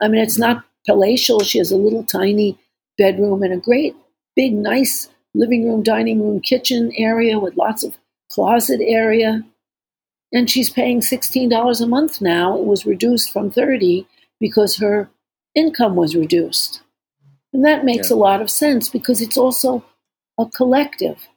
I 0.00 0.08
mean, 0.08 0.22
it's 0.22 0.38
not 0.38 0.64
palatial. 0.86 1.40
She 1.40 1.58
has 1.58 1.70
a 1.70 1.76
little 1.76 2.04
tiny 2.04 2.58
bedroom 2.98 3.42
and 3.42 3.52
a 3.52 3.58
great 3.58 3.94
big 4.36 4.52
nice 4.52 5.08
living 5.34 5.68
room, 5.68 5.82
dining 5.82 6.22
room, 6.22 6.40
kitchen 6.40 6.92
area 6.96 7.38
with 7.38 7.56
lots 7.56 7.82
of 7.82 7.96
closet 8.30 8.80
area. 8.82 9.44
And 10.32 10.50
she's 10.50 10.70
paying 10.70 11.00
$16 11.00 11.80
a 11.80 11.86
month 11.86 12.20
now. 12.20 12.56
It 12.56 12.64
was 12.64 12.86
reduced 12.86 13.32
from 13.32 13.50
30 13.50 14.06
because 14.40 14.76
her 14.76 15.10
income 15.54 15.94
was 15.94 16.16
reduced. 16.16 16.82
And 17.52 17.64
that 17.64 17.84
makes 17.84 18.10
yeah. 18.10 18.16
a 18.16 18.18
lot 18.18 18.40
of 18.40 18.50
sense 18.50 18.88
because 18.88 19.20
it's 19.20 19.36
also 19.36 19.84
a 20.38 20.46
collective. 20.46 21.28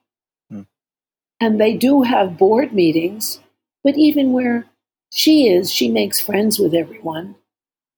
Hmm. 0.49 0.61
And 1.41 1.59
they 1.59 1.75
do 1.75 2.03
have 2.03 2.37
board 2.37 2.73
meetings, 2.73 3.41
but 3.83 3.97
even 3.97 4.31
where 4.31 4.65
she 5.11 5.49
is, 5.49 5.71
she 5.71 5.89
makes 5.89 6.21
friends 6.21 6.57
with 6.57 6.73
everyone. 6.73 7.35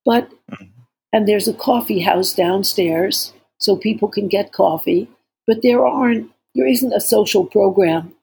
But, 0.04 0.30
mm-hmm. 0.50 0.64
and 1.12 1.28
there's 1.28 1.46
a 1.46 1.54
coffee 1.54 2.00
house 2.00 2.34
downstairs 2.34 3.32
so 3.58 3.76
people 3.76 4.08
can 4.08 4.28
get 4.28 4.52
coffee 4.52 5.08
but 5.48 5.62
there 5.62 5.84
aren't 5.84 6.30
there 6.54 6.66
isn't 6.66 6.92
a 6.92 7.00
social 7.00 7.44
program 7.44 8.14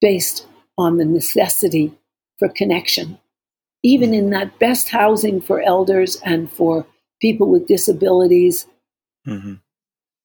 based 0.00 0.46
on 0.78 0.96
the 0.96 1.04
necessity 1.04 1.92
for 2.38 2.48
connection. 2.48 3.18
Even 3.82 4.14
in 4.14 4.30
that 4.30 4.58
best 4.58 4.88
housing 4.88 5.40
for 5.40 5.60
elders 5.60 6.16
and 6.24 6.50
for 6.50 6.86
people 7.20 7.50
with 7.50 7.66
disabilities 7.66 8.66
mm-hmm. 9.26 9.54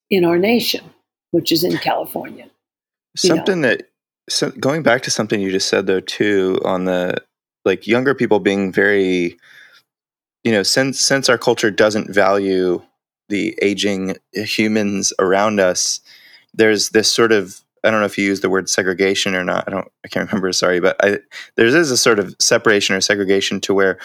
in 0.09 0.23
our 0.23 0.37
nation, 0.37 0.85
which 1.31 1.51
is 1.51 1.63
in 1.63 1.77
California. 1.77 2.45
Something 3.17 3.61
know. 3.61 3.69
that 3.69 3.89
so 4.29 4.51
going 4.51 4.83
back 4.83 5.01
to 5.03 5.11
something 5.11 5.41
you 5.41 5.51
just 5.51 5.67
said 5.67 5.87
though 5.87 5.99
too 5.99 6.59
on 6.63 6.85
the 6.85 7.15
like 7.65 7.87
younger 7.87 8.13
people 8.13 8.39
being 8.39 8.71
very 8.71 9.35
you 10.43 10.51
know 10.51 10.61
since 10.61 10.99
since 10.99 11.27
our 11.27 11.37
culture 11.37 11.71
doesn't 11.71 12.13
value 12.13 12.79
the 13.29 13.57
aging 13.61 14.17
humans 14.33 15.13
around 15.19 15.59
us 15.59 16.01
there's 16.53 16.89
this 16.89 17.11
sort 17.11 17.31
of 17.31 17.61
I 17.83 17.91
don't 17.91 18.01
know 18.01 18.05
if 18.05 18.17
you 18.17 18.25
use 18.25 18.41
the 18.41 18.49
word 18.49 18.69
segregation 18.69 19.35
or 19.35 19.43
not. 19.45 19.65
I 19.65 19.71
don't. 19.71 19.89
I 20.03 20.09
can't 20.09 20.29
remember. 20.29 20.51
Sorry, 20.51 20.81
but 20.81 20.97
I, 21.01 21.19
there 21.55 21.65
is 21.65 21.91
a 21.91 21.95
sort 21.95 22.19
of 22.19 22.35
separation 22.37 22.93
or 22.93 22.99
segregation 22.99 23.61
to 23.61 23.73
where 23.73 23.99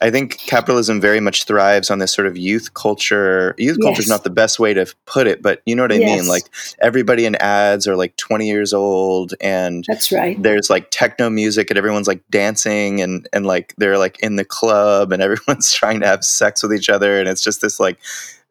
I 0.00 0.10
think 0.10 0.38
capitalism 0.38 1.00
very 1.00 1.18
much 1.18 1.44
thrives 1.44 1.90
on 1.90 1.98
this 1.98 2.12
sort 2.12 2.26
of 2.26 2.38
youth 2.38 2.72
culture. 2.74 3.54
Youth 3.58 3.78
yes. 3.80 3.84
culture 3.84 4.02
is 4.02 4.08
not 4.08 4.22
the 4.22 4.30
best 4.30 4.60
way 4.60 4.72
to 4.74 4.86
put 5.06 5.26
it, 5.26 5.42
but 5.42 5.60
you 5.66 5.74
know 5.74 5.82
what 5.82 5.92
I 5.92 5.96
yes. 5.96 6.20
mean. 6.20 6.28
Like 6.28 6.44
everybody 6.80 7.26
in 7.26 7.34
ads 7.36 7.88
are 7.88 7.96
like 7.96 8.16
20 8.16 8.46
years 8.46 8.72
old, 8.72 9.34
and 9.40 9.84
that's 9.88 10.12
right. 10.12 10.40
There's 10.40 10.70
like 10.70 10.90
techno 10.90 11.30
music, 11.30 11.68
and 11.70 11.76
everyone's 11.78 12.06
like 12.06 12.22
dancing, 12.30 13.00
and 13.00 13.28
and 13.32 13.44
like 13.44 13.74
they're 13.76 13.98
like 13.98 14.20
in 14.20 14.36
the 14.36 14.44
club, 14.44 15.12
and 15.12 15.20
everyone's 15.22 15.72
trying 15.72 15.98
to 16.00 16.06
have 16.06 16.24
sex 16.24 16.62
with 16.62 16.72
each 16.72 16.88
other, 16.88 17.18
and 17.18 17.28
it's 17.28 17.42
just 17.42 17.60
this 17.60 17.80
like 17.80 17.98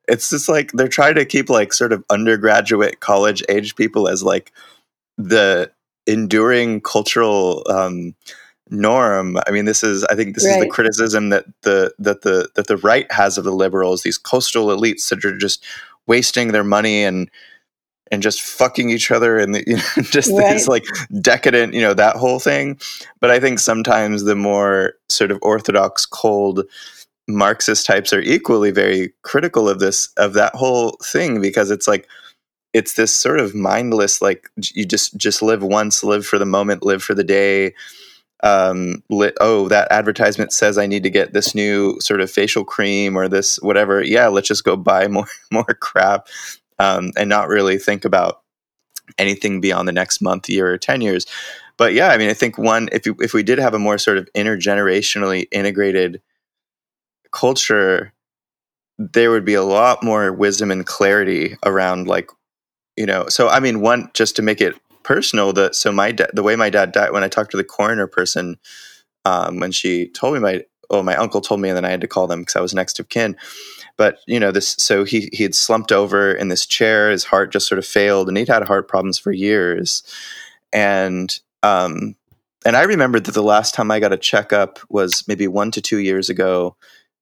it's 0.10 0.30
just 0.30 0.49
like 0.49 0.72
they're 0.74 0.88
trying 0.88 1.16
to 1.16 1.26
keep 1.26 1.49
like 1.49 1.74
sort 1.74 1.93
of 1.93 2.03
undergraduate 2.10 2.99
college 2.99 3.43
age 3.49 3.76
people 3.76 4.07
as 4.07 4.24
like 4.24 4.51
the 5.18 5.72
enduring 6.07 6.82
cultural 6.82 7.64
um, 7.70 8.16
norm. 8.70 9.38
I 9.47 9.51
mean, 9.51 9.66
this 9.66 9.84
is 9.84 10.03
I 10.05 10.16
think 10.16 10.36
this 10.36 10.45
right. 10.45 10.57
is 10.57 10.64
the 10.64 10.70
criticism 10.70 11.30
that 11.30 11.45
the 11.62 11.93
that 11.99 12.22
the 12.22 12.49
that 12.55 12.68
the 12.68 12.78
right 12.78 13.12
has 13.12 13.38
of 13.38 13.43
the 13.43 13.51
liberals, 13.51 14.03
these 14.03 14.18
coastal 14.18 14.68
elites 14.68 15.10
that 15.10 15.24
are 15.24 15.38
just 15.38 15.64
wasting 16.07 16.51
their 16.51 16.64
money 16.64 17.03
and 17.03 17.30
and 18.12 18.24
just 18.24 18.41
fucking 18.41 18.89
each 18.89 19.12
other 19.12 19.38
and 19.38 19.55
you 19.68 19.76
know, 19.76 20.03
just 20.03 20.32
right. 20.32 20.53
this 20.53 20.68
like 20.68 20.84
decadent, 21.22 21.74
you 21.74 21.82
know, 21.82 21.93
that 21.93 22.16
whole 22.16 22.39
thing. 22.39 22.80
But 23.20 23.30
I 23.30 23.39
think 23.39 23.60
sometimes 23.60 24.24
the 24.24 24.36
more 24.36 24.93
sort 25.10 25.32
of 25.32 25.39
orthodox, 25.41 26.05
cold 26.05 26.64
Marxist 27.30 27.86
types 27.86 28.11
are 28.11 28.21
equally 28.21 28.71
very 28.71 29.13
critical 29.21 29.69
of 29.69 29.80
this 29.80 30.09
of 30.17 30.34
that 30.34 30.55
whole 30.55 30.97
thing 31.03 31.39
because 31.39 31.69
it's 31.69 31.88
like 31.88 32.07
it's 32.73 32.95
this 32.95 33.13
sort 33.13 33.39
of 33.39 33.53
mindless 33.55 34.21
like 34.21 34.49
you 34.73 34.86
just 34.86 35.15
just 35.15 35.41
live 35.41 35.63
once 35.63 36.03
live 36.03 36.25
for 36.25 36.39
the 36.39 36.45
moment 36.45 36.84
live 36.84 37.03
for 37.03 37.13
the 37.13 37.23
day. 37.23 37.73
Um 38.41 39.03
li- 39.09 39.34
oh 39.39 39.67
that 39.67 39.91
advertisement 39.91 40.53
says 40.53 40.77
i 40.77 40.88
need 40.88 41.03
to 41.03 41.09
get 41.09 41.34
this 41.34 41.53
new 41.53 41.99
sort 41.99 42.21
of 42.21 42.32
facial 42.32 42.63
cream 42.63 43.15
or 43.15 43.27
this 43.27 43.57
whatever. 43.57 44.03
Yeah 44.03 44.27
let's 44.27 44.47
just 44.47 44.63
go 44.63 44.75
buy 44.75 45.07
more 45.09 45.27
more 45.51 45.65
crap 45.65 46.27
um, 46.80 47.11
and 47.17 47.30
not 47.30 47.49
really 47.49 47.77
think 47.77 48.05
about 48.05 48.41
anything 49.17 49.61
beyond 49.61 49.88
the 49.88 49.91
next 49.93 50.21
month 50.21 50.49
year 50.49 50.71
or 50.71 50.77
10 50.77 51.01
years. 51.01 51.25
But 51.77 51.93
yeah 51.93 52.09
i 52.09 52.17
mean 52.17 52.30
i 52.30 52.34
think 52.34 52.57
one 52.57 52.89
if 52.91 53.03
if 53.19 53.34
we 53.34 53.43
did 53.43 53.59
have 53.59 53.73
a 53.75 53.80
more 53.80 53.97
sort 53.99 54.17
of 54.17 54.27
intergenerationally 54.34 55.47
integrated 55.51 56.21
culture 57.32 58.13
there 58.97 59.32
would 59.32 59.45
be 59.45 59.53
a 59.53 59.63
lot 59.63 60.03
more 60.03 60.34
wisdom 60.34 60.71
and 60.71 60.86
clarity 60.86 61.55
around 61.65 62.07
like 62.07 62.30
you 62.97 63.05
know 63.05 63.27
so 63.30 63.47
i 63.47 63.59
mean 63.59 63.82
one 63.82 64.09
just 64.13 64.36
to 64.36 64.41
make 64.41 64.61
it 64.61 64.75
personal 65.03 65.53
the 65.53 65.71
so 65.73 65.91
my 65.91 66.11
da- 66.11 66.27
the 66.34 66.43
way 66.43 66.55
my 66.55 66.69
dad 66.69 66.91
died 66.91 67.11
when 67.11 67.23
i 67.23 67.27
talked 67.27 67.51
to 67.51 67.57
the 67.57 67.63
coroner 67.63 68.07
person 68.07 68.57
um, 69.25 69.59
when 69.59 69.71
she 69.71 70.07
told 70.09 70.34
me 70.34 70.39
my 70.39 70.63
oh 70.89 71.03
my 71.03 71.15
uncle 71.15 71.41
told 71.41 71.59
me 71.61 71.69
and 71.69 71.77
then 71.77 71.86
i 71.86 71.89
had 71.89 72.01
to 72.01 72.07
call 72.07 72.27
them 72.27 72.41
because 72.41 72.55
i 72.55 72.61
was 72.61 72.73
next 72.73 72.99
of 72.99 73.09
kin. 73.09 73.36
But 73.97 74.19
you 74.27 74.39
know 74.39 74.51
this 74.51 74.75
so 74.77 75.03
he 75.03 75.30
he 75.34 75.43
had 75.43 75.55
slumped 75.55 75.91
over 75.91 76.32
in 76.32 76.47
this 76.47 76.65
chair 76.65 77.11
his 77.11 77.25
heart 77.25 77.51
just 77.51 77.67
sort 77.67 77.80
of 77.80 77.86
failed 77.86 78.27
and 78.27 78.38
he'd 78.38 78.47
had 78.47 78.63
heart 78.63 78.88
problems 78.88 79.17
for 79.17 79.32
years. 79.32 80.03
And 80.71 81.38
um 81.63 82.15
and 82.65 82.77
i 82.77 82.84
remember 82.84 83.19
that 83.19 83.34
the 83.34 83.43
last 83.43 83.73
time 83.73 83.91
i 83.91 83.99
got 83.99 84.13
a 84.13 84.17
checkup 84.17 84.80
was 84.89 85.27
maybe 85.27 85.47
one 85.47 85.71
to 85.71 85.82
two 85.82 85.99
years 85.99 86.30
ago 86.30 86.75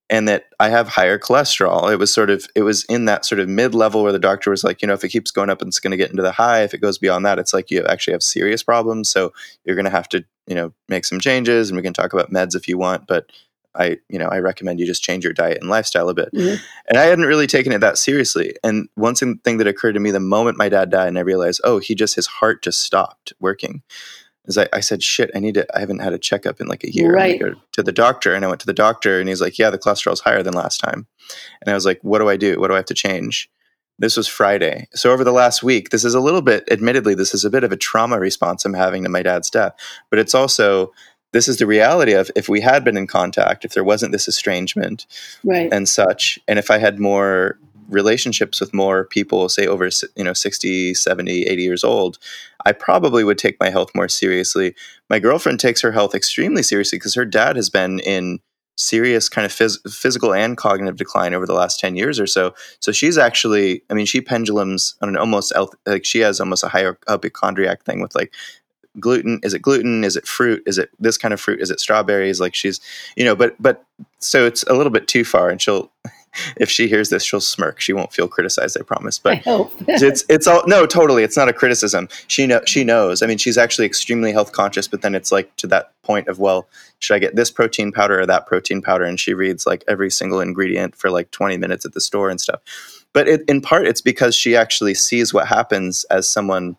and 0.09 0.27
that 0.27 0.45
I 0.59 0.69
have 0.69 0.87
higher 0.87 1.19
cholesterol. 1.19 1.91
It 1.91 1.97
was 1.97 2.13
sort 2.13 2.29
of 2.29 2.45
it 2.55 2.61
was 2.61 2.85
in 2.85 3.05
that 3.05 3.25
sort 3.25 3.39
of 3.39 3.49
mid 3.49 3.75
level 3.75 4.03
where 4.03 4.11
the 4.11 4.19
doctor 4.19 4.49
was 4.49 4.63
like, 4.63 4.81
you 4.81 4.87
know, 4.87 4.93
if 4.93 5.03
it 5.03 5.09
keeps 5.09 5.31
going 5.31 5.49
up, 5.49 5.61
it's 5.61 5.79
going 5.79 5.91
to 5.91 5.97
get 5.97 6.11
into 6.11 6.23
the 6.23 6.31
high. 6.31 6.63
If 6.63 6.73
it 6.73 6.81
goes 6.81 6.97
beyond 6.97 7.25
that, 7.25 7.39
it's 7.39 7.53
like 7.53 7.69
you 7.69 7.83
actually 7.85 8.13
have 8.13 8.23
serious 8.23 8.63
problems. 8.63 9.09
So 9.09 9.33
you're 9.65 9.75
going 9.75 9.85
to 9.85 9.91
have 9.91 10.09
to, 10.09 10.23
you 10.45 10.55
know, 10.55 10.73
make 10.87 11.05
some 11.05 11.19
changes, 11.19 11.69
and 11.69 11.75
we 11.75 11.83
can 11.83 11.93
talk 11.93 12.13
about 12.13 12.31
meds 12.31 12.55
if 12.55 12.67
you 12.67 12.77
want. 12.77 13.07
But 13.07 13.31
I, 13.75 13.97
you 14.09 14.17
know, 14.17 14.27
I 14.27 14.39
recommend 14.39 14.79
you 14.79 14.85
just 14.85 15.03
change 15.03 15.23
your 15.23 15.33
diet 15.33 15.59
and 15.61 15.69
lifestyle 15.69 16.09
a 16.09 16.13
bit. 16.13 16.33
Mm-hmm. 16.33 16.63
And 16.87 16.97
I 16.97 17.03
hadn't 17.03 17.25
really 17.25 17.47
taken 17.47 17.71
it 17.71 17.79
that 17.79 17.97
seriously. 17.97 18.55
And 18.63 18.89
one 18.95 19.13
thing 19.13 19.57
that 19.57 19.67
occurred 19.67 19.93
to 19.93 19.99
me 19.99 20.11
the 20.11 20.19
moment 20.19 20.57
my 20.57 20.69
dad 20.69 20.89
died, 20.89 21.09
and 21.09 21.17
I 21.17 21.21
realized, 21.21 21.61
oh, 21.63 21.79
he 21.79 21.95
just 21.95 22.15
his 22.15 22.27
heart 22.27 22.63
just 22.63 22.79
stopped 22.79 23.33
working 23.39 23.83
is 24.47 24.57
I, 24.57 24.67
I, 24.73 24.79
said, 24.79 25.03
shit, 25.03 25.29
I 25.35 25.39
need 25.39 25.55
to, 25.55 25.67
I 25.75 25.79
haven't 25.79 25.99
had 25.99 26.13
a 26.13 26.17
checkup 26.17 26.59
in 26.59 26.67
like 26.67 26.83
a 26.83 26.93
year. 26.93 27.13
Right. 27.13 27.39
Go 27.39 27.53
to 27.73 27.83
the 27.83 27.91
doctor. 27.91 28.33
And 28.33 28.43
I 28.43 28.47
went 28.47 28.61
to 28.61 28.65
the 28.65 28.73
doctor 28.73 29.19
and 29.19 29.29
he's 29.29 29.41
like, 29.41 29.59
yeah, 29.59 29.69
the 29.69 29.77
cholesterol's 29.77 30.21
higher 30.21 30.41
than 30.41 30.53
last 30.53 30.79
time. 30.79 31.07
And 31.61 31.69
I 31.69 31.73
was 31.73 31.85
like, 31.85 31.99
what 32.01 32.19
do 32.19 32.29
I 32.29 32.37
do? 32.37 32.59
What 32.59 32.67
do 32.69 32.73
I 32.73 32.77
have 32.77 32.85
to 32.85 32.93
change? 32.93 33.49
This 33.99 34.15
was 34.15 34.27
Friday. 34.27 34.87
So 34.93 35.11
over 35.11 35.23
the 35.23 35.31
last 35.31 35.63
week, 35.63 35.89
this 35.89 36.05
is 36.05 36.13
a 36.13 36.19
little 36.19 36.41
bit, 36.41 36.63
admittedly, 36.71 37.15
this 37.15 37.33
is 37.33 37.43
a 37.43 37.49
bit 37.49 37.63
of 37.63 37.71
a 37.71 37.77
trauma 37.77 38.19
response 38.19 38.63
I'm 38.63 38.73
having 38.73 39.03
to 39.03 39.09
my 39.09 39.23
dad's 39.23 39.49
death, 39.49 39.73
but 40.09 40.19
it's 40.19 40.35
also, 40.35 40.93
this 41.33 41.47
is 41.47 41.57
the 41.57 41.65
reality 41.65 42.13
of 42.13 42.29
if 42.35 42.47
we 42.47 42.61
had 42.61 42.83
been 42.83 42.95
in 42.95 43.07
contact, 43.07 43.65
if 43.65 43.73
there 43.73 43.83
wasn't 43.83 44.11
this 44.11 44.27
estrangement 44.27 45.07
right. 45.43 45.73
and 45.73 45.89
such, 45.89 46.37
and 46.47 46.59
if 46.59 46.69
I 46.69 46.77
had 46.77 46.99
more 46.99 47.57
relationships 47.89 48.59
with 48.59 48.73
more 48.73 49.05
people 49.05 49.47
say 49.49 49.65
over 49.65 49.89
you 50.15 50.23
know 50.23 50.33
60 50.33 50.93
70 50.93 51.43
80 51.43 51.63
years 51.63 51.83
old 51.83 52.19
i 52.67 52.73
probably 52.73 53.23
would 53.23 53.37
take 53.37 53.57
my 53.61 53.69
health 53.69 53.91
more 53.95 54.09
seriously. 54.09 54.75
My 55.09 55.19
girlfriend 55.19 55.59
takes 55.61 55.79
her 55.81 55.93
health 55.93 56.13
extremely 56.13 56.63
seriously 56.63 56.97
because 56.97 57.15
her 57.15 57.23
dad 57.23 57.55
has 57.55 57.69
been 57.69 57.99
in 57.99 58.39
serious 58.75 59.29
kind 59.29 59.45
of 59.45 59.51
phys- 59.51 59.79
physical 59.91 60.33
and 60.33 60.57
cognitive 60.57 60.97
decline 60.97 61.33
over 61.33 61.45
the 61.45 61.53
last 61.53 61.79
10 61.79 61.95
years 61.95 62.19
or 62.19 62.27
so. 62.27 62.53
So 62.81 62.91
she's 62.91 63.17
actually 63.17 63.83
i 63.89 63.93
mean 63.93 64.05
she 64.05 64.19
pendulums 64.19 64.95
on 65.01 65.09
an 65.09 65.17
almost 65.17 65.53
like 65.85 66.03
she 66.03 66.19
has 66.19 66.39
almost 66.41 66.63
a 66.63 66.67
higher 66.67 66.99
hypochondriac 67.07 67.83
thing 67.83 68.01
with 68.01 68.13
like 68.13 68.33
gluten 68.99 69.39
is 69.43 69.53
it 69.53 69.61
gluten 69.61 70.03
is 70.03 70.17
it 70.17 70.27
fruit 70.27 70.61
is 70.65 70.77
it 70.77 70.89
this 70.99 71.17
kind 71.17 71.33
of 71.33 71.39
fruit 71.39 71.61
is 71.61 71.71
it 71.71 71.79
strawberries? 71.79 72.41
Like 72.41 72.53
she's 72.53 72.81
you 73.15 73.23
know 73.23 73.35
but 73.35 73.55
but 73.61 73.85
so 74.19 74.45
it's 74.45 74.63
a 74.63 74.73
little 74.73 74.91
bit 74.91 75.07
too 75.07 75.23
far 75.23 75.49
and 75.49 75.61
she'll 75.61 75.89
if 76.55 76.69
she 76.69 76.87
hears 76.87 77.09
this, 77.09 77.23
she'll 77.23 77.41
smirk. 77.41 77.79
She 77.79 77.93
won't 77.93 78.13
feel 78.13 78.27
criticized, 78.27 78.77
I 78.79 78.83
promise. 78.83 79.19
But 79.19 79.33
I 79.37 79.41
it's 79.87 80.23
it's 80.29 80.47
all 80.47 80.63
no, 80.67 80.85
totally. 80.85 81.23
It's 81.23 81.37
not 81.37 81.49
a 81.49 81.53
criticism. 81.53 82.07
She 82.27 82.47
know 82.47 82.61
she 82.65 82.83
knows. 82.83 83.21
I 83.21 83.27
mean, 83.27 83.37
she's 83.37 83.57
actually 83.57 83.85
extremely 83.85 84.31
health 84.31 84.51
conscious. 84.51 84.87
But 84.87 85.01
then 85.01 85.15
it's 85.15 85.31
like 85.31 85.55
to 85.57 85.67
that 85.67 85.91
point 86.03 86.27
of 86.27 86.39
well, 86.39 86.67
should 86.99 87.15
I 87.15 87.19
get 87.19 87.35
this 87.35 87.51
protein 87.51 87.91
powder 87.91 88.19
or 88.19 88.25
that 88.25 88.45
protein 88.45 88.81
powder? 88.81 89.03
And 89.03 89.19
she 89.19 89.33
reads 89.33 89.65
like 89.65 89.83
every 89.87 90.09
single 90.09 90.39
ingredient 90.39 90.95
for 90.95 91.09
like 91.09 91.31
twenty 91.31 91.57
minutes 91.57 91.85
at 91.85 91.93
the 91.93 92.01
store 92.01 92.29
and 92.29 92.39
stuff. 92.39 92.61
But 93.13 93.27
it, 93.27 93.41
in 93.47 93.61
part, 93.61 93.87
it's 93.87 94.01
because 94.01 94.35
she 94.35 94.55
actually 94.55 94.93
sees 94.93 95.33
what 95.33 95.47
happens 95.47 96.03
as 96.05 96.27
someone 96.27 96.77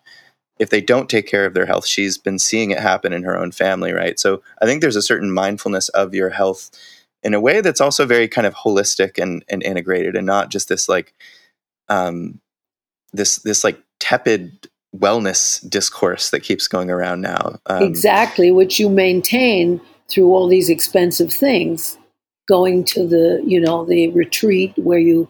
if 0.58 0.70
they 0.70 0.80
don't 0.80 1.08
take 1.08 1.26
care 1.26 1.44
of 1.44 1.54
their 1.54 1.66
health. 1.66 1.86
She's 1.86 2.18
been 2.18 2.38
seeing 2.38 2.70
it 2.70 2.78
happen 2.78 3.12
in 3.12 3.22
her 3.22 3.36
own 3.36 3.52
family, 3.52 3.92
right? 3.92 4.18
So 4.18 4.42
I 4.60 4.66
think 4.66 4.80
there's 4.80 4.96
a 4.96 5.02
certain 5.02 5.32
mindfulness 5.32 5.88
of 5.90 6.14
your 6.14 6.30
health 6.30 6.70
in 7.22 7.34
a 7.34 7.40
way 7.40 7.60
that's 7.60 7.80
also 7.80 8.06
very 8.06 8.28
kind 8.28 8.46
of 8.46 8.54
holistic 8.54 9.20
and, 9.20 9.44
and 9.48 9.62
integrated 9.62 10.16
and 10.16 10.26
not 10.26 10.50
just 10.50 10.68
this 10.68 10.88
like 10.88 11.14
um, 11.88 12.40
this 13.12 13.36
this 13.36 13.64
like 13.64 13.80
tepid 13.98 14.68
wellness 14.96 15.68
discourse 15.68 16.30
that 16.30 16.42
keeps 16.42 16.66
going 16.66 16.90
around 16.90 17.20
now 17.20 17.58
um, 17.66 17.82
exactly 17.82 18.50
which 18.50 18.80
you 18.80 18.88
maintain 18.88 19.80
through 20.08 20.32
all 20.32 20.48
these 20.48 20.70
expensive 20.70 21.32
things 21.32 21.98
going 22.48 22.82
to 22.82 23.06
the 23.06 23.42
you 23.44 23.60
know 23.60 23.84
the 23.84 24.08
retreat 24.10 24.72
where 24.76 24.98
you 24.98 25.28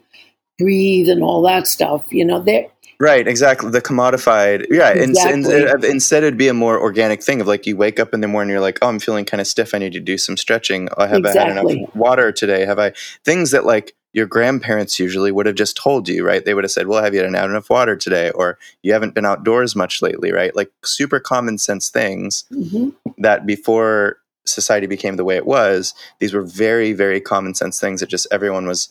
breathe 0.59 1.09
and 1.09 1.23
all 1.23 1.41
that 1.43 1.67
stuff. 1.67 2.05
You 2.11 2.25
know, 2.25 2.41
they 2.41 2.71
Right, 3.01 3.29
exactly. 3.29 3.71
The 3.71 3.81
commodified, 3.81 4.67
yeah. 4.71 4.91
Exactly. 4.91 5.33
Instead, 5.33 5.85
instead, 5.85 6.23
it'd 6.25 6.37
be 6.37 6.49
a 6.49 6.55
more 6.55 6.81
organic 6.81 7.23
thing 7.23 7.41
of 7.41 7.47
like 7.47 7.65
you 7.65 7.77
wake 7.77 8.01
up 8.01 8.13
in 8.13 8.21
the 8.21 8.27
morning, 8.29 8.51
you're 8.51 8.61
like, 8.61 8.79
oh, 8.83 8.89
I'm 8.89 8.99
feeling 8.99 9.25
kind 9.25 9.41
of 9.41 9.47
stiff. 9.47 9.73
I 9.73 9.79
need 9.79 9.93
to 9.93 10.01
do 10.01 10.19
some 10.19 10.37
stretching. 10.37 10.89
Oh, 10.97 11.07
have 11.07 11.25
I 11.25 11.29
had 11.33 11.57
enough 11.57 11.95
water 11.95 12.33
today? 12.33 12.65
Have 12.67 12.81
I 12.81 12.93
things 13.25 13.53
that 13.53 13.65
like 13.65 13.95
your 14.15 14.27
grandparents 14.27 14.99
usually 14.99 15.31
would 15.31 15.47
have 15.47 15.55
just 15.55 15.77
told 15.77 16.09
you, 16.09 16.27
right? 16.27 16.45
They 16.45 16.55
would 16.55 16.65
have 16.65 16.73
said, 16.73 16.89
well, 16.89 17.03
have 17.03 17.15
you 17.15 17.21
had 17.21 17.29
enough 17.29 17.71
water 17.71 17.95
today? 17.95 18.31
Or 18.31 18.59
you 18.83 18.93
haven't 18.93 19.15
been 19.15 19.27
outdoors 19.27 19.77
much 19.77 20.03
lately, 20.03 20.33
right? 20.33 20.57
Like 20.57 20.73
super 20.85 21.21
common 21.21 21.59
sense 21.59 21.91
things 21.91 22.45
Mhm. 22.51 22.95
that 23.19 23.47
before 23.47 24.17
society 24.45 24.87
became 24.89 25.17
the 25.17 25.25
way 25.25 25.37
it 25.37 25.47
was, 25.47 25.95
these 26.19 26.33
were 26.35 26.43
very, 26.43 26.93
very 26.95 27.21
common 27.21 27.55
sense 27.55 27.79
things 27.79 28.01
that 28.01 28.09
just 28.09 28.27
everyone 28.33 28.67
was, 28.67 28.89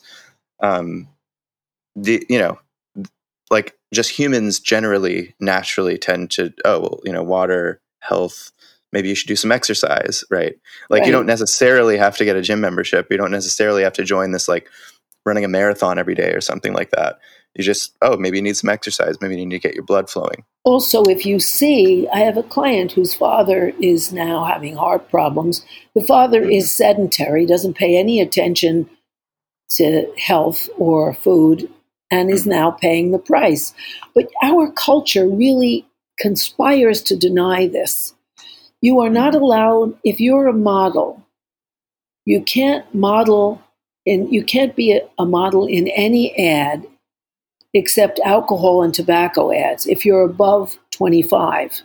um, 0.60 1.08
the 1.96 2.24
you 2.30 2.38
know, 2.38 2.58
like 3.50 3.76
just 3.92 4.10
humans 4.10 4.60
generally 4.60 5.34
naturally 5.40 5.98
tend 5.98 6.30
to 6.32 6.52
oh 6.64 6.80
well 6.80 7.00
you 7.04 7.12
know 7.12 7.22
water 7.22 7.80
health 8.00 8.52
maybe 8.92 9.08
you 9.08 9.14
should 9.14 9.28
do 9.28 9.36
some 9.36 9.52
exercise 9.52 10.24
right? 10.30 10.54
Like 10.90 11.00
Right. 11.00 11.06
you 11.06 11.12
don't 11.12 11.26
necessarily 11.26 11.96
have 11.98 12.16
to 12.18 12.24
get 12.24 12.36
a 12.36 12.42
gym 12.42 12.60
membership. 12.60 13.08
You 13.10 13.16
don't 13.18 13.30
necessarily 13.30 13.82
have 13.82 13.92
to 13.94 14.04
join 14.04 14.32
this 14.32 14.48
like 14.48 14.68
running 15.26 15.44
a 15.44 15.48
marathon 15.48 15.98
every 15.98 16.14
day 16.14 16.32
or 16.32 16.40
something 16.40 16.72
like 16.72 16.90
that. 16.90 17.18
You 17.54 17.64
just 17.64 17.96
oh 18.02 18.16
maybe 18.16 18.38
you 18.38 18.42
need 18.42 18.56
some 18.56 18.70
exercise. 18.70 19.20
Maybe 19.20 19.36
you 19.36 19.46
need 19.46 19.56
to 19.60 19.68
get 19.68 19.74
your 19.74 19.84
blood 19.84 20.08
flowing. 20.08 20.44
Also, 20.64 21.02
if 21.04 21.24
you 21.24 21.40
see, 21.40 22.06
I 22.12 22.20
have 22.20 22.36
a 22.36 22.42
client 22.42 22.92
whose 22.92 23.14
father 23.14 23.72
is 23.80 24.12
now 24.12 24.44
having 24.44 24.76
heart 24.76 25.10
problems. 25.10 25.64
The 25.94 26.04
father 26.04 26.42
is 26.42 26.70
sedentary, 26.74 27.46
doesn't 27.46 27.74
pay 27.74 27.98
any 27.98 28.20
attention 28.20 28.88
to 29.70 30.12
health 30.18 30.68
or 30.76 31.14
food, 31.14 31.70
and 32.10 32.30
is 32.30 32.46
now 32.46 32.70
paying 32.70 33.10
the 33.10 33.18
price. 33.18 33.74
But 34.14 34.28
our 34.42 34.70
culture 34.72 35.26
really 35.28 35.86
conspires 36.18 37.02
to 37.02 37.16
deny 37.16 37.66
this. 37.66 38.14
You 38.80 39.00
are 39.00 39.10
not 39.10 39.34
allowed, 39.34 39.98
if 40.04 40.20
you're 40.20 40.48
a 40.48 40.52
model, 40.52 41.24
you 42.24 42.42
can't 42.42 42.92
model 42.94 43.62
in, 44.06 44.32
you 44.32 44.44
can't 44.44 44.76
be 44.76 44.92
a, 44.92 45.00
a 45.18 45.26
model 45.26 45.66
in 45.66 45.88
any 45.88 46.36
ad 46.38 46.86
except 47.74 48.20
alcohol 48.24 48.82
and 48.82 48.94
tobacco 48.94 49.52
ads 49.52 49.86
if 49.86 50.04
you're 50.04 50.22
above 50.24 50.78
25. 50.92 51.82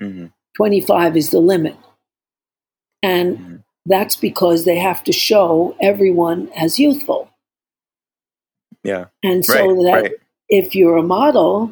hmm 0.00 0.26
25 0.56 1.16
is 1.16 1.30
the 1.30 1.40
limit. 1.40 1.76
And 3.02 3.38
Mhm. 3.38 3.64
that's 3.86 4.16
because 4.16 4.64
they 4.64 4.78
have 4.78 5.04
to 5.04 5.12
show 5.12 5.76
everyone 5.80 6.48
as 6.56 6.78
youthful. 6.78 7.28
Yeah 8.84 9.06
And 9.22 9.44
so 9.44 9.54
right 9.54 9.84
that 9.84 10.02
right 10.02 10.12
if 10.48 10.74
you're 10.74 10.96
a 10.98 11.02
model 11.02 11.70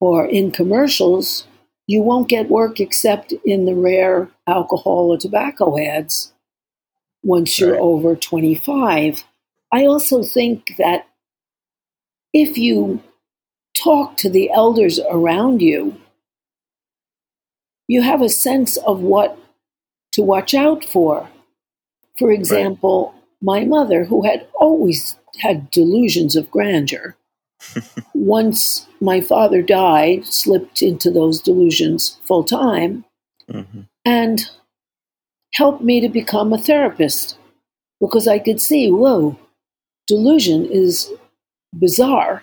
or 0.00 0.26
in 0.26 0.50
commercials, 0.50 1.46
you 1.86 2.02
won't 2.02 2.28
get 2.28 2.50
work 2.50 2.80
except 2.80 3.32
in 3.44 3.64
the 3.64 3.74
rare 3.74 4.28
alcohol 4.46 5.10
or 5.12 5.18
tobacco 5.18 5.78
ads 5.78 6.32
once 7.22 7.58
you're 7.58 7.72
Right. 7.72 7.80
over 7.80 8.14
25. 8.16 9.24
I 9.72 9.86
also 9.86 10.22
think 10.22 10.76
that 10.78 11.06
if 12.32 12.56
you 12.58 13.02
talk 13.76 14.16
to 14.18 14.30
the 14.30 14.50
elders 14.50 15.00
around 15.10 15.62
you, 15.62 15.96
you 17.88 18.02
have 18.02 18.22
a 18.22 18.28
sense 18.28 18.76
of 18.78 19.00
what 19.00 19.38
to 20.12 20.22
watch 20.22 20.54
out 20.54 20.84
for. 20.84 21.28
For 22.18 22.30
example, 22.32 23.14
my 23.42 23.64
mother, 23.64 24.04
who 24.04 24.24
had 24.24 24.46
always 24.54 25.17
had 25.40 25.70
delusions 25.70 26.36
of 26.36 26.50
grandeur, 26.50 27.16
once 28.14 28.86
my 29.00 29.20
father 29.20 29.62
died, 29.62 30.24
slipped 30.26 30.82
into 30.82 31.10
those 31.10 31.40
delusions 31.40 32.18
full 32.24 32.44
time 32.44 33.04
hmm 33.50 33.82
and 34.04 34.50
helped 35.54 35.82
me 35.82 36.00
to 36.00 36.08
become 36.08 36.52
a 36.52 36.58
therapist 36.58 37.36
because 38.00 38.28
I 38.28 38.38
could 38.38 38.60
see, 38.60 38.90
whoa, 38.90 39.38
delusion 40.06 40.64
is 40.66 41.10
bizarre. 41.78 42.42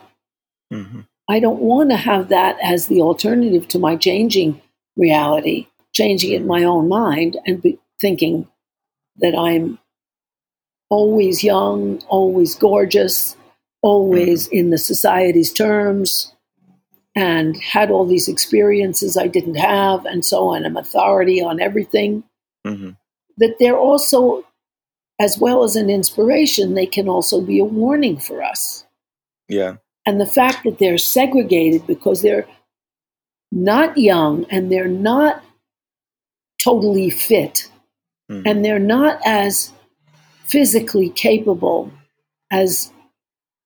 hmm 0.72 1.02
I 1.28 1.40
don't 1.40 1.62
want 1.62 1.90
to 1.90 1.98
have 1.98 2.30
that 2.30 2.58
as 2.62 2.86
the 2.86 3.02
alternative 3.02 3.68
to 3.70 3.80
my 3.80 3.96
changing 3.96 4.62
reality, 4.96 5.68
changing 5.94 6.34
it 6.34 6.42
in 6.42 6.48
my 6.48 6.64
own 6.64 6.88
mind 6.88 7.38
and 7.48 7.62
be 7.62 7.80
thinking 8.00 8.48
that 9.18 9.36
I'm 9.36 9.80
always 10.90 11.44
young, 11.44 12.02
always 12.08 12.56
gorgeous, 12.56 13.36
always 13.82 14.48
in 14.48 14.70
the 14.70 14.78
society's 14.78 15.52
terms, 15.54 16.32
and 17.16 17.56
had 17.62 17.90
all 17.92 18.06
these 18.06 18.28
experiences 18.28 19.18
I 19.18 19.28
didn't 19.28 19.56
have, 19.56 20.06
and 20.06 20.24
so 20.26 20.48
on. 20.50 20.66
I'm 20.66 20.78
authority 20.78 21.42
on 21.42 21.60
everything. 21.60 22.24
hmm 22.66 22.92
That 23.38 23.56
they're 23.60 23.78
also, 23.78 24.46
as 25.20 25.38
well 25.38 25.64
as 25.64 25.76
an 25.76 25.90
inspiration, 25.90 26.74
they 26.74 26.86
can 26.86 27.08
also 27.10 27.42
be 27.42 27.60
a 27.60 27.66
warning 27.66 28.18
for 28.18 28.44
us. 28.44 28.86
yeah 29.48 29.78
And 30.06 30.20
the 30.20 30.26
fact 30.26 30.64
that 30.64 30.78
they're 30.80 30.98
segregated 30.98 31.86
because 31.88 32.22
they're 32.22 32.48
not 33.52 33.98
young 33.98 34.46
and 34.50 34.72
they're 34.72 34.88
not 34.88 35.44
totally 36.62 37.10
fit 37.10 37.70
Mhm. 38.30 38.44
and 38.46 38.66
they're 38.66 38.80
not 38.80 39.20
as 39.26 39.72
physically 40.46 41.10
capable 41.10 41.92
as 42.52 42.92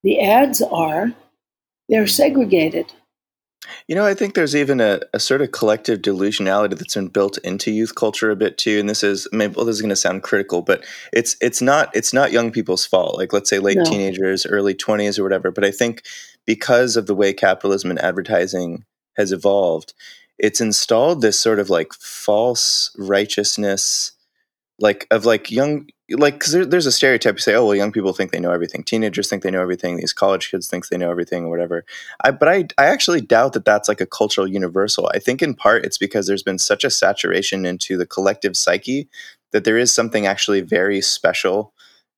the 0.03 0.21
ads 0.21 0.61
are, 0.61 1.13
they're 1.89 2.07
segregated. 2.07 2.91
You 3.87 3.95
know, 3.95 4.05
I 4.05 4.13
think 4.13 4.33
there's 4.33 4.55
even 4.55 4.79
a, 4.79 5.01
a 5.13 5.19
sort 5.19 5.41
of 5.41 5.51
collective 5.51 5.99
delusionality 5.99 6.77
that's 6.77 6.95
been 6.95 7.09
built 7.09 7.37
into 7.39 7.71
youth 7.71 7.93
culture 7.93 8.31
a 8.31 8.35
bit 8.35 8.57
too. 8.57 8.79
And 8.79 8.89
this 8.89 9.03
is 9.03 9.27
maybe 9.31 9.53
well, 9.55 9.65
this 9.65 9.75
is 9.75 9.81
going 9.81 9.89
to 9.89 9.95
sound 9.95 10.23
critical, 10.23 10.61
but 10.61 10.83
it's 11.13 11.35
it's 11.41 11.61
not 11.61 11.95
it's 11.95 12.13
not 12.13 12.31
young 12.31 12.51
people's 12.51 12.85
fault. 12.85 13.17
Like 13.17 13.33
let's 13.33 13.49
say 13.49 13.59
late 13.59 13.77
No. 13.77 13.83
teenagers, 13.83 14.45
early 14.45 14.73
twenties, 14.73 15.19
or 15.19 15.23
whatever. 15.23 15.51
But 15.51 15.65
I 15.65 15.71
think 15.71 16.03
because 16.45 16.95
of 16.95 17.05
the 17.05 17.15
way 17.15 17.33
capitalism 17.33 17.89
and 17.89 17.99
advertising 17.99 18.85
has 19.17 19.31
evolved, 19.31 19.93
it's 20.39 20.61
installed 20.61 21.21
this 21.21 21.39
sort 21.39 21.59
of 21.59 21.69
like 21.69 21.93
false 21.93 22.95
righteousness, 22.97 24.13
like 24.79 25.05
of 25.11 25.25
like 25.25 25.51
young 25.51 25.87
like 26.11 26.35
because 26.35 26.53
there, 26.53 26.65
there's 26.65 26.85
a 26.85 26.91
stereotype 26.91 27.35
you 27.35 27.39
say 27.39 27.55
oh 27.55 27.65
well 27.65 27.75
young 27.75 27.91
people 27.91 28.13
think 28.13 28.31
they 28.31 28.39
know 28.39 28.51
everything. 28.51 28.83
Teenagers 28.83 29.29
think 29.29 29.43
they 29.43 29.51
know 29.51 29.61
everything. 29.61 29.97
These 29.97 30.13
college 30.13 30.49
kids 30.49 30.67
think 30.67 30.87
they 30.87 30.97
know 30.97 31.11
everything 31.11 31.45
or 31.45 31.49
whatever. 31.49 31.85
I, 32.23 32.31
but 32.31 32.47
I, 32.47 32.65
I 32.77 32.85
actually 32.85 33.21
doubt 33.21 33.53
that 33.53 33.65
that's 33.65 33.87
like 33.87 34.01
a 34.01 34.05
cultural 34.05 34.47
universal. 34.47 35.09
I 35.13 35.19
think 35.19 35.41
in 35.41 35.53
part 35.53 35.85
it's 35.85 35.97
because 35.97 36.27
there's 36.27 36.43
been 36.43 36.59
such 36.59 36.83
a 36.83 36.89
saturation 36.89 37.65
into 37.65 37.97
the 37.97 38.05
collective 38.05 38.57
psyche 38.57 39.07
that 39.51 39.63
there 39.63 39.77
is 39.77 39.93
something 39.93 40.25
actually 40.25 40.61
very 40.61 41.01
special 41.01 41.73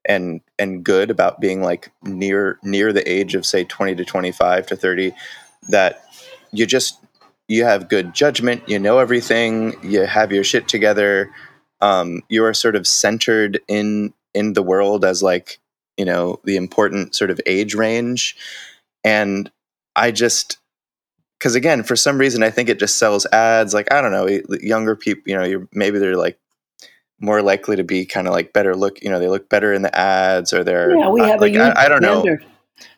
and 0.06 0.42
and 0.58 0.84
good 0.84 1.12
about 1.12 1.40
being 1.40 1.62
like 1.62 1.92
near 2.04 2.58
near 2.64 2.92
the 2.92 3.10
age 3.10 3.36
of 3.36 3.46
say 3.46 3.64
20 3.64 3.96
to 3.96 4.06
25 4.06 4.66
to 4.68 4.76
30 4.76 5.14
that 5.70 6.04
you 6.52 6.66
just 6.66 7.00
you 7.48 7.66
have 7.66 7.90
good 7.90 8.14
judgment 8.14 8.68
you 8.68 8.80
know 8.80 8.98
everything 8.98 9.76
you 9.84 10.02
have 10.02 10.32
your 10.32 10.44
shit 10.44 10.68
together 10.68 11.30
um, 11.82 12.22
you 12.30 12.44
are 12.46 12.54
sort 12.54 12.76
of 12.76 12.88
centered 12.88 13.60
in 13.68 14.14
in 14.34 14.54
the 14.54 14.64
world 14.64 15.04
as 15.04 15.22
like 15.22 15.60
you 15.98 16.06
know 16.06 16.40
the 16.46 16.56
important 16.56 17.16
sort 17.16 17.32
of 17.32 17.40
age 17.46 17.76
range 17.76 18.36
and 19.04 19.52
I 19.96 20.12
just 20.12 20.58
because 21.38 21.56
again, 21.56 21.82
for 21.84 21.96
some 21.96 22.20
reason, 22.20 22.44
I 22.44 22.52
think 22.52 22.70
it 22.70 22.80
just 22.80 22.98
sells 22.98 23.26
ads. 23.28 23.74
Like 23.74 23.92
I 23.92 24.02
don't 24.02 24.12
know, 24.12 24.28
younger 24.62 24.96
people, 24.96 25.24
you 25.26 25.36
know, 25.36 25.44
you're 25.44 25.68
maybe 25.74 25.98
they're 25.98 26.16
like 26.16 26.38
more 27.20 27.42
likely 27.42 27.76
to 27.76 27.84
be 27.84 28.06
kind 28.06 28.28
of 28.28 28.34
like 28.34 28.54
better 28.54 28.76
look. 28.76 29.02
You 29.02 29.10
know, 29.10 29.20
they 29.20 29.28
look 29.28 29.50
better 29.50 29.74
in 29.74 29.82
the 29.82 29.96
ads, 29.98 30.54
or 30.54 30.64
they're 30.64 30.96
Yeah, 30.96 31.10
we 31.10 31.22
uh, 31.22 31.26
have 31.26 31.42
like 31.42 31.56
a 31.56 31.78
I, 31.78 31.86
I 31.86 31.90
don't 31.90 32.02
know, 32.02 32.22
standard. 32.22 32.46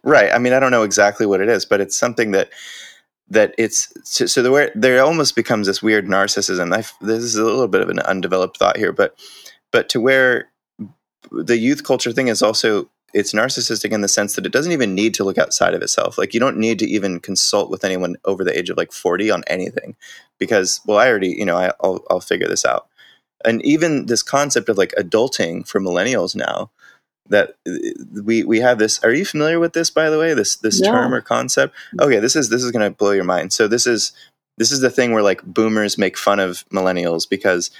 right? 0.03 0.31
I 0.34 0.39
mean, 0.39 0.53
I 0.53 0.59
don't 0.59 0.71
know 0.71 0.84
exactly 0.84 1.25
what 1.25 1.41
it 1.41 1.49
is, 1.49 1.65
but 1.65 1.79
it's 1.79 1.97
something 1.97 2.31
that 2.31 2.49
that 3.30 3.53
it's 3.57 3.93
so, 4.03 4.26
so 4.26 4.41
there 4.41 4.71
there 4.76 5.03
almost 5.03 5.36
becomes 5.36 5.67
this 5.67 5.82
weird 5.82 6.07
narcissism. 6.07 6.74
I've, 6.74 6.93
this 7.01 7.24
is 7.24 7.36
a 7.36 7.43
little 7.43 7.67
bit 7.67 7.82
of 7.82 7.89
an 7.89 7.99
undeveloped 7.99 8.57
thought 8.57 8.78
here, 8.78 8.91
but 8.91 9.17
but 9.71 9.89
to 9.89 10.01
where 10.01 10.49
the 11.32 11.57
youth 11.57 11.84
culture 11.84 12.11
thing 12.11 12.28
is 12.28 12.41
also 12.41 12.89
it's 13.13 13.34
narcissistic 13.34 13.91
in 13.91 14.01
the 14.01 14.07
sense 14.07 14.36
that 14.36 14.45
it 14.45 14.51
doesn't 14.51 14.71
even 14.71 14.95
need 14.95 15.13
to 15.13 15.24
look 15.24 15.38
outside 15.38 15.76
of 15.76 15.84
itself. 15.84 16.17
Like 16.17 16.34
you 16.34 16.39
don't 16.39 16.57
need 16.57 16.80
to 16.80 16.89
even 16.89 17.19
consult 17.19 17.69
with 17.69 17.84
anyone 17.84 18.15
over 18.26 18.43
the 18.43 18.57
age 18.57 18.71
of 18.71 18.78
like 18.78 18.91
40 18.91 19.30
on 19.30 19.43
anything 19.47 19.95
because 20.39 20.82
well 20.86 20.97
I 20.97 21.07
already, 21.07 21.30
you 21.30 21.45
know, 21.45 21.57
I, 21.57 21.71
I'll 21.82 22.03
I'll 22.09 22.21
figure 22.21 22.47
this 22.47 22.65
out. 22.65 22.88
And 23.45 23.63
even 23.63 24.07
this 24.07 24.24
concept 24.24 24.69
of 24.69 24.78
like 24.78 24.93
adulting 24.97 25.67
for 25.67 25.80
millennials 25.80 26.36
now 26.36 26.71
that 27.30 27.55
uh, 27.67 27.71
we 28.24 28.43
we 28.43 28.59
have 28.59 28.80
this 28.80 29.03
are 29.03 29.13
you 29.13 29.26
familiar 29.26 29.59
with 29.59 29.74
this 29.74 29.89
by 29.89 30.09
the 30.09 30.19
way 30.19 30.34
this 30.34 30.57
this 30.57 30.82
No. 30.82 30.91
term 30.91 31.13
or 31.13 31.21
concept 31.21 31.74
okay 31.99 32.19
this 32.19 32.36
is 32.36 32.49
this 32.49 32.63
is 32.63 32.71
going 32.71 32.84
to 32.84 32.95
blow 32.95 33.11
your 33.11 33.24
mind 33.24 33.53
so 33.53 33.67
this 33.67 33.88
is 33.88 34.11
this 34.57 34.71
is 34.71 34.82
the 34.82 34.89
thing 34.89 35.13
where 35.13 35.24
like 35.24 35.41
boomers 35.43 35.97
make 35.97 36.17
fun 36.17 36.39
of 36.39 36.65
millennials 36.69 37.28
because 37.30 37.71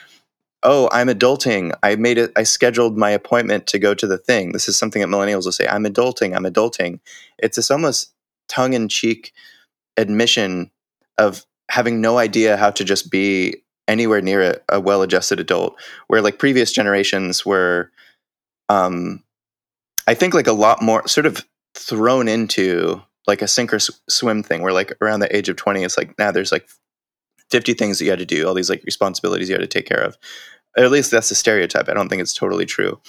oh, 0.64 0.89
I'm 0.91 1.08
adulting. 1.08 1.74
I 1.84 1.96
made 1.96 2.18
it. 2.18 2.32
I 2.36 2.44
scheduled 2.44 2.98
my 2.98 3.12
appointment 3.12 3.68
to 3.68 3.80
go 3.80 3.94
to 3.94 4.08
the 4.08 4.18
thing. 4.18 4.54
This 4.54 4.68
is 4.68 4.78
something 4.78 5.02
that 5.02 5.10
millennials 5.10 5.46
will 5.46 5.52
say. 5.52 5.68
I'm 5.68 5.84
adulting. 5.84 6.36
I'm 6.36 6.46
adulting. 6.46 7.00
It's 7.38 7.58
this 7.58 7.70
almost 7.70 8.12
tongue 8.48 8.74
in 8.74 8.88
cheek 8.88 9.34
admission 9.98 10.72
of 11.18 11.46
having 11.70 12.02
no 12.02 12.18
idea 12.18 12.58
how 12.58 12.72
to 12.72 12.84
just 12.84 13.12
be 13.12 13.58
anywhere 13.88 14.22
near 14.22 14.41
a, 14.41 14.78
a 14.78 14.80
well 14.80 15.02
adjusted 15.02 15.39
adult. 15.39 15.76
Where 16.08 16.22
like 16.22 16.39
previous 16.39 16.72
generations 16.72 17.46
were, 17.46 17.91
um, 18.70 19.22
I 20.08 20.14
think 20.14 20.34
like 20.34 20.47
a 20.47 20.54
lot 20.54 20.82
more 20.82 21.08
sort 21.08 21.26
of 21.26 21.45
thrown 21.76 22.28
into 22.28 23.01
like 23.28 23.41
a 23.41 23.47
sink 23.47 23.74
or 23.74 23.80
swim 23.80 24.43
thing 24.43 24.62
where 24.62 24.74
like 24.74 24.93
around 25.01 25.22
the 25.22 25.36
age 25.36 25.49
of 25.49 25.56
20 25.56 25.84
it's 25.84 25.97
like 25.97 26.18
now 26.20 26.32
there's 26.32 26.51
like 26.51 26.68
50 27.49 27.74
things 27.74 27.99
that 27.99 28.06
you 28.06 28.12
had 28.12 28.20
to 28.20 28.26
do 28.26 28.47
all 28.47 28.54
these 28.54 28.70
like 28.70 28.84
responsibilities 28.84 29.49
you 29.49 29.56
had 29.56 29.62
to 29.62 29.68
take 29.68 29.86
care 29.86 30.01
of. 30.01 30.18
At 30.76 30.91
least 30.91 31.12
that's 31.12 31.30
the 31.30 31.36
stereotype. 31.36 31.88
I 31.88 31.93
don't 31.93 32.10
think 32.10 32.22
it's 32.22 32.34
totally 32.34 32.66
true. 32.66 32.99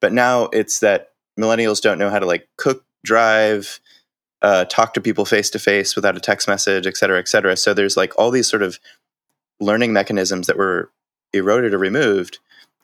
But 0.00 0.12
now 0.12 0.44
it's 0.52 0.80
that 0.80 1.12
millennials 1.38 1.80
don't 1.80 1.98
know 1.98 2.10
how 2.10 2.18
to 2.18 2.26
like 2.26 2.48
cook 2.58 2.84
drive 3.04 3.80
uh, 4.42 4.66
talk 4.66 4.92
to 4.94 5.00
people 5.00 5.24
face 5.24 5.48
to 5.50 5.58
face 5.58 5.96
without 5.96 6.16
a 6.16 6.20
text 6.20 6.46
message 6.46 6.86
et 6.86 6.96
cetera 6.96 7.18
et 7.18 7.28
cetera. 7.28 7.56
So 7.56 7.72
there's 7.72 7.96
like 7.96 8.12
all 8.18 8.30
these 8.30 8.48
sort 8.48 8.62
of 8.62 8.78
learning 9.60 9.92
mechanisms 9.92 10.46
that 10.46 10.58
were 10.58 10.90
eroded 11.32 11.72
or 11.72 11.78
removed 11.78 12.38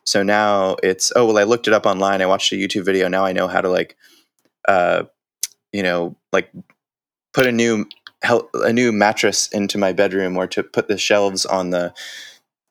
so 0.06 0.22
now 0.22 0.76
it's 0.82 1.12
oh 1.16 1.26
well 1.26 1.38
i 1.38 1.44
looked 1.44 1.68
it 1.68 1.74
up 1.74 1.86
online. 1.86 2.22
I 2.22 2.26
watched 2.26 2.52
a 2.52 2.56
youtube 2.56 2.84
video. 2.84 3.08
Now 3.08 3.24
i 3.24 3.32
know 3.32 3.48
how 3.48 3.60
to 3.60 3.68
like 3.68 3.96
uh, 4.68 5.04
you 5.72 5.82
know 5.82 6.16
like 6.32 6.50
put 7.32 7.46
a 7.46 7.52
new 7.52 7.86
a 8.54 8.72
new 8.72 8.92
mattress 8.92 9.48
into 9.48 9.78
my 9.78 9.92
bedroom 9.92 10.36
or 10.36 10.46
to 10.46 10.62
put 10.62 10.88
the 10.88 10.98
shelves 10.98 11.44
on 11.44 11.70
the 11.70 11.92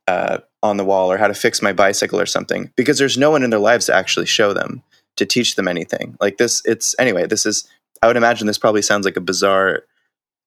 uh, 0.07 0.39
on 0.63 0.77
the 0.77 0.85
wall 0.85 1.11
or 1.11 1.17
how 1.17 1.27
to 1.27 1.33
fix 1.33 1.61
my 1.61 1.73
bicycle 1.73 2.19
or 2.19 2.25
something 2.25 2.71
because 2.75 2.97
there's 2.97 3.17
no 3.17 3.31
one 3.31 3.43
in 3.43 3.49
their 3.49 3.59
lives 3.59 3.87
to 3.87 3.93
actually 3.95 4.25
show 4.25 4.53
them 4.53 4.83
to 5.17 5.25
teach 5.25 5.55
them 5.55 5.67
anything. 5.67 6.15
Like 6.21 6.37
this 6.37 6.61
it's 6.65 6.95
anyway 6.99 7.25
this 7.25 7.45
is 7.45 7.67
i 8.01 8.07
would 8.07 8.17
imagine 8.17 8.47
this 8.47 8.57
probably 8.57 8.81
sounds 8.81 9.05
like 9.05 9.17
a 9.17 9.21
bizarre 9.21 9.83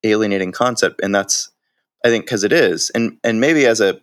alienating 0.03 0.51
concept 0.51 0.99
and 1.01 1.13
that's 1.13 1.51
i 2.03 2.09
think 2.09 2.25
because 2.25 2.43
it 2.43 2.53
is. 2.53 2.89
And 2.91 3.17
and 3.23 3.39
maybe 3.39 3.65
as 3.65 3.81
a 3.81 4.01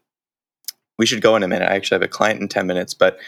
we 0.99 1.07
should 1.07 1.22
go 1.22 1.36
in 1.36 1.43
a 1.43 1.49
minute 1.49 1.68
i 1.68 1.74
actually 1.74 1.95
have 1.95 2.03
a 2.03 2.09
client 2.09 2.40
in 2.40 2.49
10 2.49 2.66
minutes 2.66 2.95
but 2.95 3.18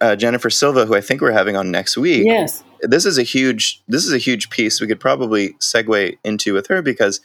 uh, 0.00 0.16
Jennifer 0.16 0.50
Silva, 0.50 0.84
who 0.84 0.96
I 0.96 1.00
think 1.00 1.20
we're 1.20 1.30
having 1.30 1.56
on 1.56 1.70
next 1.70 1.96
week. 1.96 2.24
Yes, 2.26 2.64
this 2.80 3.06
is 3.06 3.18
a 3.18 3.22
huge 3.22 3.82
this 3.88 4.04
is 4.04 4.12
a 4.12 4.18
huge 4.18 4.50
piece 4.50 4.80
we 4.80 4.86
could 4.86 5.00
probably 5.00 5.50
segue 5.60 6.16
into 6.24 6.52
with 6.52 6.66
her 6.66 6.82
because 6.82 7.20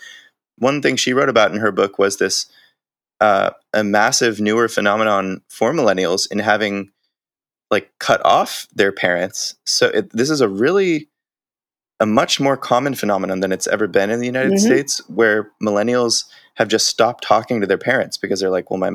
one 0.57 0.81
thing 0.81 0.95
she 0.95 1.13
wrote 1.13 1.29
about 1.29 1.51
in 1.51 1.57
her 1.57 1.71
book 1.71 1.97
was 1.97 2.17
this 2.17 2.45
uh, 3.19 3.51
a 3.73 3.83
massive 3.83 4.39
newer 4.39 4.67
phenomenon 4.67 5.41
for 5.49 5.73
millennials 5.73 6.31
in 6.31 6.39
having 6.39 6.91
like 7.69 7.91
cut 7.99 8.23
off 8.25 8.67
their 8.73 8.91
parents. 8.91 9.55
So 9.65 9.87
it, 9.87 10.11
this 10.11 10.29
is 10.29 10.41
a 10.41 10.49
really 10.49 11.09
a 11.99 12.05
much 12.05 12.39
more 12.39 12.57
common 12.57 12.95
phenomenon 12.95 13.41
than 13.41 13.51
it's 13.51 13.67
ever 13.67 13.87
been 13.87 14.09
in 14.09 14.19
the 14.19 14.25
United 14.25 14.53
mm-hmm. 14.53 14.65
States, 14.65 15.07
where 15.07 15.51
millennials 15.61 16.25
have 16.55 16.67
just 16.67 16.87
stopped 16.87 17.23
talking 17.23 17.61
to 17.61 17.67
their 17.67 17.77
parents 17.77 18.17
because 18.17 18.39
they're 18.39 18.49
like, 18.49 18.69
well, 18.69 18.79
my 18.79 18.91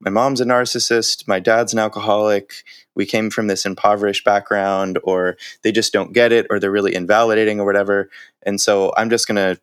my 0.00 0.10
mom's 0.10 0.40
a 0.40 0.44
narcissist, 0.44 1.26
my 1.26 1.40
dad's 1.40 1.72
an 1.72 1.80
alcoholic, 1.80 2.62
we 2.94 3.04
came 3.04 3.30
from 3.30 3.48
this 3.48 3.66
impoverished 3.66 4.24
background, 4.24 4.98
or 5.02 5.36
they 5.62 5.72
just 5.72 5.92
don't 5.92 6.12
get 6.12 6.30
it, 6.30 6.46
or 6.50 6.60
they're 6.60 6.70
really 6.70 6.94
invalidating, 6.94 7.60
or 7.60 7.66
whatever. 7.66 8.08
And 8.42 8.60
so 8.60 8.92
I'm 8.96 9.10
just 9.10 9.26
gonna 9.26 9.58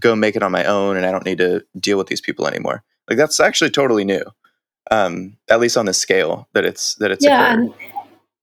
go 0.00 0.14
make 0.14 0.36
it 0.36 0.42
on 0.42 0.52
my 0.52 0.64
own, 0.64 0.96
and 0.96 1.06
I 1.06 1.10
don't 1.10 1.24
need 1.24 1.38
to 1.38 1.64
deal 1.78 1.98
with 1.98 2.08
these 2.08 2.20
people 2.20 2.46
anymore. 2.46 2.82
Like 3.08 3.18
that's 3.18 3.40
actually 3.40 3.70
totally 3.70 4.04
new, 4.04 4.22
um, 4.90 5.36
at 5.48 5.60
least 5.60 5.76
on 5.76 5.86
the 5.86 5.94
scale 5.94 6.48
that 6.52 6.64
it's 6.64 6.94
that 6.96 7.10
it's. 7.10 7.24
Yeah, 7.24 7.52
and 7.52 7.72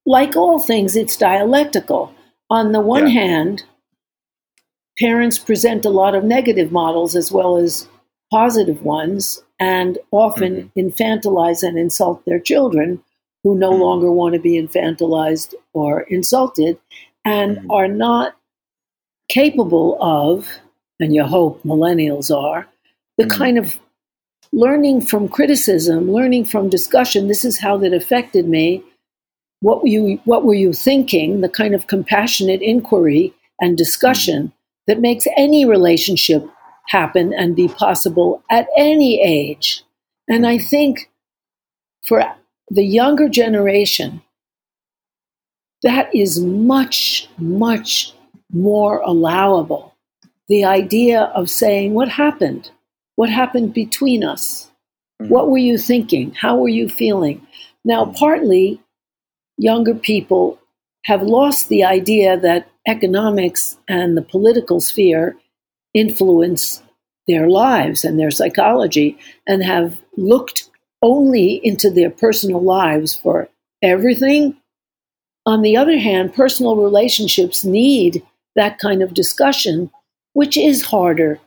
like 0.05 0.35
all 0.35 0.59
things, 0.59 0.95
it's 0.95 1.17
dialectical. 1.17 2.13
On 2.49 2.71
the 2.71 2.81
one 2.81 3.07
yeah. 3.07 3.21
hand, 3.21 3.63
parents 4.99 5.37
present 5.37 5.85
a 5.85 5.89
lot 5.89 6.15
of 6.15 6.23
negative 6.23 6.71
models 6.71 7.15
as 7.15 7.31
well 7.31 7.57
as 7.57 7.87
positive 8.31 8.83
ones 8.83 9.41
and 9.59 9.97
often 10.11 10.71
mm-hmm. 10.75 10.79
infantilize 10.79 11.63
and 11.63 11.77
insult 11.77 12.23
their 12.25 12.39
children 12.39 13.01
who 13.43 13.57
no 13.57 13.71
mm-hmm. 13.71 13.81
longer 13.81 14.11
want 14.11 14.33
to 14.33 14.39
be 14.39 14.61
infantilized 14.61 15.53
or 15.73 16.01
insulted 16.01 16.77
and 17.23 17.57
mm-hmm. 17.57 17.71
are 17.71 17.87
not 17.87 18.35
capable 19.29 19.97
of, 20.01 20.47
and 20.99 21.13
you 21.13 21.23
hope 21.23 21.61
millennials 21.63 22.35
are, 22.35 22.67
the 23.17 23.23
mm-hmm. 23.23 23.37
kind 23.37 23.57
of 23.57 23.77
learning 24.51 25.01
from 25.01 25.27
criticism, 25.27 26.11
learning 26.11 26.45
from 26.45 26.69
discussion. 26.69 27.27
This 27.27 27.45
is 27.45 27.59
how 27.59 27.77
that 27.77 27.93
affected 27.93 28.47
me. 28.47 28.83
What 29.61 29.81
were 29.81 29.89
you, 29.89 30.19
what 30.25 30.43
were 30.45 30.53
you 30.53 30.73
thinking? 30.73 31.41
The 31.41 31.49
kind 31.49 31.73
of 31.73 31.87
compassionate 31.87 32.61
inquiry 32.61 33.33
and 33.61 33.77
discussion 33.77 34.47
mm-hmm. 34.47 34.55
that 34.87 34.99
makes 34.99 35.27
any 35.37 35.65
relationship 35.65 36.47
happen 36.87 37.33
and 37.33 37.55
be 37.55 37.67
possible 37.67 38.43
at 38.49 38.67
any 38.77 39.21
age. 39.21 39.83
And 40.27 40.45
I 40.45 40.57
think 40.57 41.09
for 42.03 42.23
the 42.69 42.83
younger 42.83 43.29
generation, 43.29 44.21
that 45.83 46.13
is 46.15 46.39
much, 46.39 47.29
much 47.37 48.13
more 48.51 48.99
allowable. 48.99 49.93
The 50.47 50.65
idea 50.65 51.21
of 51.35 51.49
saying, 51.49 51.93
What 51.93 52.09
happened? 52.09 52.71
What 53.15 53.29
happened 53.29 53.73
between 53.73 54.23
us? 54.23 54.71
Mm-hmm. 55.21 55.31
What 55.31 55.49
were 55.49 55.57
you 55.57 55.77
thinking? 55.77 56.33
How 56.33 56.57
were 56.57 56.69
you 56.69 56.89
feeling? 56.89 57.45
Now, 57.83 58.05
partly 58.05 58.81
younger 59.57 59.95
people 59.95 60.59
have 61.05 61.21
lost 61.21 61.69
the 61.69 61.83
idea 61.83 62.37
that 62.39 62.67
economics 62.87 63.77
and 63.87 64.17
the 64.17 64.21
political 64.21 64.81
sphere 64.81 65.35
influence 65.95 66.83
their 67.27 67.49
lives 67.49 68.05
and 68.05 68.19
their 68.19 68.29
psychology 68.29 69.17
and 69.47 69.63
have 69.63 69.99
looked 70.17 70.69
only 71.01 71.59
into 71.63 71.89
their 71.89 72.11
personal 72.11 72.61
lives 72.61 73.15
for 73.15 73.49
everything. 73.81 74.55
On 75.45 75.61
the 75.61 75.77
other 75.77 75.97
hand, 75.97 76.35
personal 76.35 76.75
relationships 76.75 77.63
need 77.63 78.23
that 78.55 78.77
kind 78.79 79.01
of 79.01 79.13
discussion, 79.13 79.89
which 80.33 80.57
is 80.57 80.83
harder 80.83 81.39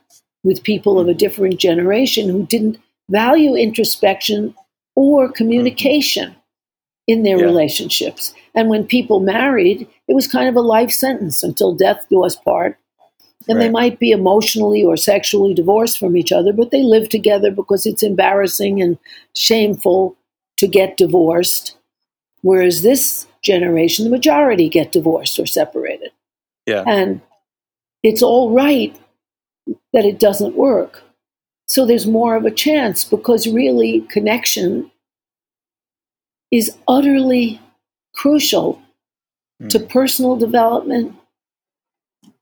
with 0.43 0.63
people 0.63 0.99
of 0.99 1.07
a 1.07 1.13
different 1.13 1.59
generation 1.59 2.29
who 2.29 2.45
didn't 2.45 2.79
value 3.09 3.55
introspection 3.55 4.55
or 4.95 5.25
mm-hmm. 5.25 5.33
communication 5.33 6.35
in 7.07 7.23
their 7.23 7.39
yeah. 7.39 7.45
relationships. 7.45 8.33
And 8.55 8.69
when 8.69 8.85
people 8.85 9.19
married, 9.19 9.87
it 10.07 10.13
was 10.13 10.27
kind 10.27 10.47
of 10.47 10.55
a 10.55 10.61
life 10.61 10.91
sentence 10.91 11.43
until 11.43 11.75
death 11.75 12.05
do 12.09 12.23
us 12.23 12.35
part. 12.35 12.77
And 13.47 13.57
right. 13.57 13.65
they 13.65 13.69
might 13.69 13.99
be 13.99 14.11
emotionally 14.11 14.83
or 14.83 14.97
sexually 14.97 15.53
divorced 15.53 15.97
from 15.97 16.17
each 16.17 16.31
other, 16.31 16.51
but 16.51 16.71
they 16.71 16.83
live 16.83 17.09
together 17.09 17.51
because 17.51 17.85
it's 17.85 18.03
embarrassing 18.03 18.81
and 18.81 18.97
shameful 19.33 20.17
to 20.57 20.67
get 20.67 20.97
divorced. 20.97 21.77
Whereas 22.41 22.81
this 22.81 23.27
generation, 23.41 24.05
the 24.05 24.11
majority 24.11 24.69
get 24.69 24.91
divorced 24.91 25.39
or 25.39 25.45
separated. 25.45 26.11
Yeah. 26.65 26.83
And 26.85 27.21
it's 28.03 28.21
all 28.21 28.51
right 28.51 28.95
that 29.93 30.05
it 30.05 30.19
doesn't 30.19 30.55
work. 30.55 31.03
So 31.67 31.85
there's 31.85 32.07
more 32.07 32.35
of 32.35 32.45
a 32.45 32.51
chance 32.51 33.03
because 33.03 33.47
really 33.47 34.01
connection 34.09 34.91
is 36.51 36.75
utterly 36.87 37.61
crucial 38.13 38.81
mm. 39.61 39.69
to 39.69 39.79
personal 39.79 40.35
development 40.35 41.15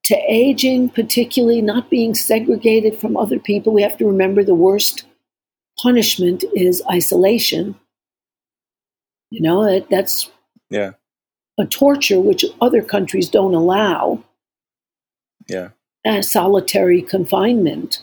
to 0.07 0.15
aging, 0.29 0.87
particularly 0.87 1.61
not 1.61 1.89
being 1.89 2.15
segregated 2.15 2.97
from 2.97 3.17
other 3.17 3.37
people. 3.37 3.73
We 3.73 3.81
have 3.81 3.97
to 3.97 4.07
remember 4.07 4.41
the 4.41 4.55
worst 4.55 5.03
punishment 5.77 6.45
is 6.55 6.81
isolation. 6.89 7.75
You 9.31 9.41
know, 9.41 9.65
that, 9.65 9.89
that's 9.89 10.31
yeah. 10.69 10.91
a 11.57 11.65
torture 11.65 12.21
which 12.21 12.45
other 12.61 12.81
countries 12.81 13.27
don't 13.27 13.53
allow. 13.53 14.23
Yeah. 15.49 15.71
Solitary 16.21 17.01
confinement. 17.01 18.01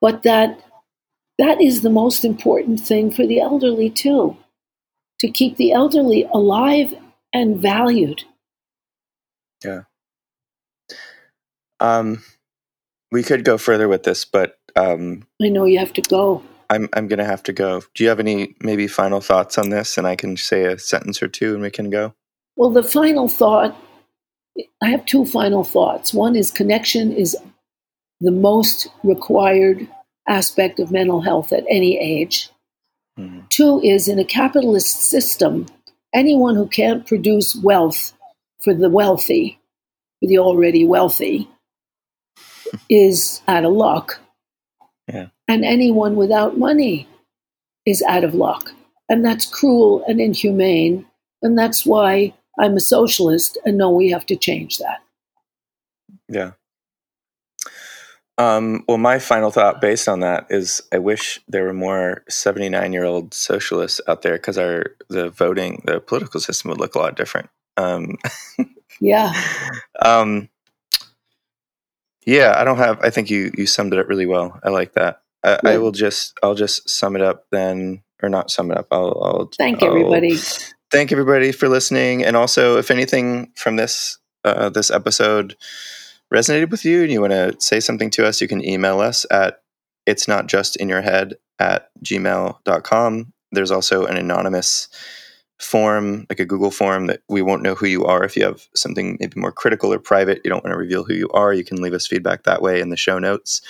But 0.00 0.22
that 0.22 0.58
that 1.38 1.60
is 1.60 1.82
the 1.82 1.90
most 1.90 2.24
important 2.24 2.80
thing 2.80 3.10
for 3.10 3.26
the 3.26 3.38
elderly 3.38 3.90
too. 3.90 4.38
To 5.20 5.28
keep 5.28 5.58
the 5.58 5.72
elderly 5.72 6.26
alive 6.32 6.94
and 7.34 7.58
valued. 7.58 8.24
Yeah. 9.62 9.82
Um, 11.80 12.22
we 13.12 13.22
could 13.22 13.44
go 13.44 13.58
further 13.58 13.88
with 13.88 14.02
this, 14.02 14.24
but 14.24 14.58
um, 14.74 15.26
I 15.42 15.48
know 15.48 15.64
you 15.64 15.78
have 15.78 15.92
to 15.94 16.02
go. 16.02 16.42
I'm 16.70 16.88
I'm 16.94 17.08
gonna 17.08 17.24
have 17.24 17.42
to 17.44 17.52
go. 17.52 17.82
Do 17.94 18.02
you 18.02 18.08
have 18.08 18.20
any 18.20 18.54
maybe 18.60 18.88
final 18.88 19.20
thoughts 19.20 19.58
on 19.58 19.70
this? 19.70 19.96
And 19.96 20.06
I 20.06 20.16
can 20.16 20.36
say 20.36 20.64
a 20.64 20.78
sentence 20.78 21.22
or 21.22 21.28
two, 21.28 21.54
and 21.54 21.62
we 21.62 21.70
can 21.70 21.90
go. 21.90 22.14
Well, 22.56 22.70
the 22.70 22.82
final 22.82 23.28
thought. 23.28 23.76
I 24.82 24.88
have 24.88 25.04
two 25.04 25.26
final 25.26 25.64
thoughts. 25.64 26.14
One 26.14 26.34
is 26.34 26.50
connection 26.50 27.12
is 27.12 27.36
the 28.20 28.30
most 28.30 28.88
required 29.02 29.86
aspect 30.26 30.80
of 30.80 30.90
mental 30.90 31.20
health 31.20 31.52
at 31.52 31.64
any 31.68 31.98
age. 31.98 32.48
Mm-hmm. 33.18 33.40
Two 33.50 33.80
is 33.82 34.08
in 34.08 34.18
a 34.18 34.24
capitalist 34.24 35.02
system, 35.02 35.66
anyone 36.14 36.54
who 36.54 36.66
can't 36.66 37.06
produce 37.06 37.54
wealth 37.56 38.14
for 38.62 38.74
the 38.74 38.88
wealthy, 38.88 39.58
for 40.20 40.28
the 40.28 40.38
already 40.38 40.86
wealthy, 40.86 41.48
is 42.88 43.42
out 43.48 43.64
of 43.64 43.72
luck. 43.72 44.20
Yeah. 45.08 45.28
And 45.48 45.64
anyone 45.64 46.16
without 46.16 46.58
money 46.58 47.08
is 47.86 48.02
out 48.02 48.24
of 48.24 48.34
luck. 48.34 48.72
And 49.08 49.24
that's 49.24 49.46
cruel 49.46 50.04
and 50.08 50.20
inhumane. 50.20 51.06
And 51.42 51.56
that's 51.56 51.86
why 51.86 52.34
I'm 52.58 52.76
a 52.76 52.80
socialist 52.80 53.58
and 53.64 53.78
know 53.78 53.90
we 53.90 54.10
have 54.10 54.26
to 54.26 54.36
change 54.36 54.78
that. 54.78 54.98
Yeah. 56.28 56.52
Um, 58.38 58.84
well, 58.86 58.98
my 58.98 59.18
final 59.18 59.50
thought 59.50 59.80
based 59.80 60.08
on 60.08 60.20
that 60.20 60.46
is 60.50 60.82
I 60.92 60.98
wish 60.98 61.40
there 61.48 61.64
were 61.64 61.72
more 61.72 62.22
79 62.28 62.92
year 62.92 63.04
old 63.04 63.32
socialists 63.32 64.00
out 64.08 64.22
there 64.22 64.34
because 64.34 64.58
our 64.58 64.84
the 65.08 65.30
voting, 65.30 65.82
the 65.86 66.00
political 66.00 66.40
system 66.40 66.70
would 66.70 66.80
look 66.80 66.94
a 66.94 66.98
lot 66.98 67.16
different. 67.16 67.48
Um, 67.76 68.16
yeah. 69.00 69.32
Um, 70.02 70.48
yeah, 72.26 72.54
I 72.56 72.64
don't 72.64 72.78
have. 72.78 73.00
I 73.00 73.10
think 73.10 73.30
you 73.30 73.52
you 73.56 73.66
summed 73.66 73.92
it 73.92 73.98
up 74.00 74.08
really 74.08 74.26
well. 74.26 74.58
I 74.62 74.70
like 74.70 74.92
that. 74.94 75.22
I, 75.44 75.58
I 75.64 75.78
will 75.78 75.92
just 75.92 76.36
I'll 76.42 76.56
just 76.56 76.90
sum 76.90 77.14
it 77.14 77.22
up 77.22 77.46
then, 77.52 78.02
or 78.22 78.28
not 78.28 78.50
sum 78.50 78.70
it 78.72 78.76
up. 78.76 78.88
I'll, 78.90 79.22
I'll 79.22 79.50
thank 79.56 79.82
I'll, 79.82 79.90
everybody. 79.90 80.36
Thank 80.90 81.12
everybody 81.12 81.52
for 81.52 81.68
listening, 81.68 82.24
and 82.24 82.36
also 82.36 82.78
if 82.78 82.90
anything 82.90 83.52
from 83.54 83.76
this 83.76 84.18
uh, 84.44 84.68
this 84.68 84.90
episode 84.90 85.56
resonated 86.34 86.70
with 86.70 86.84
you 86.84 87.02
and 87.02 87.12
you 87.12 87.20
want 87.20 87.32
to 87.32 87.54
say 87.60 87.78
something 87.78 88.10
to 88.10 88.26
us, 88.26 88.40
you 88.40 88.48
can 88.48 88.64
email 88.64 89.00
us 89.00 89.24
at 89.30 89.62
it's 90.04 90.26
not 90.26 90.46
just 90.48 90.76
in 90.76 90.88
your 90.88 91.02
head 91.02 91.34
at 91.60 91.90
gmail.com. 92.04 93.32
There's 93.52 93.70
also 93.70 94.06
an 94.06 94.16
anonymous 94.16 94.88
form, 95.58 96.26
like 96.28 96.40
a 96.40 96.44
Google 96.44 96.70
form, 96.70 97.06
that 97.06 97.22
we 97.28 97.42
won't 97.42 97.62
know 97.62 97.74
who 97.74 97.86
you 97.86 98.04
are. 98.04 98.24
If 98.24 98.36
you 98.36 98.44
have 98.44 98.66
something 98.74 99.16
maybe 99.20 99.40
more 99.40 99.52
critical 99.52 99.92
or 99.92 99.98
private, 99.98 100.40
you 100.44 100.50
don't 100.50 100.64
want 100.64 100.72
to 100.72 100.78
reveal 100.78 101.04
who 101.04 101.14
you 101.14 101.28
are, 101.30 101.52
you 101.52 101.64
can 101.64 101.80
leave 101.80 101.94
us 101.94 102.06
feedback 102.06 102.42
that 102.42 102.62
way 102.62 102.80
in 102.80 102.90
the 102.90 102.96
show 102.96 103.18
notes. 103.18 103.62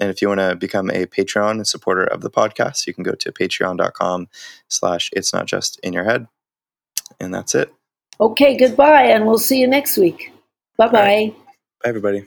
And 0.00 0.10
if 0.10 0.22
you 0.22 0.28
want 0.28 0.40
to 0.40 0.56
become 0.56 0.90
a 0.90 1.06
Patreon 1.06 1.66
supporter 1.66 2.04
of 2.04 2.20
the 2.20 2.30
podcast, 2.30 2.86
you 2.86 2.94
can 2.94 3.02
go 3.02 3.12
to 3.12 3.32
patreon.com 3.32 4.28
slash 4.68 5.10
it's 5.12 5.32
not 5.32 5.46
just 5.46 5.78
in 5.80 5.92
your 5.92 6.04
head. 6.04 6.28
And 7.20 7.34
that's 7.34 7.54
it. 7.54 7.72
Okay, 8.20 8.56
goodbye, 8.56 9.04
and 9.04 9.26
we'll 9.26 9.38
see 9.38 9.60
you 9.60 9.66
next 9.66 9.96
week. 9.96 10.32
Bye 10.76 10.88
bye. 10.88 10.92
Right. 10.92 11.36
Bye, 11.82 11.88
everybody. 11.88 12.26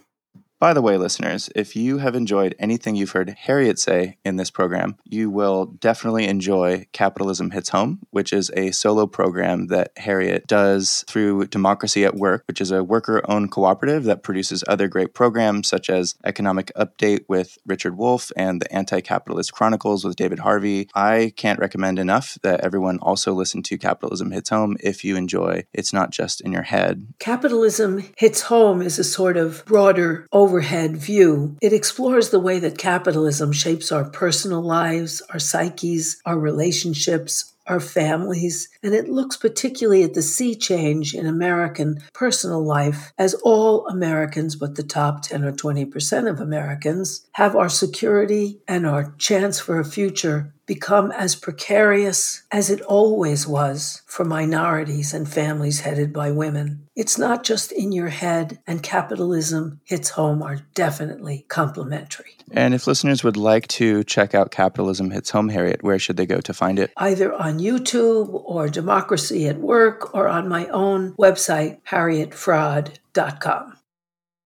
By 0.61 0.73
the 0.75 0.81
way, 0.83 0.95
listeners, 0.95 1.49
if 1.55 1.75
you 1.75 1.97
have 1.97 2.13
enjoyed 2.13 2.53
anything 2.59 2.95
you've 2.95 3.13
heard 3.13 3.31
Harriet 3.31 3.79
say 3.79 4.17
in 4.23 4.35
this 4.35 4.51
program, 4.51 4.95
you 5.03 5.31
will 5.31 5.65
definitely 5.65 6.27
enjoy 6.27 6.85
Capitalism 6.91 7.49
Hits 7.49 7.69
Home, 7.69 7.97
which 8.11 8.31
is 8.31 8.51
a 8.55 8.69
solo 8.69 9.07
program 9.07 9.67
that 9.69 9.91
Harriet 9.97 10.45
does 10.45 11.03
through 11.07 11.47
Democracy 11.47 12.05
at 12.05 12.13
Work, 12.13 12.43
which 12.47 12.61
is 12.61 12.69
a 12.69 12.83
worker 12.83 13.23
owned 13.27 13.49
cooperative 13.49 14.03
that 14.03 14.21
produces 14.21 14.63
other 14.67 14.87
great 14.87 15.15
programs 15.15 15.67
such 15.67 15.89
as 15.89 16.13
Economic 16.25 16.71
Update 16.75 17.25
with 17.27 17.57
Richard 17.65 17.97
Wolff 17.97 18.31
and 18.37 18.61
the 18.61 18.71
Anti 18.71 19.01
Capitalist 19.01 19.53
Chronicles 19.53 20.05
with 20.05 20.15
David 20.15 20.37
Harvey. 20.37 20.87
I 20.93 21.33
can't 21.37 21.57
recommend 21.57 21.97
enough 21.97 22.37
that 22.43 22.59
everyone 22.59 22.99
also 22.99 23.33
listen 23.33 23.63
to 23.63 23.79
Capitalism 23.79 24.29
Hits 24.29 24.51
Home 24.51 24.77
if 24.79 25.03
you 25.03 25.15
enjoy 25.15 25.63
It's 25.73 25.91
Not 25.91 26.11
Just 26.11 26.39
in 26.39 26.51
Your 26.51 26.61
Head. 26.61 27.07
Capitalism 27.17 28.03
Hits 28.15 28.41
Home 28.41 28.83
is 28.83 28.99
a 28.99 29.03
sort 29.03 29.37
of 29.37 29.65
broader 29.65 30.27
overhead 30.51 30.97
view, 30.97 31.55
it 31.61 31.71
explores 31.71 32.29
the 32.29 32.39
way 32.39 32.59
that 32.59 32.77
capitalism 32.77 33.53
shapes 33.53 33.89
our 33.89 34.03
personal 34.03 34.61
lives, 34.61 35.21
our 35.29 35.39
psyches, 35.39 36.21
our 36.25 36.37
relationships, 36.37 37.53
our 37.67 37.79
families, 37.79 38.67
and 38.83 38.93
it 38.93 39.07
looks 39.07 39.37
particularly 39.37 40.03
at 40.03 40.13
the 40.13 40.21
sea 40.21 40.53
change 40.53 41.15
in 41.15 41.25
American 41.25 42.01
personal 42.13 42.61
life 42.61 43.13
as 43.17 43.33
all 43.45 43.87
Americans, 43.87 44.57
but 44.57 44.75
the 44.75 44.83
top 44.83 45.21
10 45.21 45.45
or 45.45 45.53
20% 45.53 46.29
of 46.29 46.41
Americans, 46.41 47.25
have 47.31 47.55
our 47.55 47.69
security 47.69 48.59
and 48.67 48.85
our 48.85 49.15
chance 49.17 49.57
for 49.57 49.79
a 49.79 49.85
future 49.85 50.53
become 50.71 51.11
as 51.11 51.35
precarious 51.35 52.43
as 52.49 52.69
it 52.69 52.79
always 52.83 53.45
was 53.45 54.01
for 54.05 54.23
minorities 54.23 55.13
and 55.13 55.27
families 55.27 55.81
headed 55.81 56.13
by 56.13 56.31
women. 56.31 56.87
It's 56.95 57.17
not 57.17 57.43
just 57.43 57.73
in 57.73 57.91
your 57.91 58.07
head, 58.07 58.59
and 58.65 58.81
capitalism 58.81 59.81
hits 59.83 60.11
home 60.11 60.41
are 60.41 60.59
definitely 60.73 61.45
complementary. 61.49 62.37
And 62.51 62.73
if 62.73 62.87
listeners 62.87 63.21
would 63.21 63.35
like 63.35 63.67
to 63.79 64.05
check 64.05 64.33
out 64.33 64.51
Capitalism 64.51 65.11
Hits 65.11 65.31
Home, 65.31 65.49
Harriet, 65.49 65.83
where 65.83 65.99
should 65.99 66.15
they 66.15 66.25
go 66.25 66.39
to 66.39 66.53
find 66.53 66.79
it? 66.79 66.93
Either 66.95 67.33
on 67.33 67.59
YouTube 67.59 68.29
or 68.31 68.69
Democracy 68.69 69.49
at 69.49 69.57
Work 69.57 70.15
or 70.15 70.29
on 70.29 70.47
my 70.47 70.67
own 70.67 71.15
website, 71.15 71.81
harrietfraad.com. 71.83 73.73